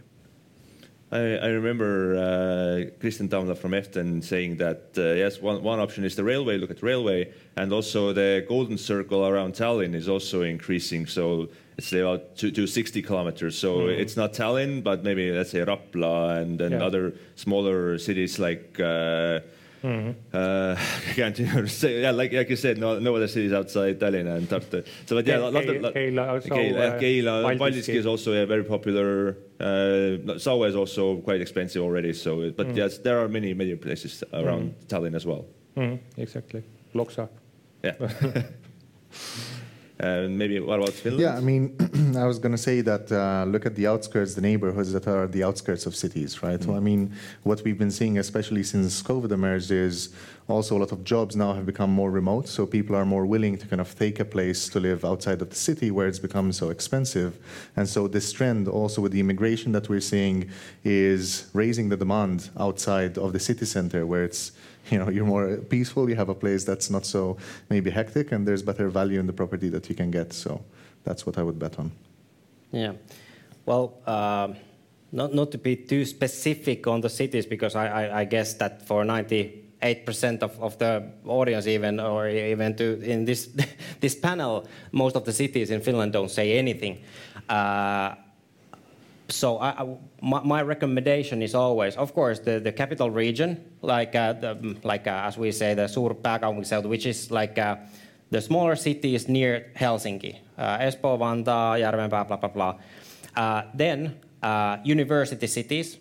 I, 1.11 1.17
I, 1.17 1.47
remember 1.47 2.15
uh, 2.15 3.01
Kristjan 3.01 3.29
Tamla 3.29 3.57
from 3.57 3.71
EfTEN 3.71 4.23
saying 4.23 4.57
that 4.57 4.91
uh, 4.95 5.13
yes, 5.13 5.41
one, 5.41 5.63
one 5.63 5.79
option 5.79 6.03
is 6.03 6.15
the 6.15 6.23
railway. 6.23 6.57
Look 6.57 6.69
at 6.69 6.83
railway, 6.83 7.33
and 7.57 7.73
also 7.73 8.13
the 8.13 8.45
golden 8.47 8.77
circle 8.77 9.25
around 9.25 9.55
Tallinn 9.55 9.95
is 9.95 10.07
also 10.07 10.43
increasing. 10.43 11.07
So 11.07 11.49
it's 11.79 11.91
about 11.93 12.35
to, 12.37 12.51
to 12.51 12.67
60 12.67 13.01
kilometers. 13.01 13.57
So 13.57 13.77
mm. 13.77 13.97
it's 13.97 14.17
not 14.17 14.33
Tallinn, 14.33 14.83
but 14.83 15.03
maybe 15.03 15.31
let's 15.31 15.49
say 15.49 15.59
Rapla 15.59 16.41
and, 16.41 16.61
and 16.61 16.73
yeah. 16.73 16.83
other 16.83 17.13
smaller 17.35 17.97
cities 17.97 18.39
like. 18.39 18.79
Uh, 18.79 19.39
Mm-hmm. 19.83 20.35
Uh, 20.35 20.75
I 20.77 21.13
can't 21.15 21.39
even 21.39 21.67
say, 21.67 22.01
yeah, 22.01 22.11
like, 22.11 22.33
like 22.33 22.49
you 22.49 22.55
said, 22.55 22.77
no, 22.77 22.99
no 22.99 23.15
other 23.15 23.27
cities 23.27 23.53
outside 23.53 23.99
Tallinn 23.99 24.27
and 24.35 24.47
Tartu. 24.47 24.85
So, 25.05 25.15
but 25.15 25.25
yeah, 25.25 25.37
Ke- 25.37 25.53
lot 25.53 25.55
of, 25.55 25.93
Keila, 25.93 26.27
also, 26.27 26.49
Keila, 26.49 26.95
uh, 26.95 26.99
Keila 26.99 27.57
Paldiski 27.57 27.95
is 27.95 28.05
also 28.05 28.33
yeah, 28.33 28.45
very 28.45 28.63
popular. 28.63 29.37
Uh, 29.59 30.37
Saue 30.37 30.67
is 30.67 30.75
also 30.75 31.17
quite 31.17 31.41
expensive 31.41 31.81
already. 31.81 32.13
So, 32.13 32.51
but 32.51 32.67
mm. 32.67 32.75
yes, 32.75 32.97
there 32.97 33.19
are 33.23 33.27
many, 33.27 33.53
many 33.53 33.75
places 33.75 34.23
around 34.33 34.73
mm. 34.73 34.85
Tallinn 34.87 35.15
as 35.15 35.25
well. 35.25 35.45
Mm, 35.77 35.99
exactly. 36.17 36.63
Loksa. 36.93 37.29
Yeah. 37.83 37.95
And 39.99 40.37
maybe 40.37 40.59
what 40.61 40.79
about 40.79 40.93
Finland? 40.93 41.21
Yeah, 41.21 41.35
I 41.35 41.41
mean, 41.41 41.75
I 42.17 42.25
was 42.25 42.39
going 42.39 42.53
to 42.53 42.57
say 42.57 42.79
that 42.81 43.11
uh, 43.11 43.43
look 43.45 43.65
at 43.65 43.75
the 43.75 43.85
outskirts, 43.85 44.33
the 44.33 44.41
neighborhoods 44.41 44.93
that 44.93 45.07
are 45.07 45.27
the 45.27 45.43
outskirts 45.43 45.85
of 45.85 45.93
cities, 45.93 46.41
right? 46.41 46.59
Mm-hmm. 46.59 46.71
I 46.71 46.79
mean, 46.79 47.13
what 47.43 47.61
we've 47.65 47.77
been 47.77 47.91
seeing, 47.91 48.17
especially 48.17 48.63
since 48.63 49.03
COVID 49.03 49.31
emerged, 49.31 49.71
is 49.71 50.09
also 50.47 50.77
a 50.77 50.79
lot 50.79 50.93
of 50.93 51.03
jobs 51.03 51.35
now 51.35 51.53
have 51.53 51.65
become 51.65 51.91
more 51.91 52.11
remote. 52.11 52.47
So 52.47 52.65
people 52.65 52.95
are 52.95 53.05
more 53.05 53.25
willing 53.25 53.57
to 53.57 53.67
kind 53.67 53.81
of 53.81 53.93
take 53.99 54.21
a 54.21 54.25
place 54.25 54.69
to 54.69 54.79
live 54.79 55.03
outside 55.03 55.41
of 55.41 55.49
the 55.49 55.55
city 55.55 55.91
where 55.91 56.07
it's 56.07 56.19
become 56.19 56.53
so 56.53 56.69
expensive. 56.69 57.37
And 57.75 57.87
so 57.87 58.07
this 58.07 58.31
trend, 58.31 58.69
also 58.69 59.01
with 59.01 59.11
the 59.11 59.19
immigration 59.19 59.73
that 59.73 59.89
we're 59.89 59.99
seeing, 59.99 60.49
is 60.85 61.49
raising 61.53 61.89
the 61.89 61.97
demand 61.97 62.49
outside 62.57 63.17
of 63.17 63.33
the 63.33 63.39
city 63.39 63.65
center 63.65 64.05
where 64.05 64.23
it's 64.23 64.53
you 64.91 64.97
know 64.99 65.09
you're 65.09 65.25
more 65.25 65.57
peaceful 65.57 66.09
you 66.09 66.15
have 66.15 66.29
a 66.29 66.35
place 66.35 66.63
that's 66.63 66.89
not 66.89 67.05
so 67.05 67.37
maybe 67.69 67.89
hectic 67.89 68.31
and 68.31 68.47
there's 68.47 68.63
better 68.63 68.89
value 68.89 69.19
in 69.19 69.27
the 69.27 69.33
property 69.33 69.69
that 69.69 69.89
you 69.89 69.95
can 69.95 70.11
get. 70.11 70.33
So 70.33 70.63
that's 71.03 71.25
what 71.25 71.37
i 71.37 71.43
would 71.43 71.59
bet 71.59 71.79
on. 71.79 71.91
Yeah. 72.71 72.93
Well 73.65 73.93
uh, 74.05 74.53
not, 75.11 75.33
not 75.33 75.51
to 75.51 75.57
be 75.57 75.75
too 75.75 76.05
specific 76.05 76.87
on 76.87 77.01
the 77.01 77.09
cities 77.09 77.45
because 77.45 77.75
i, 77.75 77.87
I, 77.87 78.19
I 78.21 78.23
guess 78.25 78.53
that 78.55 78.85
for 78.87 79.03
98% 79.03 80.43
of, 80.43 80.61
of 80.61 80.77
the 80.77 81.03
audience 81.25 81.67
even 81.67 81.99
or 81.99 82.27
even 82.29 82.75
to 82.75 83.01
in 83.01 83.25
this 83.25 83.49
this 83.99 84.15
panel 84.15 84.67
most 84.91 85.15
of 85.15 85.25
the 85.25 85.33
cities 85.33 85.71
in 85.71 85.81
finland 85.81 86.13
don't 86.13 86.31
say 86.31 86.57
anything. 86.57 87.03
Uh, 87.47 88.15
so 89.31 89.57
I, 89.57 89.69
I, 89.69 89.97
my, 90.21 90.41
my, 90.43 90.61
recommendation 90.61 91.41
is 91.41 91.55
always, 91.55 91.95
of 91.95 92.13
course, 92.13 92.39
the, 92.39 92.59
the 92.59 92.71
capital 92.71 93.09
region, 93.09 93.63
like 93.81 94.15
uh, 94.15 94.33
the, 94.33 94.75
like 94.83 95.07
uh, 95.07 95.23
as 95.25 95.37
we 95.37 95.51
say, 95.51 95.73
the 95.73 95.87
suurpääkaupunkiseutu, 95.87 96.89
which 96.89 97.05
is 97.05 97.31
like 97.31 97.57
uh, 97.57 97.75
the 98.31 98.41
smaller 98.41 98.75
cities 98.75 99.27
near 99.27 99.71
Helsinki, 99.75 100.39
uh, 100.57 100.77
Espoo, 100.79 101.17
Vantaa, 101.19 101.77
Järvenpää, 101.77 102.25
blah 102.25 102.37
blah 102.37 102.49
blah. 102.49 102.75
Uh, 103.35 103.61
then 103.77 104.19
uh, 104.43 104.77
university 104.83 105.47
cities, 105.47 105.99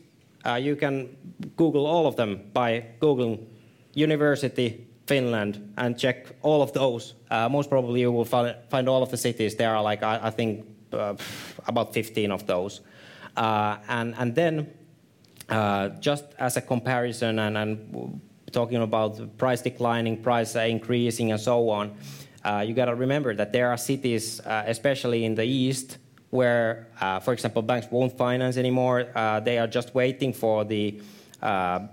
you 0.60 0.76
can 0.76 1.08
Google 1.56 1.86
all 1.86 2.06
of 2.06 2.16
them 2.16 2.40
by 2.52 2.84
googling 3.00 3.46
university 3.94 4.86
Finland 5.06 5.56
and 5.76 5.96
check 5.96 6.26
all 6.42 6.62
of 6.62 6.72
those. 6.72 7.14
most 7.50 7.68
probably 7.68 8.00
you 8.00 8.12
will 8.12 8.24
find, 8.24 8.54
find 8.70 8.88
all 8.88 9.02
of 9.02 9.10
the 9.10 9.16
cities. 9.16 9.56
There 9.56 9.74
are 9.74 9.82
like 9.82 10.02
I, 10.02 10.20
I 10.22 10.30
think 10.30 10.64
about 11.66 11.92
15 11.92 12.32
of 12.32 12.46
those. 12.46 12.80
Uh, 13.38 13.78
and, 13.88 14.16
and 14.18 14.34
then, 14.34 14.68
uh, 15.48 15.90
just 16.00 16.24
as 16.40 16.56
a 16.56 16.60
comparison 16.60 17.38
and, 17.38 17.56
and 17.56 18.20
talking 18.50 18.82
about 18.82 19.38
price 19.38 19.62
declining, 19.62 20.20
price 20.20 20.56
increasing, 20.56 21.30
and 21.30 21.40
so 21.40 21.70
on, 21.70 21.96
uh, 22.44 22.64
you 22.66 22.74
got 22.74 22.86
to 22.86 22.96
remember 22.96 23.36
that 23.36 23.52
there 23.52 23.70
are 23.70 23.76
cities, 23.76 24.40
especially 24.44 25.24
in 25.24 25.36
the 25.36 25.44
east, 25.44 25.98
where, 26.30 26.88
for 27.22 27.32
example, 27.32 27.62
banks 27.62 27.86
won't 27.90 28.16
finance 28.18 28.56
anymore. 28.56 29.06
They 29.44 29.58
are 29.58 29.68
just 29.68 29.94
waiting 29.94 30.32
for 30.32 30.64
the 30.64 31.00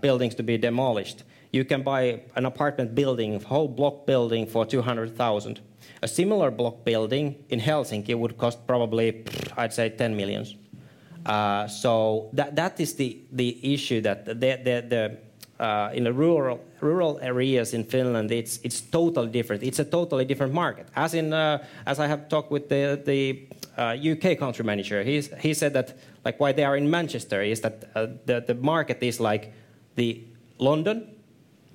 buildings 0.01 0.33
to 0.35 0.43
be 0.43 0.57
demolished. 0.57 1.23
You 1.51 1.63
can 1.63 1.83
buy 1.83 2.21
an 2.35 2.45
apartment 2.45 2.95
building, 2.95 3.35
a 3.35 3.39
whole 3.39 3.67
block 3.67 4.05
building, 4.07 4.45
for 4.47 4.65
200,000. 4.65 5.59
A 6.01 6.07
similar 6.07 6.51
block 6.51 6.83
building 6.83 7.35
in 7.49 7.59
Helsinki 7.59 8.15
would 8.15 8.37
cost 8.37 8.65
probably, 8.65 9.23
I'd 9.55 9.73
say, 9.73 9.89
10 9.89 10.15
millions. 10.15 10.55
Uh, 11.26 11.67
so 11.67 12.30
that 12.34 12.55
that 12.55 12.80
is 12.80 12.93
the 12.95 13.17
the 13.32 13.73
issue 13.73 13.99
that 14.01 14.26
the 14.26 14.34
the, 14.34 14.86
the 14.88 15.17
uh, 15.59 15.89
in 15.93 16.03
the 16.03 16.13
rural 16.13 16.59
rural 16.82 17.19
areas 17.21 17.73
in 17.73 17.84
Finland, 17.84 18.32
it's 18.32 18.59
it's 18.63 18.82
totally 18.82 19.30
different. 19.30 19.63
It's 19.63 19.80
a 19.80 19.86
totally 19.86 20.26
different 20.26 20.53
market. 20.53 20.88
As 20.95 21.13
in, 21.13 21.34
uh, 21.34 21.63
as 21.86 21.99
I 21.99 22.07
have 22.07 22.28
talked 22.30 22.51
with 22.51 22.69
the 22.69 23.01
the 23.03 23.47
uh, 23.78 23.95
UK 24.11 24.38
country 24.38 24.65
manager, 24.65 25.03
he's, 25.03 25.30
he 25.39 25.53
said 25.53 25.73
that 25.73 25.97
like 26.26 26.39
why 26.39 26.51
they 26.51 26.63
are 26.63 26.78
in 26.78 26.89
Manchester 26.89 27.41
is 27.41 27.61
that 27.61 27.86
uh, 27.95 28.07
the 28.26 28.43
the 28.45 28.55
market 28.55 29.01
is 29.01 29.19
like 29.19 29.53
the 29.95 30.21
London 30.59 31.07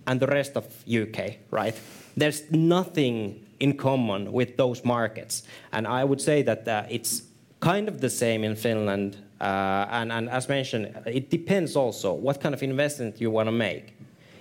and 0.07 0.20
the 0.20 0.26
rest 0.26 0.57
of 0.57 0.64
UK, 0.86 1.38
right? 1.51 1.74
There's 2.16 2.51
nothing 2.51 3.46
in 3.59 3.76
common 3.76 4.32
with 4.32 4.57
those 4.57 4.84
markets, 4.84 5.42
and 5.72 5.86
I 5.86 6.05
would 6.05 6.20
say 6.20 6.42
that 6.42 6.68
uh, 6.68 6.84
it's 6.88 7.22
kind 7.61 7.88
of 7.88 8.01
the 8.01 8.11
same 8.11 8.44
in 8.44 8.57
Finland 8.57 9.16
uh, 9.16 9.20
and, 9.41 10.12
and, 10.12 10.28
as 10.28 10.49
mentioned, 10.49 10.95
it 11.07 11.30
depends 11.30 11.76
also 11.76 12.12
what 12.12 12.41
kind 12.41 12.55
of 12.55 12.62
investment 12.62 13.20
you 13.20 13.30
want 13.30 13.47
to 13.47 13.53
make. 13.53 13.95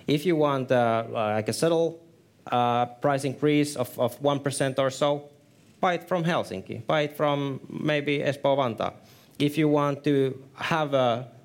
If 0.06 0.26
you 0.26 0.36
want 0.36 0.70
uh, 0.70 1.04
like 1.10 1.48
a 1.48 1.52
subtle 1.52 2.00
uh, 2.46 2.86
price 2.86 3.24
increase 3.24 3.76
of, 3.76 3.98
of 3.98 4.20
1% 4.20 4.78
or 4.78 4.90
so, 4.90 5.24
buy 5.80 5.94
it 5.94 6.08
from 6.08 6.24
Helsinki, 6.24 6.86
buy 6.86 7.02
it 7.02 7.16
from 7.16 7.60
maybe 7.68 8.18
Espoo 8.18 8.56
Vantaa. 8.56 8.92
If 9.38 9.56
you 9.56 9.68
want 9.68 10.04
to 10.04 10.42
have 10.56 10.92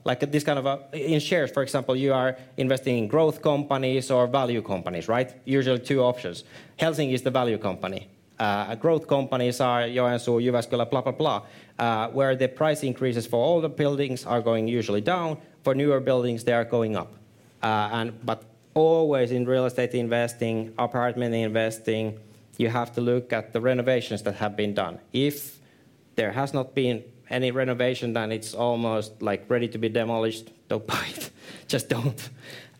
like 0.03 0.20
this 0.32 0.43
kind 0.43 0.60
of 0.60 0.93
in 0.93 1.20
shares, 1.20 1.51
for 1.51 1.64
example, 1.64 1.95
you 1.95 2.14
are 2.14 2.38
investing 2.58 2.97
in 2.97 3.08
growth 3.08 3.41
companies 3.41 4.12
or 4.12 4.28
value 4.28 4.62
companies, 4.62 5.08
right? 5.08 5.34
Usually 5.45 5.80
two 5.80 6.01
options. 6.01 6.43
Helsinki 6.80 7.14
is 7.14 7.24
the 7.24 7.32
value 7.32 7.58
company. 7.58 8.08
Uh, 8.39 8.75
growth 8.75 9.07
companies 9.07 9.61
are 9.61 9.83
Joensuu, 9.88 10.41
Jyväskylä, 10.41 10.89
blah, 10.89 11.01
blah, 11.01 11.11
blah, 11.11 11.41
uh, 11.79 12.07
where 12.09 12.36
the 12.36 12.47
price 12.47 12.83
increases 12.83 13.27
for 13.27 13.43
older 13.43 13.69
buildings 13.69 14.25
are 14.25 14.41
going 14.41 14.67
usually 14.67 15.01
down. 15.01 15.38
For 15.63 15.73
newer 15.73 15.99
buildings, 15.99 16.43
they 16.43 16.53
are 16.53 16.65
going 16.65 16.95
up. 16.95 17.13
Uh, 17.63 17.89
and, 17.93 18.25
but 18.25 18.43
always 18.73 19.31
in 19.31 19.45
real 19.45 19.65
estate 19.65 19.95
investing, 19.95 20.73
apartment 20.77 21.33
investing, 21.33 22.19
you 22.57 22.69
have 22.69 22.93
to 22.93 23.01
look 23.01 23.33
at 23.33 23.53
the 23.53 23.61
renovations 23.61 24.21
that 24.23 24.36
have 24.36 24.55
been 24.55 24.73
done. 24.73 24.99
If 25.13 25.59
there 26.15 26.31
has 26.31 26.53
not 26.53 26.75
been 26.75 27.03
any 27.29 27.51
renovation, 27.51 28.13
then 28.13 28.31
it's 28.31 28.53
almost 28.53 29.21
like 29.21 29.45
ready 29.49 29.67
to 29.69 29.77
be 29.77 29.89
demolished. 29.89 30.51
Don't 30.67 30.86
buy 30.86 31.05
it. 31.09 31.29
Just 31.67 31.89
don't. 31.89 32.29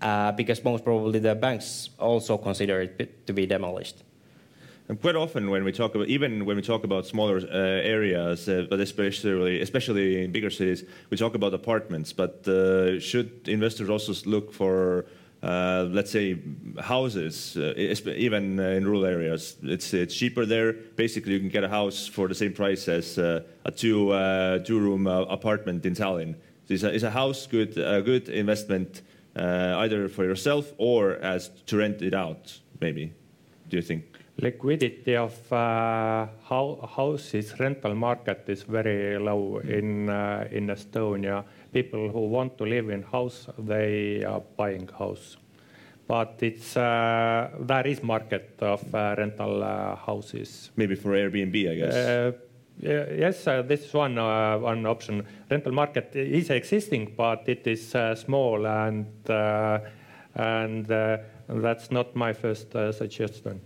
Uh, 0.02 0.32
because 0.32 0.64
most 0.64 0.84
probably 0.84 1.20
the 1.20 1.34
banks 1.36 1.90
also 2.00 2.38
consider 2.38 2.82
it 2.82 3.26
to 3.28 3.34
be 3.34 3.46
demolished. 3.46 4.04
And 4.88 5.02
quite 5.02 5.16
often, 5.16 5.50
when 5.50 5.64
we 5.64 5.72
talk 5.72 5.96
about, 5.96 6.08
even 6.10 6.46
when 6.46 6.56
we 6.58 6.62
talk 6.62 6.84
about 6.84 7.08
smaller 7.08 7.38
uh, 7.38 7.58
areas, 7.98 8.48
uh, 8.48 8.68
but 8.70 8.80
especially, 8.80 9.60
especially 9.62 10.24
in 10.24 10.32
bigger 10.32 10.52
cities, 10.52 10.84
we 11.10 11.18
talk 11.18 11.34
about 11.34 11.56
apartments. 11.56 12.14
But 12.14 12.48
uh, 12.48 13.00
should 13.00 13.48
investors 13.48 13.90
also 13.90 14.14
look 14.30 14.54
for, 14.54 15.08
uh, 15.42 15.88
let's 15.90 16.12
say, 16.12 16.38
houses, 16.80 17.58
uh, 17.58 17.74
even 17.76 18.60
uh, 18.60 18.64
in 18.64 18.86
rural 18.86 19.06
areas? 19.06 19.58
It's 19.64 19.92
it's 19.92 20.14
cheaper 20.14 20.46
there. 20.46 20.74
Basically, 20.74 21.34
you 21.34 21.40
can 21.40 21.50
get 21.50 21.64
a 21.64 21.70
house 21.70 22.06
for 22.06 22.28
the 22.28 22.36
same 22.36 22.54
price 22.54 22.88
as 22.88 23.18
a 23.18 23.44
two 23.76 24.10
two 24.66 24.80
room 24.80 25.08
apartment 25.08 25.84
in 25.88 25.96
Tallinn. 25.96 26.36
So 26.68 26.74
is 26.76 26.84
a, 26.84 26.94
is 26.94 27.04
a 27.04 27.12
house 27.12 27.48
good 27.48 27.76
a 27.78 28.04
good 28.04 28.30
investment 28.30 29.02
either 29.36 30.10
for 30.10 30.26
yourself 30.26 30.74
or 30.78 31.14
as 31.24 31.50
to 31.66 31.78
rent 31.78 32.04
it 32.04 32.14
out? 32.14 32.60
Maybe. 32.80 33.14
Do 33.68 33.78
you 33.78 33.84
think? 33.84 34.15
Liquidity 34.38 35.16
of 35.16 35.34
uh, 35.54 36.28
houses 36.44 37.58
rental 37.60 37.96
market 37.96 38.44
is 38.48 38.64
very 38.64 39.18
low 39.18 39.60
in 39.60 40.10
uh, 40.10 40.48
in 40.52 40.68
Estonia. 40.68 41.44
People 41.74 42.10
who 42.10 42.28
want 42.28 42.58
to 42.58 42.66
live 42.66 42.90
in 42.90 43.04
house, 43.04 43.48
they 43.58 44.24
are 44.24 44.42
buying 44.58 44.88
house. 45.00 45.38
But 46.08 46.38
it's 46.42 46.78
uh, 46.78 47.50
there 47.60 47.88
is 47.88 48.04
market 48.04 48.58
of 48.60 48.94
uh, 48.94 49.16
rental 49.18 49.64
uh, 49.64 49.96
houses. 49.96 50.72
Maybe 50.76 50.96
for 50.96 51.12
Airbnb, 51.12 51.72
I 51.72 51.76
guess. 51.76 51.94
Uh, 51.96 52.32
yes, 52.80 53.46
this 53.68 53.86
is 53.86 53.94
one 53.94 54.18
one 54.62 54.86
option. 54.86 55.26
Rental 55.50 55.72
market 55.72 56.16
is 56.16 56.50
existing, 56.50 57.14
but 57.18 57.44
it 57.48 57.66
is 57.66 57.96
small 58.16 58.68
and 58.68 59.08
and 60.36 60.86
that's 61.48 61.90
not 61.90 62.16
my 62.16 62.34
first 62.34 62.72
suggestion. 62.72 63.62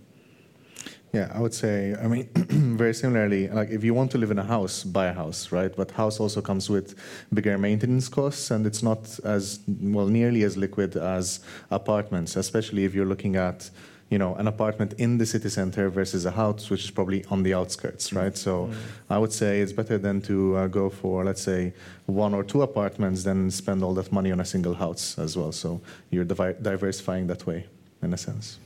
Yeah, 1.12 1.32
I 1.34 1.40
would 1.40 1.54
say, 1.54 1.96
I 2.00 2.06
mean, 2.06 2.28
very 2.34 2.94
similarly, 2.94 3.48
like 3.48 3.70
if 3.70 3.82
you 3.82 3.94
want 3.94 4.12
to 4.12 4.18
live 4.18 4.30
in 4.30 4.38
a 4.38 4.44
house, 4.44 4.84
buy 4.84 5.06
a 5.06 5.12
house, 5.12 5.50
right? 5.50 5.74
But 5.74 5.90
house 5.90 6.20
also 6.20 6.40
comes 6.40 6.70
with 6.70 6.94
bigger 7.34 7.58
maintenance 7.58 8.08
costs 8.08 8.52
and 8.52 8.64
it's 8.64 8.82
not 8.82 9.18
as, 9.24 9.58
well, 9.66 10.06
nearly 10.06 10.44
as 10.44 10.56
liquid 10.56 10.96
as 10.96 11.40
apartments, 11.70 12.36
especially 12.36 12.84
if 12.84 12.94
you're 12.94 13.06
looking 13.06 13.34
at, 13.34 13.70
you 14.08 14.18
know, 14.18 14.36
an 14.36 14.46
apartment 14.46 14.92
in 14.98 15.18
the 15.18 15.26
city 15.26 15.48
center 15.48 15.90
versus 15.90 16.26
a 16.26 16.30
house 16.30 16.70
which 16.70 16.84
is 16.84 16.92
probably 16.92 17.24
on 17.24 17.42
the 17.42 17.54
outskirts, 17.54 18.12
right? 18.12 18.36
So 18.38 18.66
mm. 18.66 18.74
I 19.08 19.18
would 19.18 19.32
say 19.32 19.60
it's 19.60 19.72
better 19.72 19.98
than 19.98 20.20
to 20.22 20.56
uh, 20.56 20.66
go 20.68 20.90
for, 20.90 21.24
let's 21.24 21.42
say, 21.42 21.72
one 22.06 22.34
or 22.34 22.44
two 22.44 22.62
apartments 22.62 23.24
than 23.24 23.50
spend 23.50 23.82
all 23.82 23.94
that 23.94 24.12
money 24.12 24.30
on 24.30 24.38
a 24.38 24.44
single 24.44 24.74
house 24.74 25.18
as 25.18 25.36
well. 25.36 25.50
So 25.50 25.80
you're 26.10 26.24
diversifying 26.24 27.26
that 27.26 27.46
way, 27.46 27.66
in 28.00 28.14
a 28.14 28.16
sense. 28.16 28.60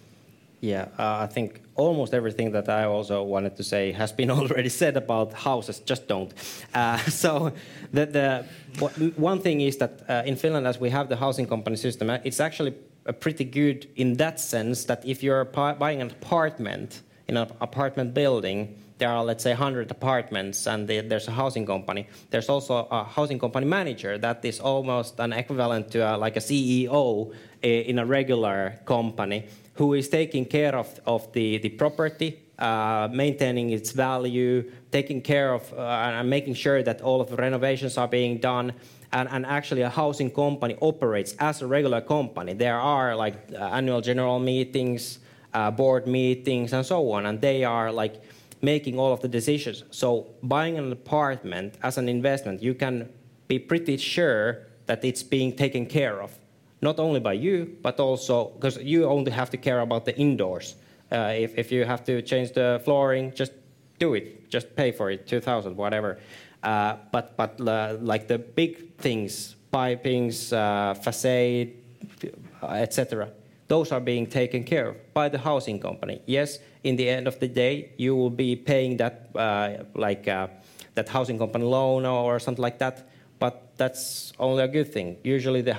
Yeah, 0.64 0.88
uh, 0.98 1.18
I 1.20 1.26
think 1.26 1.60
almost 1.74 2.14
everything 2.14 2.52
that 2.52 2.70
I 2.70 2.84
also 2.84 3.22
wanted 3.22 3.54
to 3.56 3.62
say 3.62 3.92
has 3.92 4.12
been 4.12 4.30
already 4.38 4.70
said 4.70 4.96
about 4.96 5.34
houses. 5.34 5.80
Just 5.80 6.08
don't. 6.08 6.32
Uh, 6.72 6.96
so, 7.22 7.52
the, 7.92 8.06
the 8.06 9.12
one 9.16 9.40
thing 9.40 9.60
is 9.60 9.76
that 9.76 10.02
uh, 10.08 10.22
in 10.24 10.36
Finland, 10.36 10.66
as 10.66 10.80
we 10.80 10.88
have 10.88 11.10
the 11.10 11.16
housing 11.16 11.46
company 11.46 11.76
system, 11.76 12.08
uh, 12.08 12.18
it's 12.24 12.40
actually 12.40 12.72
pretty 13.20 13.44
good 13.44 13.86
in 13.96 14.16
that 14.16 14.40
sense 14.40 14.86
that 14.86 15.04
if 15.04 15.22
you're 15.22 15.44
buying 15.44 16.00
an 16.00 16.10
apartment 16.10 17.02
in 17.28 17.36
an 17.36 17.46
apartment 17.60 18.14
building, 18.14 18.74
there 18.96 19.10
are 19.10 19.22
let's 19.22 19.42
say 19.42 19.50
100 19.50 19.90
apartments 19.90 20.66
and 20.66 20.88
the, 20.88 21.00
there's 21.00 21.26
a 21.26 21.32
housing 21.32 21.66
company 21.66 22.06
there's 22.30 22.48
also 22.48 22.86
a 22.92 23.02
housing 23.02 23.40
company 23.40 23.66
manager 23.66 24.16
that 24.16 24.44
is 24.44 24.60
almost 24.60 25.18
an 25.18 25.32
equivalent 25.32 25.90
to 25.90 25.98
a, 25.98 26.16
like 26.16 26.36
a 26.36 26.40
ceo 26.40 27.32
in 27.60 27.98
a 27.98 28.06
regular 28.06 28.78
company 28.84 29.48
who 29.74 29.94
is 29.94 30.08
taking 30.08 30.44
care 30.44 30.76
of, 30.76 31.00
of 31.06 31.32
the, 31.32 31.58
the 31.58 31.68
property, 31.70 32.40
uh, 32.58 33.08
maintaining 33.12 33.70
its 33.70 33.90
value, 33.90 34.70
taking 34.92 35.20
care 35.20 35.52
of 35.52 35.72
uh, 35.72 36.12
and 36.18 36.30
making 36.30 36.54
sure 36.54 36.82
that 36.82 37.00
all 37.00 37.20
of 37.20 37.28
the 37.28 37.36
renovations 37.36 37.98
are 37.98 38.08
being 38.08 38.38
done. 38.38 38.72
And, 39.12 39.28
and, 39.30 39.46
actually, 39.46 39.82
a 39.82 39.90
housing 39.90 40.30
company 40.30 40.76
operates 40.80 41.34
as 41.38 41.62
a 41.62 41.66
regular 41.66 42.00
company. 42.00 42.52
There 42.52 42.78
are 42.78 43.14
like 43.14 43.34
uh, 43.52 43.58
annual 43.58 44.00
general 44.00 44.40
meetings, 44.40 45.20
uh, 45.52 45.70
board 45.70 46.06
meetings, 46.06 46.72
and 46.72 46.84
so 46.84 47.12
on, 47.12 47.26
and 47.26 47.40
they 47.40 47.62
are 47.64 47.92
like 47.92 48.22
making 48.60 48.98
all 48.98 49.12
of 49.12 49.20
the 49.20 49.28
decisions. 49.28 49.84
So, 49.90 50.26
buying 50.42 50.78
an 50.78 50.90
apartment 50.90 51.74
as 51.82 51.96
an 51.96 52.08
investment, 52.08 52.60
you 52.60 52.74
can 52.74 53.08
be 53.46 53.60
pretty 53.60 53.96
sure 53.98 54.66
that 54.86 55.04
it's 55.04 55.22
being 55.22 55.54
taken 55.54 55.86
care 55.86 56.20
of 56.20 56.36
not 56.84 57.00
only 57.00 57.18
by 57.18 57.32
you, 57.32 57.76
but 57.82 57.98
also 57.98 58.52
because 58.56 58.76
you 58.78 59.06
only 59.06 59.32
have 59.32 59.50
to 59.50 59.56
care 59.56 59.80
about 59.80 60.04
the 60.04 60.14
indoors. 60.16 60.76
Uh, 61.10 61.32
if, 61.34 61.56
if 61.56 61.72
you 61.72 61.84
have 61.84 62.04
to 62.04 62.22
change 62.22 62.52
the 62.52 62.80
flooring, 62.84 63.32
just 63.34 63.52
do 63.98 64.14
it. 64.14 64.50
Just 64.50 64.76
pay 64.76 64.92
for 64.92 65.10
it, 65.10 65.26
2000 65.26 65.76
whatever. 65.76 66.18
Uh, 66.62 66.96
but 67.12 67.36
but 67.36 67.60
uh, 67.60 67.96
like 68.00 68.28
the 68.28 68.38
big 68.38 68.96
things, 68.98 69.56
pipings, 69.72 70.52
uh, 70.52 70.94
facade, 70.94 71.72
etc., 72.62 73.28
those 73.68 73.92
are 73.92 74.00
being 74.00 74.26
taken 74.26 74.62
care 74.64 74.88
of 74.88 74.96
by 75.14 75.28
the 75.28 75.38
housing 75.38 75.78
company. 75.80 76.20
Yes, 76.26 76.58
in 76.82 76.96
the 76.96 77.08
end 77.08 77.26
of 77.26 77.38
the 77.38 77.48
day, 77.48 77.92
you 77.96 78.14
will 78.14 78.30
be 78.30 78.56
paying 78.56 78.96
that 78.98 79.28
uh, 79.34 79.84
like 79.94 80.28
uh, 80.28 80.48
that 80.94 81.08
housing 81.08 81.38
company 81.38 81.64
loan 81.64 82.04
or 82.04 82.38
something 82.38 82.62
like 82.62 82.78
that. 82.78 83.08
But 83.38 83.76
that's 83.76 84.32
only 84.38 84.62
a 84.62 84.68
good 84.68 84.92
thing. 84.92 85.16
Usually 85.22 85.62
the 85.62 85.74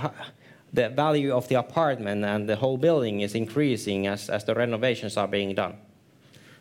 the 0.75 0.89
value 0.89 1.33
of 1.33 1.47
the 1.47 1.55
apartment 1.55 2.23
and 2.25 2.47
the 2.47 2.55
whole 2.55 2.77
building 2.77 3.21
is 3.21 3.33
increasing 3.35 4.07
as, 4.07 4.29
as 4.29 4.43
the 4.43 4.53
renovations 4.53 5.17
are 5.17 5.27
being 5.27 5.55
done. 5.55 5.75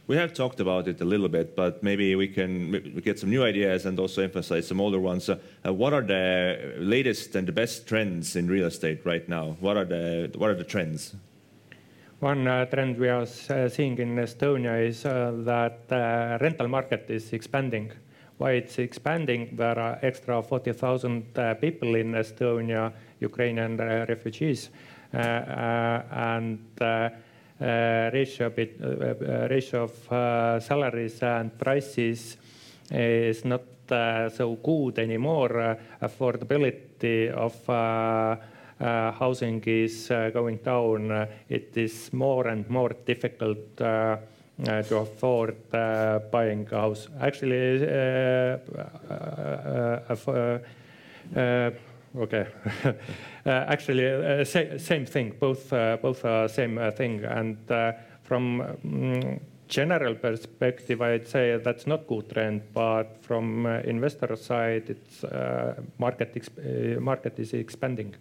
We 0.06 0.16
have 0.16 0.34
talked 0.34 0.60
about 0.60 0.86
it 0.86 1.00
a 1.00 1.04
little 1.04 1.30
bit, 1.30 1.56
but 1.56 1.82
maybe 1.82 2.14
we 2.14 2.28
can 2.28 3.00
get 3.00 3.18
some 3.18 3.30
new 3.30 3.42
ideas 3.42 3.86
and 3.86 3.98
also 3.98 4.22
emphasize 4.22 4.68
some 4.68 4.78
older 4.78 5.00
ones. 5.00 5.30
Uh, 5.30 5.38
what 5.72 5.94
are 5.94 6.02
the 6.02 6.74
latest 6.76 7.34
and 7.34 7.48
the 7.48 7.52
best 7.52 7.86
trends 7.88 8.36
in 8.36 8.46
real 8.46 8.66
estate 8.66 9.00
right 9.04 9.26
now? 9.28 9.56
What 9.60 9.78
are 9.78 9.86
the 9.86 10.30
what 10.36 10.50
are 10.50 10.54
the 10.54 10.64
trends? 10.64 11.16
One 12.20 12.46
uh, 12.46 12.66
trend 12.66 12.98
we 12.98 13.08
are 13.08 13.22
uh, 13.22 13.68
seeing 13.68 13.98
in 13.98 14.16
Estonia 14.16 14.86
is 14.86 15.06
uh, 15.06 15.32
that 15.44 15.80
uh, 15.90 16.38
rental 16.38 16.68
market 16.68 17.06
is 17.08 17.32
expanding. 17.32 17.90
Why 18.38 18.52
it's 18.52 18.78
expanding? 18.78 19.56
There 19.56 19.78
are 19.78 19.98
extra 20.02 20.42
40,000 20.42 21.38
uh, 21.38 21.54
people 21.54 21.94
in 21.94 22.12
Estonia 22.12 22.92
Ukrainian 23.20 23.80
uh, 23.80 24.06
refugees. 24.08 24.70
Uh, 25.12 25.18
uh, 25.18 26.02
and 26.10 26.58
ratio, 28.12 28.50
bit, 28.50 28.76
ratio 29.50 29.84
of 29.84 30.62
salaries 30.62 31.22
and 31.22 31.56
prices 31.56 32.36
is 32.90 33.44
not 33.44 33.62
so 33.88 34.58
good 34.62 34.98
anymore. 34.98 35.78
affordability 36.02 37.30
of 37.30 37.54
uh, 38.80 39.12
housing 39.12 39.62
is 39.66 40.10
uh, 40.10 40.30
going 40.32 40.58
down, 40.58 41.10
uh, 41.10 41.26
it 41.48 41.76
is 41.76 42.12
more 42.12 42.48
and 42.48 42.68
more 42.68 42.90
difficult 43.06 43.80
uh, 43.80 43.84
uh, 43.84 44.16
to 44.62 44.96
afford 44.98 45.56
uh, 45.74 46.20
buying 46.30 46.68
a 46.70 46.80
house. 46.80 47.08
Actually, 47.20 47.84
uh, 47.84 48.58
uh, 49.08 50.00
uh, 50.08 50.58
uh, 51.36 51.70
okay. 52.16 52.46
uh, 52.84 53.48
actually, 53.68 54.06
uh, 54.06 54.44
sa- 54.44 54.78
same 54.78 55.06
thing. 55.06 55.34
Both 55.40 55.72
uh, 55.72 55.96
both 56.00 56.24
are 56.24 56.48
same 56.48 56.78
uh, 56.78 56.90
thing. 56.90 57.24
And 57.24 57.58
uh, 57.70 57.92
from 58.22 58.62
mm, 58.86 59.40
general 59.68 60.14
perspective, 60.14 61.02
I'd 61.02 61.26
say 61.26 61.56
that's 61.56 61.86
not 61.86 62.06
good 62.06 62.30
trend. 62.30 62.62
But 62.72 63.18
from 63.22 63.66
uh, 63.66 63.80
investor 63.84 64.36
side, 64.36 64.90
it's 64.90 65.24
uh, 65.24 65.82
market 65.98 66.32
uh, 66.58 67.42
is 67.42 67.52
expanding. 67.54 68.14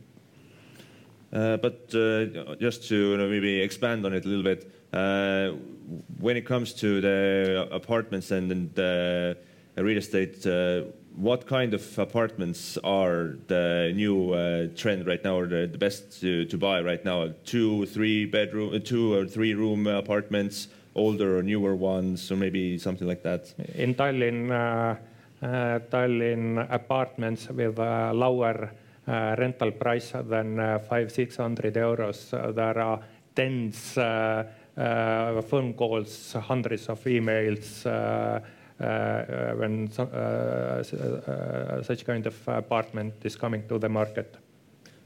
Uh, 1.31 1.57
but 1.57 1.93
uh, 1.95 2.55
just 2.59 2.87
to 2.87 3.17
maybe 3.17 3.59
expand 3.61 4.05
on 4.05 4.13
it 4.13 4.25
a 4.25 4.27
little 4.27 4.43
bit, 4.43 4.65
uh, 4.65 4.82
when 4.93 6.37
it 6.37 6.45
comes 6.45 6.73
to 6.73 7.01
the 7.01 7.67
apartments 7.71 8.31
and, 8.31 8.51
and 8.51 8.79
uh, 8.79 9.33
real 9.81 9.97
estate, 9.97 10.45
uh, 10.45 10.83
what 11.15 11.45
kind 11.45 11.73
of 11.73 11.99
apartments 11.99 12.77
are 12.83 13.37
the 13.47 13.91
new 13.95 14.33
uh, 14.33 14.67
trend 14.75 15.05
right 15.05 15.23
now, 15.23 15.37
or 15.37 15.47
the, 15.47 15.67
the 15.67 15.77
best 15.77 16.21
to, 16.21 16.45
to 16.45 16.57
buy 16.57 16.81
right 16.81 17.03
now? 17.05 17.29
Two, 17.45 17.85
three 17.87 18.25
bedroom, 18.25 18.73
uh, 18.73 18.79
two 18.79 19.13
or 19.13 19.25
three 19.25 19.53
room 19.53 19.85
apartments, 19.87 20.69
older 20.95 21.37
or 21.37 21.43
newer 21.43 21.75
ones, 21.75 22.31
or 22.31 22.35
maybe 22.35 22.77
something 22.77 23.07
like 23.07 23.23
that. 23.23 23.53
In 23.75 23.93
Tallinn, 23.93 24.51
uh, 24.51 25.45
uh, 25.45 25.79
Tallinn 25.91 26.67
apartments 26.71 27.49
with 27.49 27.77
a 27.77 28.11
lower 28.13 28.71
uh, 29.07 29.35
rental 29.37 29.71
price 29.71 30.13
than 30.29 30.59
uh, 30.59 30.79
five 30.79 31.11
six 31.11 31.37
hundred 31.37 31.75
euros. 31.75 32.33
Uh, 32.33 32.51
there 32.51 32.79
are 32.79 32.99
tens 33.35 33.97
uh, 33.97 34.01
uh, 34.01 34.45
phone 34.75 35.73
calls, 35.73 36.33
hundreds 36.33 36.87
of 36.89 37.03
emails. 37.03 37.85
Uh, 37.85 38.39
uh, 38.81 38.85
uh, 38.85 39.53
when 39.53 39.87
uh, 39.99 40.01
uh, 40.01 40.83
uh, 41.31 41.83
such 41.83 42.05
kind 42.05 42.25
of 42.25 42.35
apartment 42.47 43.13
is 43.23 43.35
coming 43.35 43.67
to 43.67 43.77
the 43.77 43.87
market. 43.87 44.35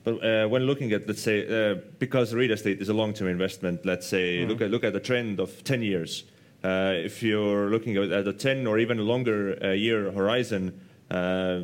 But 0.05 0.23
uh, 0.23 0.47
when 0.47 0.63
looking 0.63 0.93
at, 0.93 1.05
let's 1.05 1.21
say, 1.21 1.45
uh, 1.45 1.75
because 1.99 2.33
real 2.33 2.51
estate 2.51 2.81
is 2.81 2.87
a 2.87 2.93
long-term 2.93 3.27
investment, 3.27 3.85
let's 3.85 4.07
say, 4.07 4.45
look 4.45 4.61
at 4.61 4.71
look 4.71 4.85
at 4.85 4.93
the 4.93 5.01
trend 5.01 5.41
of 5.41 5.65
10 5.65 5.81
years. 5.81 6.23
Uh, 6.63 6.93
if 6.95 7.21
you're 7.21 7.69
looking 7.69 7.97
at, 7.97 8.09
at 8.11 8.27
a 8.27 8.33
10 8.33 8.65
or 8.67 8.79
even 8.79 8.99
longer 8.99 9.59
uh, 9.61 9.71
year 9.73 10.11
horizon, 10.11 10.79
uh, 11.11 11.59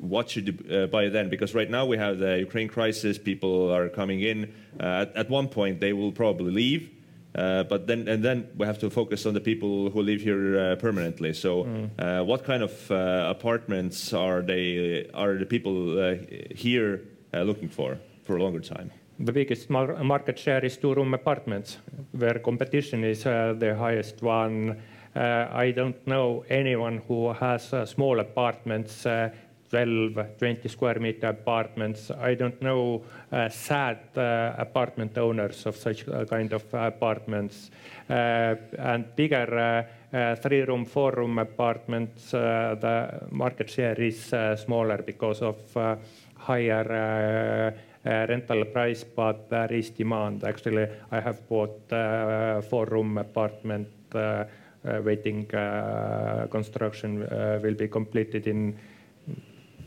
what 0.00 0.30
should 0.30 0.46
you 0.46 0.76
uh, 0.76 0.86
buy 0.86 1.08
then? 1.08 1.28
Because 1.28 1.54
right 1.54 1.68
now 1.68 1.84
we 1.84 1.98
have 1.98 2.18
the 2.18 2.38
Ukraine 2.38 2.68
crisis, 2.68 3.18
people 3.18 3.70
are 3.74 3.88
coming 3.88 4.20
in. 4.20 4.54
Uh, 4.78 5.02
at, 5.02 5.16
at 5.16 5.28
one 5.28 5.48
point, 5.48 5.80
they 5.80 5.92
will 5.92 6.12
probably 6.12 6.52
leave. 6.52 6.90
Uh, 7.34 7.62
but 7.64 7.86
then, 7.86 8.08
and 8.08 8.24
then 8.24 8.48
we 8.56 8.66
have 8.66 8.78
to 8.78 8.90
focus 8.90 9.26
on 9.26 9.34
the 9.34 9.40
people 9.40 9.90
who 9.90 10.02
live 10.02 10.20
here 10.20 10.58
uh, 10.58 10.76
permanently. 10.76 11.32
So, 11.34 11.66
uh, 11.98 12.22
what 12.24 12.42
kind 12.44 12.62
of 12.62 12.90
uh, 12.90 13.26
apartments 13.28 14.12
are 14.14 14.40
they? 14.42 15.08
Are 15.14 15.36
the 15.36 15.46
people 15.46 15.98
uh, 15.98 16.14
here 16.54 17.02
uh, 17.34 17.42
looking 17.42 17.68
for 17.68 17.98
for 18.24 18.36
a 18.36 18.42
longer 18.42 18.60
time? 18.60 18.90
The 19.20 19.32
biggest 19.32 19.68
mar- 19.68 20.02
market 20.04 20.38
share 20.38 20.64
is 20.64 20.76
two-room 20.76 21.12
apartments, 21.12 21.78
where 22.12 22.38
competition 22.38 23.04
is 23.04 23.26
uh, 23.26 23.54
the 23.58 23.74
highest 23.74 24.22
one. 24.22 24.80
Uh, 25.16 25.48
I 25.50 25.72
don't 25.72 26.06
know 26.06 26.44
anyone 26.48 27.02
who 27.08 27.32
has 27.32 27.72
uh, 27.72 27.84
small 27.84 28.20
apartments, 28.20 29.04
uh, 29.06 29.30
12, 29.70 30.38
20 30.38 30.68
square 30.68 30.98
meter 30.98 31.28
apartments. 31.28 32.10
I 32.10 32.34
don't 32.34 32.60
know 32.62 33.02
uh, 33.30 33.48
sad 33.48 33.98
uh, 34.16 34.54
apartment 34.58 35.16
owners 35.18 35.66
of 35.66 35.76
such 35.76 36.08
uh, 36.08 36.24
kind 36.24 36.52
of 36.52 36.62
apartments. 36.72 37.70
Uh, 38.08 38.54
and 38.78 39.04
bigger 39.14 39.86
uh, 40.12 40.16
uh, 40.16 40.36
three-room, 40.36 40.86
four-room 40.86 41.38
apartments, 41.38 42.32
uh, 42.32 42.76
the 42.80 43.26
market 43.30 43.68
share 43.68 44.00
is 44.00 44.32
uh, 44.32 44.56
smaller 44.56 45.02
because 45.02 45.42
of 45.42 45.76
uh, 45.76 45.96
higher 46.36 47.74
uh, 48.04 48.08
uh, 48.08 48.26
rental 48.28 48.64
price, 48.64 49.04
but 49.04 49.50
there 49.50 49.72
is 49.72 49.90
demand. 49.90 50.44
Actually, 50.44 50.88
I 51.10 51.20
have 51.20 51.46
bought 51.48 51.92
uh, 51.92 52.62
four-room 52.62 53.18
apartment 53.18 53.88
uh, 54.14 54.44
uh, 54.84 55.02
waiting 55.04 55.52
uh, 55.54 56.46
construction 56.50 57.24
uh, 57.24 57.58
will 57.62 57.74
be 57.74 57.88
completed 57.88 58.46
in 58.46 58.78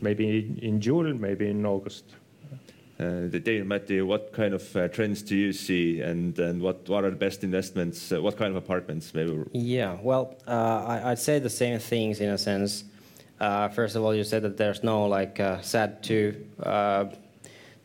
maybe 0.02 0.58
in 0.60 0.80
June, 0.80 1.20
maybe 1.20 1.48
in 1.48 1.64
August. 1.64 2.04
Uh, 3.00 3.26
Dave, 3.26 3.66
Matti, 3.66 4.00
what 4.02 4.32
kind 4.32 4.54
of 4.54 4.76
uh, 4.76 4.86
trends 4.88 5.22
do 5.22 5.34
you 5.34 5.52
see, 5.52 6.00
and, 6.00 6.38
and 6.38 6.60
what, 6.60 6.88
what 6.88 7.04
are 7.04 7.10
the 7.10 7.16
best 7.16 7.42
investments? 7.42 8.12
Uh, 8.12 8.20
what 8.20 8.36
kind 8.36 8.50
of 8.50 8.56
apartments, 8.56 9.12
maybe? 9.14 9.42
Yeah, 9.52 9.96
well, 10.02 10.36
uh, 10.46 10.84
I, 10.86 11.10
I'd 11.10 11.18
say 11.18 11.38
the 11.38 11.50
same 11.50 11.78
things 11.78 12.20
in 12.20 12.28
a 12.28 12.38
sense. 12.38 12.84
Uh, 13.40 13.68
first 13.68 13.96
of 13.96 14.04
all, 14.04 14.14
you 14.14 14.22
said 14.22 14.42
that 14.42 14.56
there's 14.56 14.84
no 14.84 15.06
like 15.06 15.40
uh, 15.40 15.60
sad 15.62 16.00
two 16.02 16.46
uh, 16.62 17.06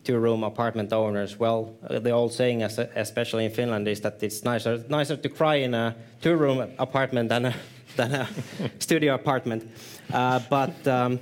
two 0.04 0.16
room 0.16 0.44
apartment 0.44 0.92
owners. 0.92 1.36
Well, 1.36 1.74
uh, 1.88 1.98
the 1.98 2.10
old 2.10 2.32
saying, 2.32 2.62
especially 2.62 3.44
in 3.44 3.50
Finland, 3.50 3.88
is 3.88 4.00
that 4.02 4.22
it's 4.22 4.44
nicer 4.44 4.84
nicer 4.88 5.16
to 5.16 5.28
cry 5.28 5.56
in 5.56 5.74
a 5.74 5.96
two 6.20 6.36
room 6.36 6.70
apartment 6.78 7.28
than 7.28 7.46
a, 7.46 7.54
than 7.96 8.14
a 8.14 8.28
studio 8.78 9.14
apartment. 9.14 9.68
Uh, 10.12 10.38
but 10.48 10.86
um, 10.86 11.18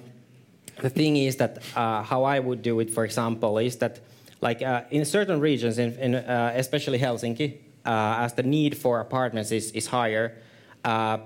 the 0.80 0.90
thing 0.90 1.16
is 1.16 1.36
that 1.36 1.58
uh, 1.74 2.02
how 2.02 2.24
I 2.24 2.38
would 2.38 2.62
do 2.62 2.80
it, 2.80 2.90
for 2.90 3.04
example, 3.04 3.58
is 3.58 3.76
that 3.76 4.00
like 4.40 4.62
uh, 4.62 4.82
in 4.90 5.04
certain 5.04 5.40
regions, 5.40 5.78
in, 5.78 5.92
in 5.94 6.14
uh, 6.14 6.52
especially 6.54 6.98
Helsinki, 6.98 7.58
uh, 7.84 8.16
as 8.20 8.34
the 8.34 8.42
need 8.42 8.76
for 8.76 9.00
apartments 9.00 9.50
is, 9.52 9.70
is 9.72 9.86
higher, 9.86 10.36
uh, 10.84 11.18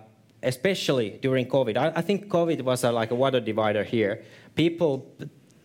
especially 0.43 1.19
during 1.23 1.47
COVID. 1.47 1.77
I, 1.77 1.93
I 1.97 2.03
think 2.03 2.29
COVID 2.29 2.63
was 2.63 2.85
a, 2.85 2.93
like 2.93 3.11
a 3.11 3.15
water 3.15 3.41
divider 3.41 3.83
here. 3.83 4.23
People 4.55 5.11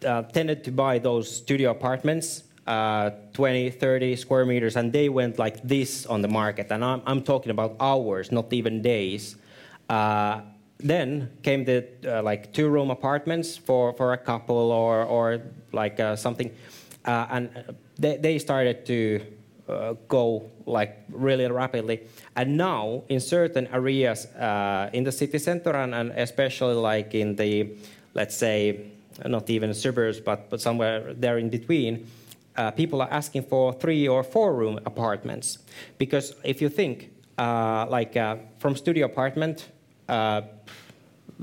uh, 0.05 0.23
tended 0.23 0.63
to 0.63 0.71
buy 0.71 0.99
those 0.99 1.37
studio 1.37 1.71
apartments, 1.71 2.43
uh, 2.65 3.11
20, 3.33 3.69
30 3.71 4.15
square 4.15 4.45
meters, 4.45 4.75
and 4.75 4.91
they 4.91 5.09
went 5.09 5.37
like 5.37 5.61
this 5.63 6.05
on 6.05 6.21
the 6.21 6.27
market. 6.27 6.67
And 6.71 6.83
I'm, 6.83 7.01
I'm 7.05 7.21
talking 7.21 7.51
about 7.51 7.75
hours, 7.79 8.31
not 8.31 8.51
even 8.51 8.81
days. 8.81 9.35
Then 10.77 11.29
came 11.41 11.63
the 11.63 11.87
uh, 12.05 12.21
like 12.21 12.53
two 12.53 12.69
room 12.69 12.91
apartments 12.91 13.57
for, 13.57 13.93
for 13.93 14.13
a 14.13 14.17
couple 14.17 14.71
or, 14.71 15.03
or 15.03 15.41
like 15.71 15.99
uh, 15.99 16.15
something. 16.15 16.51
Uh, 17.05 17.27
and 17.29 17.75
they, 17.97 18.17
they 18.17 18.39
started 18.39 18.85
to 18.85 19.21
uh, 19.69 19.93
go 20.07 20.49
like 20.65 21.05
really 21.09 21.47
rapidly. 21.47 22.01
And 22.35 22.57
now 22.57 23.03
in 23.09 23.19
certain 23.19 23.67
areas 23.67 24.25
uh, 24.35 24.89
in 24.91 25.03
the 25.03 25.11
city 25.11 25.39
center 25.39 25.71
and, 25.71 25.95
and 25.95 26.11
especially 26.11 26.75
like 26.75 27.15
in 27.15 27.35
the, 27.35 27.69
let's 28.13 28.35
say, 28.35 28.91
not 29.25 29.49
even 29.49 29.73
suburbs, 29.73 30.19
but, 30.19 30.49
but 30.49 30.59
somewhere 30.59 31.13
there 31.13 31.37
in 31.37 31.49
between, 31.49 32.05
uh, 32.57 32.71
people 32.71 33.01
are 33.01 33.11
asking 33.11 33.43
for 33.43 33.71
three 33.73 34.07
or 34.07 34.23
four 34.23 34.53
room 34.53 34.79
apartments. 34.85 35.59
Because 35.97 36.35
if 36.43 36.61
you 36.61 36.69
think, 36.69 37.11
like 37.37 38.13
from 38.59 38.75
studio 38.75 39.05
apartment, 39.05 39.69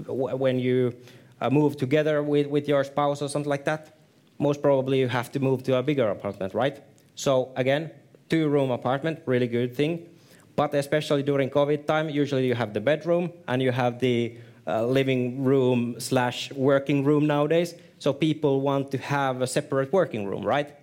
when 0.07 0.59
you 0.59 0.95
uh, 1.41 1.51
move 1.51 1.77
together 1.77 2.23
with, 2.23 2.47
with 2.47 2.69
your 2.69 2.85
spouse 2.85 3.23
or 3.23 3.29
something 3.29 3.51
like 3.51 3.65
that, 3.65 3.97
most 4.39 4.63
probably 4.63 5.01
you 5.01 5.09
have 5.09 5.31
to 5.33 5.41
move 5.41 5.63
to 5.65 5.77
a 5.77 5.83
bigger 5.83 6.09
apartment, 6.09 6.55
right? 6.55 6.83
So 7.15 7.53
again, 7.57 7.91
two 8.29 8.49
room 8.49 8.71
apartment, 8.71 9.21
really 9.27 9.47
good 9.47 9.77
thing. 9.77 10.09
But 10.57 10.75
especially 10.75 11.23
during 11.23 11.51
COVID 11.51 11.87
time, 11.87 12.11
usually 12.11 12.47
you 12.47 12.55
have 12.55 12.75
the 12.75 12.81
bedroom 12.81 13.33
and 13.49 13.63
you 13.63 13.73
have 13.73 13.99
the 13.99 14.37
uh, 14.67 14.87
living 14.87 15.45
room 15.45 15.97
slash 15.99 16.53
working 16.53 17.05
room 17.05 17.27
nowadays. 17.27 17.75
So 17.99 18.13
people 18.13 18.61
want 18.61 18.91
to 18.91 18.99
have 18.99 19.43
a 19.43 19.47
separate 19.47 19.93
working 19.93 20.27
room, 20.27 20.45
right? 20.45 20.75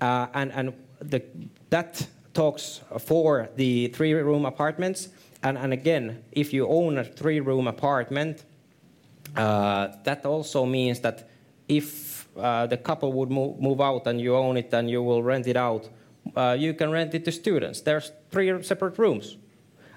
Uh, 0.00 0.26
and 0.34 0.52
and 0.52 0.72
the, 1.00 1.22
that 1.70 2.06
talks 2.34 2.80
for 2.98 3.48
the 3.56 3.88
three 3.88 4.12
room 4.14 4.46
apartments. 4.46 5.08
And, 5.42 5.56
and 5.56 5.72
again, 5.72 6.24
if 6.32 6.52
you 6.52 6.66
own 6.66 6.98
a 6.98 7.04
three 7.04 7.40
room 7.40 7.68
apartment, 7.68 8.44
uh, 9.36 9.88
that 10.04 10.26
also 10.26 10.64
means 10.64 11.00
that 11.00 11.28
if 11.68 12.28
uh, 12.36 12.66
the 12.66 12.76
couple 12.76 13.12
would 13.12 13.30
move, 13.30 13.60
move 13.60 13.80
out 13.80 14.06
and 14.06 14.20
you 14.20 14.34
own 14.36 14.56
it 14.56 14.72
and 14.72 14.90
you 14.90 15.02
will 15.02 15.22
rent 15.22 15.46
it 15.46 15.56
out, 15.56 15.88
uh, 16.36 16.56
you 16.58 16.74
can 16.74 16.90
rent 16.90 17.14
it 17.14 17.24
to 17.24 17.32
students. 17.32 17.80
There's 17.80 18.12
three 18.30 18.62
separate 18.62 18.98
rooms. 18.98 19.36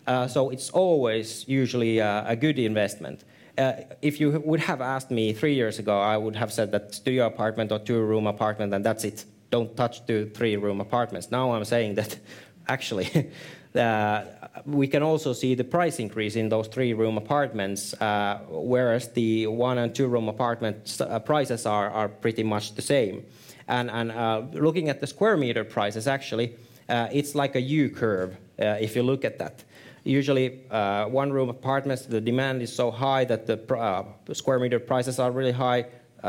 Uh, 0.07 0.27
so 0.27 0.49
it's 0.49 0.69
always 0.71 1.47
usually 1.47 1.99
a, 1.99 2.25
a 2.27 2.35
good 2.35 2.57
investment. 2.59 3.23
Uh, 3.57 3.73
if 4.01 4.19
you 4.19 4.41
would 4.43 4.59
have 4.59 4.81
asked 4.81 5.11
me 5.11 5.33
three 5.33 5.53
years 5.53 5.77
ago, 5.77 5.99
I 5.99 6.17
would 6.17 6.35
have 6.35 6.51
said 6.51 6.71
that 6.71 6.95
studio 6.95 7.27
apartment 7.27 7.71
or 7.71 7.79
two 7.79 7.99
room 8.01 8.27
apartment 8.27 8.73
and 8.73 8.83
that's 8.83 9.03
it. 9.03 9.25
Don't 9.49 9.75
touch 9.75 10.05
two, 10.05 10.31
three 10.33 10.55
room 10.55 10.81
apartments. 10.81 11.31
Now 11.31 11.51
I'm 11.51 11.65
saying 11.65 11.95
that 11.95 12.17
actually 12.67 13.31
uh, 13.75 14.23
we 14.65 14.87
can 14.87 15.01
also 15.01 15.33
see 15.33 15.55
the 15.55 15.63
price 15.63 15.99
increase 15.99 16.35
in 16.35 16.49
those 16.49 16.67
three 16.67 16.93
room 16.93 17.17
apartments, 17.17 17.93
uh, 18.01 18.39
whereas 18.49 19.09
the 19.13 19.47
one 19.47 19.77
and 19.77 19.95
two 19.95 20.07
room 20.07 20.27
apartment 20.27 20.97
uh, 20.99 21.19
prices 21.19 21.65
are, 21.65 22.09
pretty 22.09 22.43
much 22.43 22.75
the 22.75 22.81
same. 22.81 23.23
And, 23.67 23.89
uh, 24.11 24.43
looking 24.51 24.89
at 24.89 24.99
the 24.99 25.07
square 25.07 25.37
meter 25.37 25.63
prices, 25.63 26.07
actually, 26.07 26.55
it's 26.89 27.35
like 27.35 27.55
a 27.55 27.61
U 27.61 27.89
curve 27.89 28.35
uh, 28.59 28.77
if 28.79 28.95
you 28.95 29.03
look 29.03 29.23
at 29.23 29.39
that. 29.39 29.63
Usually, 30.03 30.61
uh, 30.69 31.05
one 31.05 31.31
room 31.31 31.49
apartments, 31.49 32.05
the 32.05 32.19
demand 32.19 32.61
is 32.61 32.75
so 32.75 32.91
high 32.91 33.23
that 33.25 33.45
the 33.45 34.33
square 34.33 34.59
meter 34.59 34.79
prices 34.79 35.19
are 35.19 35.31
really 35.31 35.53
high. 35.53 35.85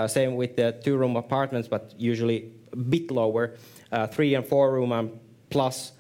Same 0.07 0.37
with 0.37 0.57
the 0.57 0.79
two 0.85 0.97
room 0.97 1.17
apartments, 1.17 1.69
but 1.69 1.93
usually 1.99 2.53
a 2.73 2.77
bit 2.77 3.11
lower. 3.11 3.57
three 4.13 4.35
and 4.35 4.47
four 4.47 4.73
room 4.73 4.93
and 4.93 5.19
plus, 5.51 5.93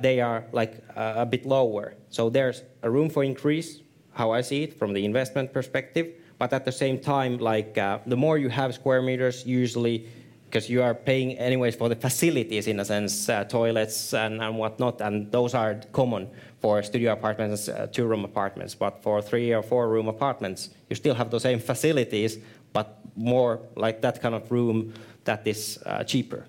they 0.00 0.20
are 0.20 0.44
like 0.52 0.82
a 0.96 1.26
bit 1.26 1.46
lower. 1.46 1.94
So 2.10 2.30
there's 2.30 2.62
a 2.82 2.90
room 2.90 3.10
for 3.10 3.24
increase, 3.24 3.80
how 4.12 4.30
I 4.30 4.42
see 4.42 4.62
it 4.62 4.78
from 4.78 4.92
the 4.92 5.04
investment 5.04 5.52
perspective. 5.52 6.06
But 6.38 6.52
at 6.52 6.64
the 6.64 6.72
same 6.72 6.98
time, 6.98 7.38
like 7.38 7.74
the 7.74 8.16
more 8.16 8.38
you 8.38 8.48
have 8.48 8.74
square 8.74 9.02
meters, 9.02 9.46
usually 9.46 10.06
because 10.54 10.70
you 10.70 10.80
are 10.80 10.94
paying 10.94 11.36
anyways 11.36 11.74
for 11.74 11.88
the 11.88 11.96
facilities 11.96 12.68
in 12.68 12.78
a 12.78 12.84
sense, 12.84 13.28
uh, 13.28 13.42
toilets 13.42 14.14
and, 14.14 14.40
and 14.40 14.56
whatnot, 14.56 15.00
and 15.00 15.32
those 15.32 15.52
are 15.52 15.80
common 15.90 16.30
for 16.60 16.80
studio 16.80 17.12
apartments, 17.12 17.68
uh, 17.68 17.88
two 17.90 18.06
room 18.06 18.24
apartments. 18.24 18.72
But 18.72 19.02
for 19.02 19.20
three 19.20 19.52
or 19.52 19.64
four 19.64 19.88
room 19.88 20.06
apartments, 20.06 20.70
you 20.88 20.94
still 20.94 21.16
have 21.16 21.30
the 21.30 21.40
same 21.40 21.58
facilities, 21.58 22.38
but 22.72 23.00
more 23.16 23.62
like 23.74 24.00
that 24.02 24.22
kind 24.22 24.32
of 24.32 24.48
room 24.52 24.94
that 25.24 25.44
is 25.44 25.76
uh, 25.86 26.04
cheaper. 26.04 26.46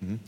Mm 0.00 0.08
-hmm. 0.08 0.18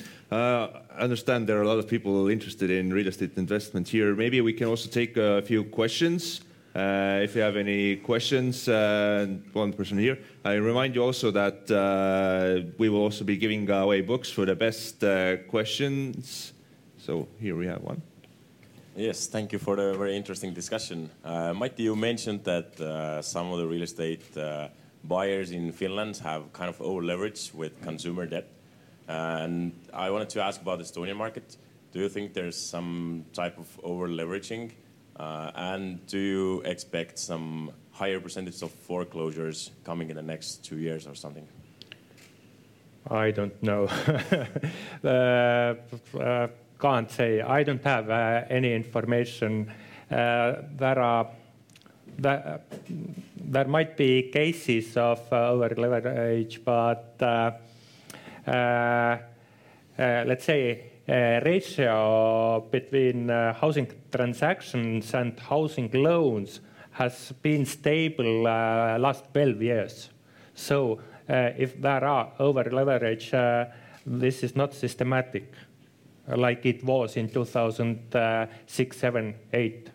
I 0.98 1.02
understand 1.02 1.46
there 1.46 1.58
are 1.58 1.66
a 1.68 1.74
lot 1.74 1.84
of 1.84 1.86
people 1.86 2.32
interested 2.32 2.70
in 2.70 2.92
real 2.92 3.06
estate 3.06 3.30
investment 3.36 3.88
here. 3.88 4.14
Maybe 4.14 4.42
we 4.42 4.52
can 4.52 4.68
also 4.68 4.88
take 4.88 5.20
a 5.20 5.42
few 5.42 5.64
questions. 5.64 6.42
Uh, 6.74 7.18
if 7.24 7.34
you 7.34 7.42
have 7.42 7.56
any 7.56 7.96
questions, 7.96 8.68
uh, 8.68 9.26
one 9.52 9.72
person 9.72 9.98
here. 9.98 10.18
I 10.44 10.54
remind 10.54 10.94
you 10.94 11.02
also 11.02 11.32
that 11.32 11.68
uh, 11.68 12.70
we 12.78 12.88
will 12.88 13.02
also 13.02 13.24
be 13.24 13.36
giving 13.36 13.68
away 13.68 14.02
books 14.02 14.30
for 14.30 14.46
the 14.46 14.54
best 14.54 15.02
uh, 15.02 15.38
questions. 15.48 16.52
So 16.96 17.26
here 17.40 17.56
we 17.56 17.66
have 17.66 17.82
one. 17.82 18.00
Yes, 18.94 19.26
thank 19.26 19.52
you 19.52 19.58
for 19.58 19.74
the 19.74 19.94
very 19.94 20.16
interesting 20.16 20.54
discussion. 20.54 21.10
Uh, 21.24 21.52
Matti, 21.54 21.82
you 21.82 21.96
mentioned 21.96 22.44
that 22.44 22.80
uh, 22.80 23.20
some 23.20 23.50
of 23.50 23.58
the 23.58 23.66
real 23.66 23.82
estate 23.82 24.22
buyers 25.02 25.50
in 25.50 25.72
Finland 25.72 26.18
have 26.18 26.52
kind 26.52 26.68
of 26.68 26.80
over 26.80 27.02
leverage 27.02 27.50
with 27.52 27.80
consumer 27.82 28.26
debt. 28.26 28.46
And 29.10 29.72
I 29.92 30.10
wanted 30.10 30.30
to 30.30 30.42
ask 30.42 30.60
about 30.60 30.78
the 30.78 30.84
Estonian 30.84 31.16
market. 31.16 31.56
Do 31.92 31.98
you 31.98 32.08
think 32.08 32.32
there's 32.32 32.56
some 32.56 33.24
type 33.32 33.58
of 33.58 33.66
over 33.82 34.08
leveraging 34.08 34.72
uh, 35.20 35.50
and 35.54 36.06
do 36.06 36.18
you 36.18 36.62
expect 36.62 37.18
some 37.18 37.72
higher 37.90 38.18
percentage 38.18 38.62
of 38.62 38.70
foreclosures 38.70 39.70
coming 39.84 40.08
in 40.08 40.16
the 40.16 40.22
next 40.22 40.64
two 40.64 40.78
years 40.78 41.06
or 41.06 41.14
something? 41.14 41.46
I 43.10 43.30
don't 43.30 43.62
know. 43.62 43.84
uh, 45.04 45.74
uh, 46.18 46.48
can't 46.80 47.10
say. 47.10 47.42
I 47.42 47.62
don't 47.62 47.84
have 47.84 48.08
any 48.50 48.72
information. 48.72 49.70
There 50.08 50.56
might 53.66 53.96
be 53.96 54.30
cases 54.32 54.96
of 54.96 55.20
uh, 55.30 55.50
over 55.50 55.74
leverage, 55.76 56.64
but 56.64 57.16
let's 59.98 60.44
say 60.44 60.90
uh, 61.08 61.40
ratio 61.44 62.60
between 62.70 63.30
uh, 63.30 63.52
housing 63.54 63.88
transactions 64.12 65.14
and 65.14 65.38
housing 65.40 65.90
loans 65.92 66.60
has 66.92 67.32
been 67.42 67.64
stable 67.64 68.46
uh, 68.46 68.98
last 68.98 69.24
12 69.32 69.62
years. 69.62 70.10
So 70.54 71.00
if 71.28 71.80
there 71.80 72.04
are 72.04 72.32
over 72.38 72.64
leverage, 72.64 73.30
this 74.04 74.42
is 74.42 74.56
not 74.56 74.74
systematic 74.74 75.54
like 76.36 76.66
it 76.66 76.84
was 76.84 77.16
in 77.16 77.28
2006, 77.28 78.96
7, 78.96 79.34
8. 79.52 79.90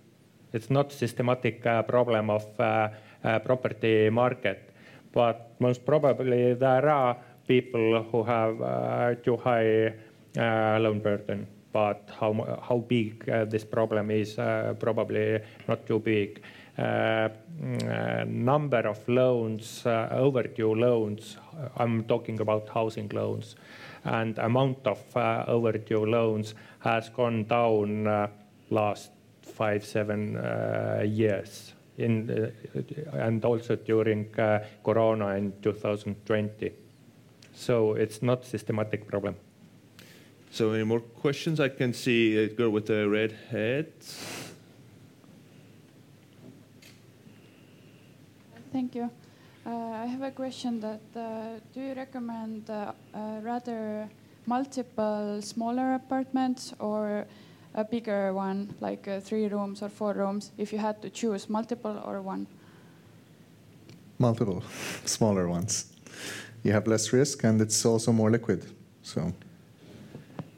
It's 0.53 0.69
not 0.69 0.91
systematic 0.91 1.65
uh, 1.65 1.83
problem 1.83 2.29
of 2.29 2.59
uh, 2.59 2.89
uh, 3.23 3.39
property 3.39 4.09
market, 4.09 4.73
but 5.11 5.55
most 5.59 5.85
probably 5.85 6.53
there 6.53 6.89
are 6.89 7.17
people 7.47 8.03
who 8.11 8.23
have 8.23 8.61
uh, 8.61 9.15
too 9.23 9.37
high 9.37 9.93
uh, 10.37 10.79
loan 10.79 10.99
burden. 10.99 11.47
But 11.71 12.09
how, 12.19 12.59
how 12.61 12.77
big 12.77 13.29
uh, 13.29 13.45
this 13.45 13.65
problem 13.65 14.09
is, 14.09 14.39
uh, 14.39 14.75
probably 14.79 15.39
not 15.67 15.85
too 15.85 15.99
big. 15.99 16.41
Uh, 16.77 17.29
mm, 17.61 17.83
uh, 17.83 18.23
number 18.25 18.87
of 18.87 19.07
loans, 19.07 19.83
overdue 19.85 20.73
loans, 20.73 21.37
I'm 21.77 22.03
talking 22.05 22.39
about 22.39 22.69
housing 22.69 23.09
loans, 23.09 23.55
and 24.03 24.37
amount 24.39 24.87
of 24.87 24.99
overdue 25.47 26.05
loans 26.05 26.53
has 26.79 27.09
gone 27.09 27.43
down 27.45 28.29
last 28.69 29.11
five, 29.41 29.85
seven 29.85 30.37
years. 31.05 31.73
In, 31.97 32.51
and 33.13 33.43
also 33.45 33.77
during 33.77 34.33
Corona 34.83 35.35
in 35.35 35.53
2020. 35.61 36.84
So 37.55 37.93
it's 37.93 38.21
not 38.21 38.45
systematic 38.45 39.07
problem. 39.07 39.35
So 40.51 40.71
any 40.71 40.83
more 40.83 40.99
questions? 40.99 41.59
I 41.59 41.69
can 41.69 41.93
see 41.93 42.37
a 42.37 42.47
girl 42.47 42.69
with 42.69 42.89
a 42.89 43.07
red 43.07 43.33
head. 43.49 43.91
Thank 48.71 48.93
you. 48.95 49.09
Uh, 49.65 49.69
I 50.03 50.05
have 50.05 50.21
a 50.21 50.31
question 50.31 50.79
that 50.81 51.01
uh, 51.15 51.59
do 51.73 51.81
you 51.81 51.93
recommend 51.93 52.69
uh, 52.69 52.91
rather 53.41 54.07
multiple 54.45 55.41
smaller 55.41 55.95
apartments 55.95 56.73
or 56.79 57.25
a 57.73 57.83
bigger 57.83 58.33
one, 58.33 58.73
like 58.79 59.07
uh, 59.07 59.19
three 59.19 59.47
rooms 59.47 59.81
or 59.81 59.89
four 59.89 60.13
rooms, 60.13 60.51
if 60.57 60.71
you 60.71 60.79
had 60.79 61.01
to 61.01 61.09
choose 61.09 61.49
multiple 61.49 62.01
or 62.05 62.21
one? 62.21 62.47
Multiple, 64.19 64.63
smaller 65.05 65.47
ones. 65.47 65.91
You 66.65 66.73
have 66.73 66.87
less 66.87 67.13
risk 67.13 67.43
and 67.43 67.61
it's 67.61 67.85
also 67.85 68.11
more 68.11 68.31
liquid. 68.31 68.65
So 69.03 69.31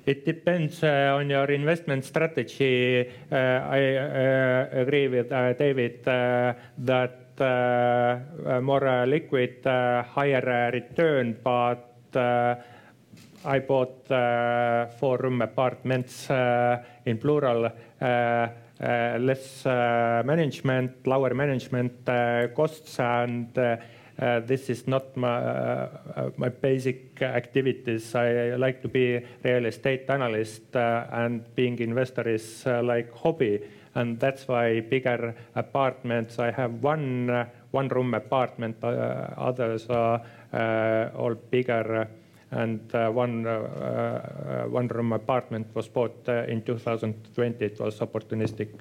it 0.06 0.26
depends 0.26 0.82
uh, 0.82 1.18
on 1.20 1.30
your 1.30 1.52
investment 1.52 2.06
strategy. 2.06 3.10
Uh, 3.30 3.36
I 3.36 3.96
uh, 3.98 4.70
agree 4.72 5.10
with 5.10 5.30
David 5.60 6.06
that 6.06 7.40
more 8.62 9.06
liquid, 9.06 9.66
higher 9.66 10.72
return, 10.72 11.38
but 11.44 11.84
I 12.16 13.60
bought 13.60 14.08
four-room 14.98 15.42
apartments 15.42 16.30
in 16.30 17.18
plural, 17.18 17.70
less 18.00 19.66
management, 19.66 21.06
lower 21.06 21.34
management 21.34 22.06
costs, 22.56 22.98
and 22.98 23.50
uh, 24.20 24.40
this 24.40 24.70
is 24.70 24.88
not 24.88 25.16
my, 25.16 25.28
uh, 25.28 25.90
uh, 26.16 26.30
my 26.38 26.50
basic 26.50 27.22
activities. 27.22 28.16
I 28.16 28.56
like 28.56 28.82
to 28.82 28.88
be 28.88 29.24
real 29.44 29.66
estate 29.66 30.10
analyst 30.10 30.76
uh, 30.76 31.06
and 31.12 31.44
being 31.56 31.78
investor 31.80 32.28
is 32.28 32.64
uh, 32.66 32.82
like 32.82 33.14
hobby. 33.14 33.62
And 33.94 34.20
that's 34.20 34.48
why 34.48 34.80
bigger 34.80 35.36
apartments, 35.56 36.40
I 36.40 36.52
have 36.52 36.84
one 36.84 37.30
uh, 37.30 37.46
one 37.72 37.90
room 37.90 38.14
apartment, 38.14 38.78
others 38.84 39.88
are 39.90 40.22
all 41.16 41.36
bigger. 41.36 42.08
and 42.50 42.80
one 43.14 43.44
one 44.72 44.88
room 44.88 45.12
apartment 45.14 45.68
was 45.76 45.90
bought 45.90 46.30
in 46.48 46.62
2020. 46.62 47.66
It 47.66 47.80
was 47.80 48.00
opportunistic 48.00 48.80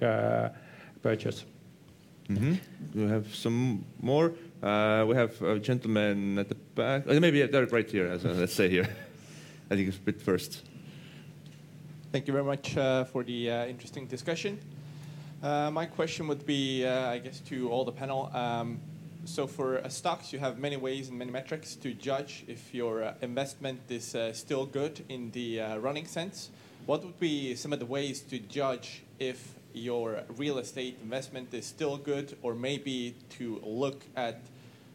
purchase. 1.02 1.44
Mm 2.28 2.36
-hmm. 2.36 2.56
You 2.94 3.08
have 3.08 3.24
some 3.34 3.84
more? 4.00 4.30
Uh, 4.66 5.04
we 5.06 5.14
have 5.14 5.40
a 5.42 5.60
gentleman 5.60 6.40
at 6.40 6.48
the 6.48 6.56
back. 6.56 7.04
Oh, 7.06 7.20
maybe 7.20 7.40
right 7.40 7.88
here, 7.88 8.08
as, 8.08 8.24
let's 8.24 8.52
say 8.52 8.68
here. 8.68 8.88
I 9.70 9.76
think 9.76 9.86
it's 9.86 9.96
a 9.96 10.00
bit 10.00 10.20
first. 10.20 10.64
Thank 12.10 12.26
you 12.26 12.32
very 12.32 12.42
much 12.42 12.76
uh, 12.76 13.04
for 13.04 13.22
the 13.22 13.48
uh, 13.48 13.66
interesting 13.66 14.06
discussion. 14.06 14.58
Uh, 15.40 15.70
my 15.70 15.86
question 15.86 16.26
would 16.26 16.44
be, 16.44 16.84
uh, 16.84 17.10
I 17.10 17.18
guess, 17.18 17.38
to 17.42 17.70
all 17.70 17.84
the 17.84 17.92
panel. 17.92 18.28
Um, 18.34 18.80
so 19.24 19.46
for 19.46 19.78
uh, 19.78 19.88
stocks, 19.88 20.32
you 20.32 20.40
have 20.40 20.58
many 20.58 20.76
ways 20.76 21.10
and 21.10 21.16
many 21.16 21.30
metrics 21.30 21.76
to 21.76 21.94
judge 21.94 22.42
if 22.48 22.74
your 22.74 23.14
investment 23.22 23.82
is 23.88 24.16
still 24.32 24.66
good 24.66 25.04
in 25.08 25.30
the 25.30 25.60
running 25.78 26.06
sense. 26.06 26.50
What 26.86 27.04
would 27.04 27.20
be 27.20 27.54
some 27.54 27.72
of 27.72 27.78
the 27.78 27.86
ways 27.86 28.20
to 28.22 28.40
judge 28.40 29.04
if 29.20 29.54
your 29.72 30.24
real 30.36 30.58
estate 30.58 30.98
investment 31.00 31.54
is 31.54 31.66
still 31.66 31.96
good, 31.96 32.36
or 32.42 32.56
maybe 32.56 33.14
to 33.38 33.60
look 33.62 34.02
at 34.16 34.40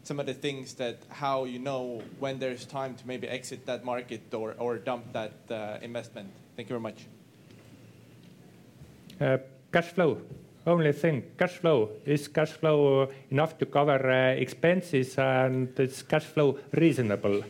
some 0.03 0.19
of 0.19 0.25
the 0.25 0.33
things 0.33 0.73
that 0.75 0.97
how 1.09 1.45
you 1.45 1.59
know 1.59 2.01
when 2.19 2.39
there's 2.39 2.65
time 2.65 2.95
to 2.95 3.07
maybe 3.07 3.27
exit 3.27 3.65
that 3.65 3.83
market 3.85 4.33
or, 4.33 4.55
or 4.57 4.77
dump 4.77 5.11
that 5.13 5.33
uh, 5.49 5.77
investment. 5.81 6.29
Thank 6.55 6.69
you 6.69 6.73
very 6.73 6.81
much. 6.81 7.05
Uh, 9.19 9.37
cash 9.71 9.87
flow. 9.87 10.21
Only 10.65 10.91
thing, 10.91 11.23
cash 11.37 11.57
flow. 11.57 11.89
Is 12.05 12.27
cash 12.27 12.51
flow 12.51 13.09
enough 13.31 13.57
to 13.59 13.65
cover 13.65 14.11
uh, 14.11 14.33
expenses 14.33 15.17
and 15.17 15.79
is 15.79 16.03
cash 16.03 16.25
flow 16.25 16.59
reasonable? 16.71 17.43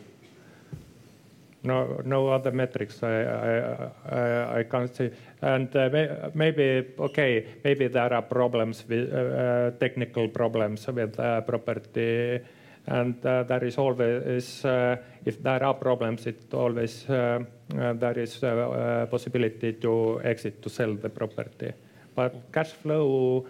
No, 1.63 2.01
no 2.05 2.29
other 2.29 2.51
metrics 2.51 3.03
I, 3.03 4.59
I, 4.59 4.63
can't 4.63 4.95
see. 4.95 5.11
And 5.41 5.75
uh, 5.75 5.89
may, 5.91 6.09
maybe, 6.33 6.87
okay, 6.99 7.45
maybe 7.63 7.87
there 7.87 8.13
are 8.13 8.21
problems 8.21 8.83
with 8.87 9.13
uh, 9.13 9.17
uh, 9.17 9.71
technical 9.71 10.27
problems 10.29 10.87
with 10.87 11.19
uh, 11.19 11.41
property. 11.41 12.39
And 12.87 13.23
uh, 13.23 13.43
there 13.43 13.63
is 13.63 13.77
always, 13.77 14.65
uh, 14.65 14.95
if 15.23 15.41
there 15.43 15.63
are 15.63 15.73
problems, 15.75 16.25
it 16.25 16.51
always 16.53 17.05
there 17.05 18.19
is 18.19 18.41
a 18.43 19.07
possibility 19.09 19.73
to 19.73 20.19
exit 20.23 20.63
to 20.63 20.69
sell 20.69 20.95
the 20.95 21.09
property. 21.09 21.73
But 22.15 22.51
cash 22.51 22.71
flow 22.71 23.45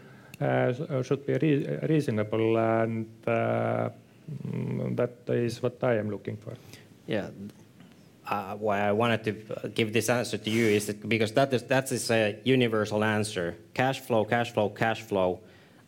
should 1.02 1.26
be 1.26 1.34
re 1.34 1.80
reasonable, 1.88 2.58
and 2.58 3.08
mm, 3.26 4.96
that 4.98 5.16
is 5.30 5.64
what 5.64 5.82
I 5.82 5.96
am 5.96 6.12
looking 6.12 6.36
for. 6.36 6.54
Yeah, 7.08 7.30
uh, 8.28 8.56
why 8.56 8.82
I 8.82 8.92
wanted 8.92 9.24
to 9.26 9.70
give 9.70 9.94
this 9.94 10.10
answer 10.10 10.38
to 10.38 10.50
you 10.50 10.66
is 10.66 10.88
that 10.88 11.08
because 11.08 11.32
that 11.34 11.54
is 11.54 11.64
that 11.64 11.92
is 11.92 12.10
a 12.12 12.38
universal 12.44 13.04
answer. 13.04 13.58
Cash 13.74 14.00
flow, 14.02 14.26
cash 14.26 14.52
flow, 14.52 14.70
cash 14.70 15.02
flow. 15.02 15.40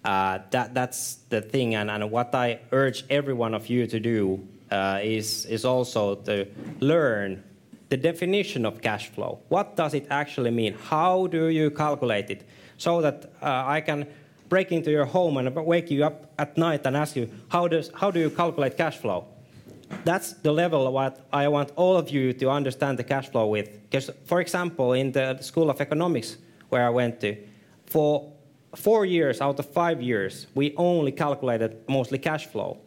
Uh, 0.03 0.39
that 0.51 0.73
that's 0.73 1.15
the 1.29 1.41
thing, 1.41 1.75
and, 1.75 1.89
and 1.89 2.11
what 2.11 2.35
I 2.35 2.59
urge 2.71 3.05
every 3.09 3.33
one 3.33 3.53
of 3.53 3.69
you 3.69 3.87
to 3.87 3.99
do 3.99 4.45
uh, 4.69 4.99
is 5.01 5.45
is 5.45 5.63
also 5.63 6.15
to 6.15 6.47
learn 6.79 7.43
the 7.89 7.97
definition 7.97 8.65
of 8.65 8.81
cash 8.81 9.09
flow. 9.09 9.39
What 9.49 9.75
does 9.75 9.93
it 9.93 10.07
actually 10.09 10.51
mean? 10.51 10.73
How 10.73 11.27
do 11.27 11.47
you 11.47 11.69
calculate 11.69 12.29
it? 12.31 12.43
So 12.77 13.01
that 13.01 13.31
uh, 13.41 13.63
I 13.65 13.81
can 13.81 14.07
break 14.49 14.71
into 14.71 14.91
your 14.91 15.05
home 15.05 15.37
and 15.37 15.55
wake 15.55 15.89
you 15.89 16.03
up 16.03 16.33
at 16.37 16.57
night 16.57 16.85
and 16.85 16.97
ask 16.97 17.15
you 17.15 17.29
how 17.49 17.67
does 17.67 17.91
how 17.95 18.11
do 18.11 18.19
you 18.19 18.29
calculate 18.29 18.75
cash 18.75 18.97
flow? 18.97 19.27
That's 20.03 20.33
the 20.33 20.51
level 20.51 20.91
what 20.91 21.27
I 21.31 21.47
want 21.47 21.71
all 21.75 21.97
of 21.97 22.09
you 22.09 22.33
to 22.33 22.49
understand 22.49 22.99
the 22.99 23.03
cash 23.03 23.29
flow 23.29 23.47
with. 23.47 23.69
Because, 23.89 24.09
for 24.25 24.41
example, 24.41 24.93
in 24.93 25.11
the 25.11 25.39
School 25.41 25.69
of 25.69 25.79
Economics, 25.81 26.37
where 26.69 26.85
I 26.85 26.89
went 26.89 27.19
to, 27.21 27.35
for 27.85 28.31
four 28.75 29.05
years 29.05 29.41
out 29.41 29.59
of 29.59 29.65
five 29.65 30.01
years, 30.01 30.47
we 30.55 30.73
only 30.77 31.11
calculated 31.11 31.77
mostly 31.87 32.17
cash 32.17 32.47
flow. 32.47 32.77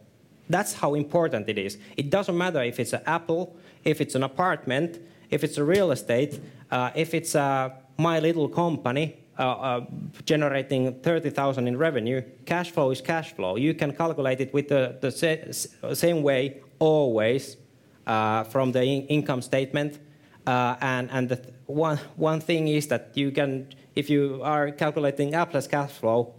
That's 0.49 0.73
how 0.73 0.93
important 0.95 1.49
it 1.49 1.57
is. 1.57 1.77
It 1.97 2.09
doesn't 2.09 2.37
matter 2.37 2.61
if 2.63 2.79
it's 2.79 2.93
an 2.93 3.01
Apple, 3.05 3.55
if 3.83 3.99
it's 4.01 4.15
an 4.15 4.23
apartment, 4.23 4.99
if 5.29 5.43
it's 5.43 5.57
a 5.57 5.63
real 5.63 5.91
estate, 5.91 6.39
uh, 6.71 6.91
if 6.95 7.13
it's 7.13 7.35
a 7.35 7.73
my 7.97 8.19
little 8.19 8.47
company 8.47 9.17
uh, 9.39 9.43
uh, 9.43 9.85
generating 10.25 10.93
30,000 11.01 11.67
in 11.67 11.77
revenue. 11.77 12.21
Cash 12.45 12.71
flow 12.71 12.91
is 12.91 13.01
cash 13.01 13.33
flow. 13.33 13.55
You 13.55 13.73
can 13.73 13.93
calculate 13.93 14.41
it 14.41 14.53
with 14.53 14.67
the, 14.67 14.97
the 14.99 15.11
sa 15.11 15.93
same 15.93 16.23
way 16.23 16.61
always 16.79 17.57
uh, 18.05 18.43
from 18.43 18.71
the 18.71 18.83
in 18.83 19.07
income 19.07 19.41
statement. 19.41 19.99
Uh, 20.45 20.75
and 20.81 21.09
and 21.11 21.29
th 21.29 21.39
one, 21.65 21.99
one 22.15 22.39
thing 22.39 22.67
is 22.69 22.87
that 22.87 23.11
you 23.15 23.31
can, 23.31 23.67
if 23.95 24.09
you 24.09 24.39
are 24.43 24.71
calculating 24.71 25.35
Apple's 25.35 25.67
cash 25.67 25.91
flow, 25.91 26.33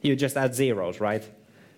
you 0.00 0.16
just 0.16 0.36
add 0.36 0.54
zeros, 0.54 1.00
right? 1.00 1.22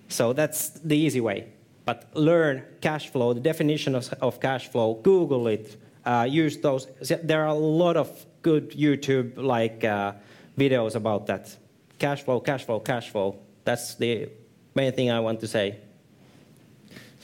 So 0.08 0.32
that's 0.32 0.70
the 0.84 0.96
easy 0.96 1.20
way. 1.20 1.52
But 1.84 2.04
learn 2.14 2.62
cash 2.80 3.10
flow, 3.10 3.32
the 3.32 3.40
definition 3.40 3.94
of, 3.94 4.12
of 4.20 4.40
cash 4.40 4.68
flow, 4.68 4.94
Google 5.02 5.48
it, 5.48 5.76
uh, 6.04 6.26
use 6.28 6.58
those. 6.58 6.86
There 7.22 7.42
are 7.42 7.48
a 7.48 7.54
lot 7.54 7.96
of 7.96 8.08
good 8.42 8.70
YouTube 8.70 9.36
like 9.36 9.84
uh, 9.84 10.12
videos 10.56 10.94
about 10.94 11.26
that. 11.26 11.56
Cash 11.98 12.22
flow, 12.22 12.40
cash 12.40 12.64
flow, 12.64 12.80
cash 12.80 13.10
flow. 13.10 13.38
That's 13.64 13.96
the 13.96 14.28
main 14.74 14.92
thing 14.92 15.10
I 15.10 15.20
want 15.20 15.40
to 15.40 15.48
say. 15.48 15.78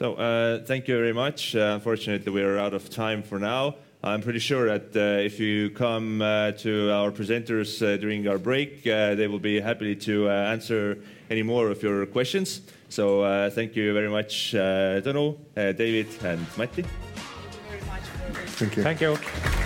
So 0.02 0.14
uh, 0.14 0.64
thank 0.64 0.88
you 0.88 0.96
very 0.96 1.12
much. 1.12 1.54
Uh, 1.54 1.74
unfortunately, 1.74 2.32
we 2.32 2.42
are 2.42 2.58
out 2.58 2.74
of 2.74 2.90
time 2.90 3.22
for 3.22 3.38
now. 3.38 3.76
I'm 4.02 4.20
pretty 4.20 4.40
sure 4.40 4.66
that 4.66 4.96
uh, 4.96 5.24
if 5.24 5.38
you 5.38 5.70
come 5.70 6.20
uh, 6.20 6.50
to 6.58 6.90
our 6.90 7.12
presenters 7.12 7.80
uh, 7.80 7.96
during 7.98 8.26
our 8.26 8.36
break, 8.36 8.84
uh, 8.84 9.14
they 9.14 9.28
will 9.28 9.38
be 9.38 9.60
happy 9.60 9.94
to 9.94 10.28
answer 10.28 10.98
any 11.30 11.44
more 11.44 11.70
of 11.70 11.84
your 11.84 12.04
questions. 12.06 12.62
So 12.88 13.48
thank 13.50 13.76
you 13.76 13.94
very 13.94 14.10
much, 14.10 14.54
Tõnu, 14.54 15.36
David, 15.54 16.08
and 16.24 16.44
Matti. 16.58 16.82
Thank 18.58 18.76
you. 18.76 18.82
Thank 18.82 19.00
you. 19.00 19.61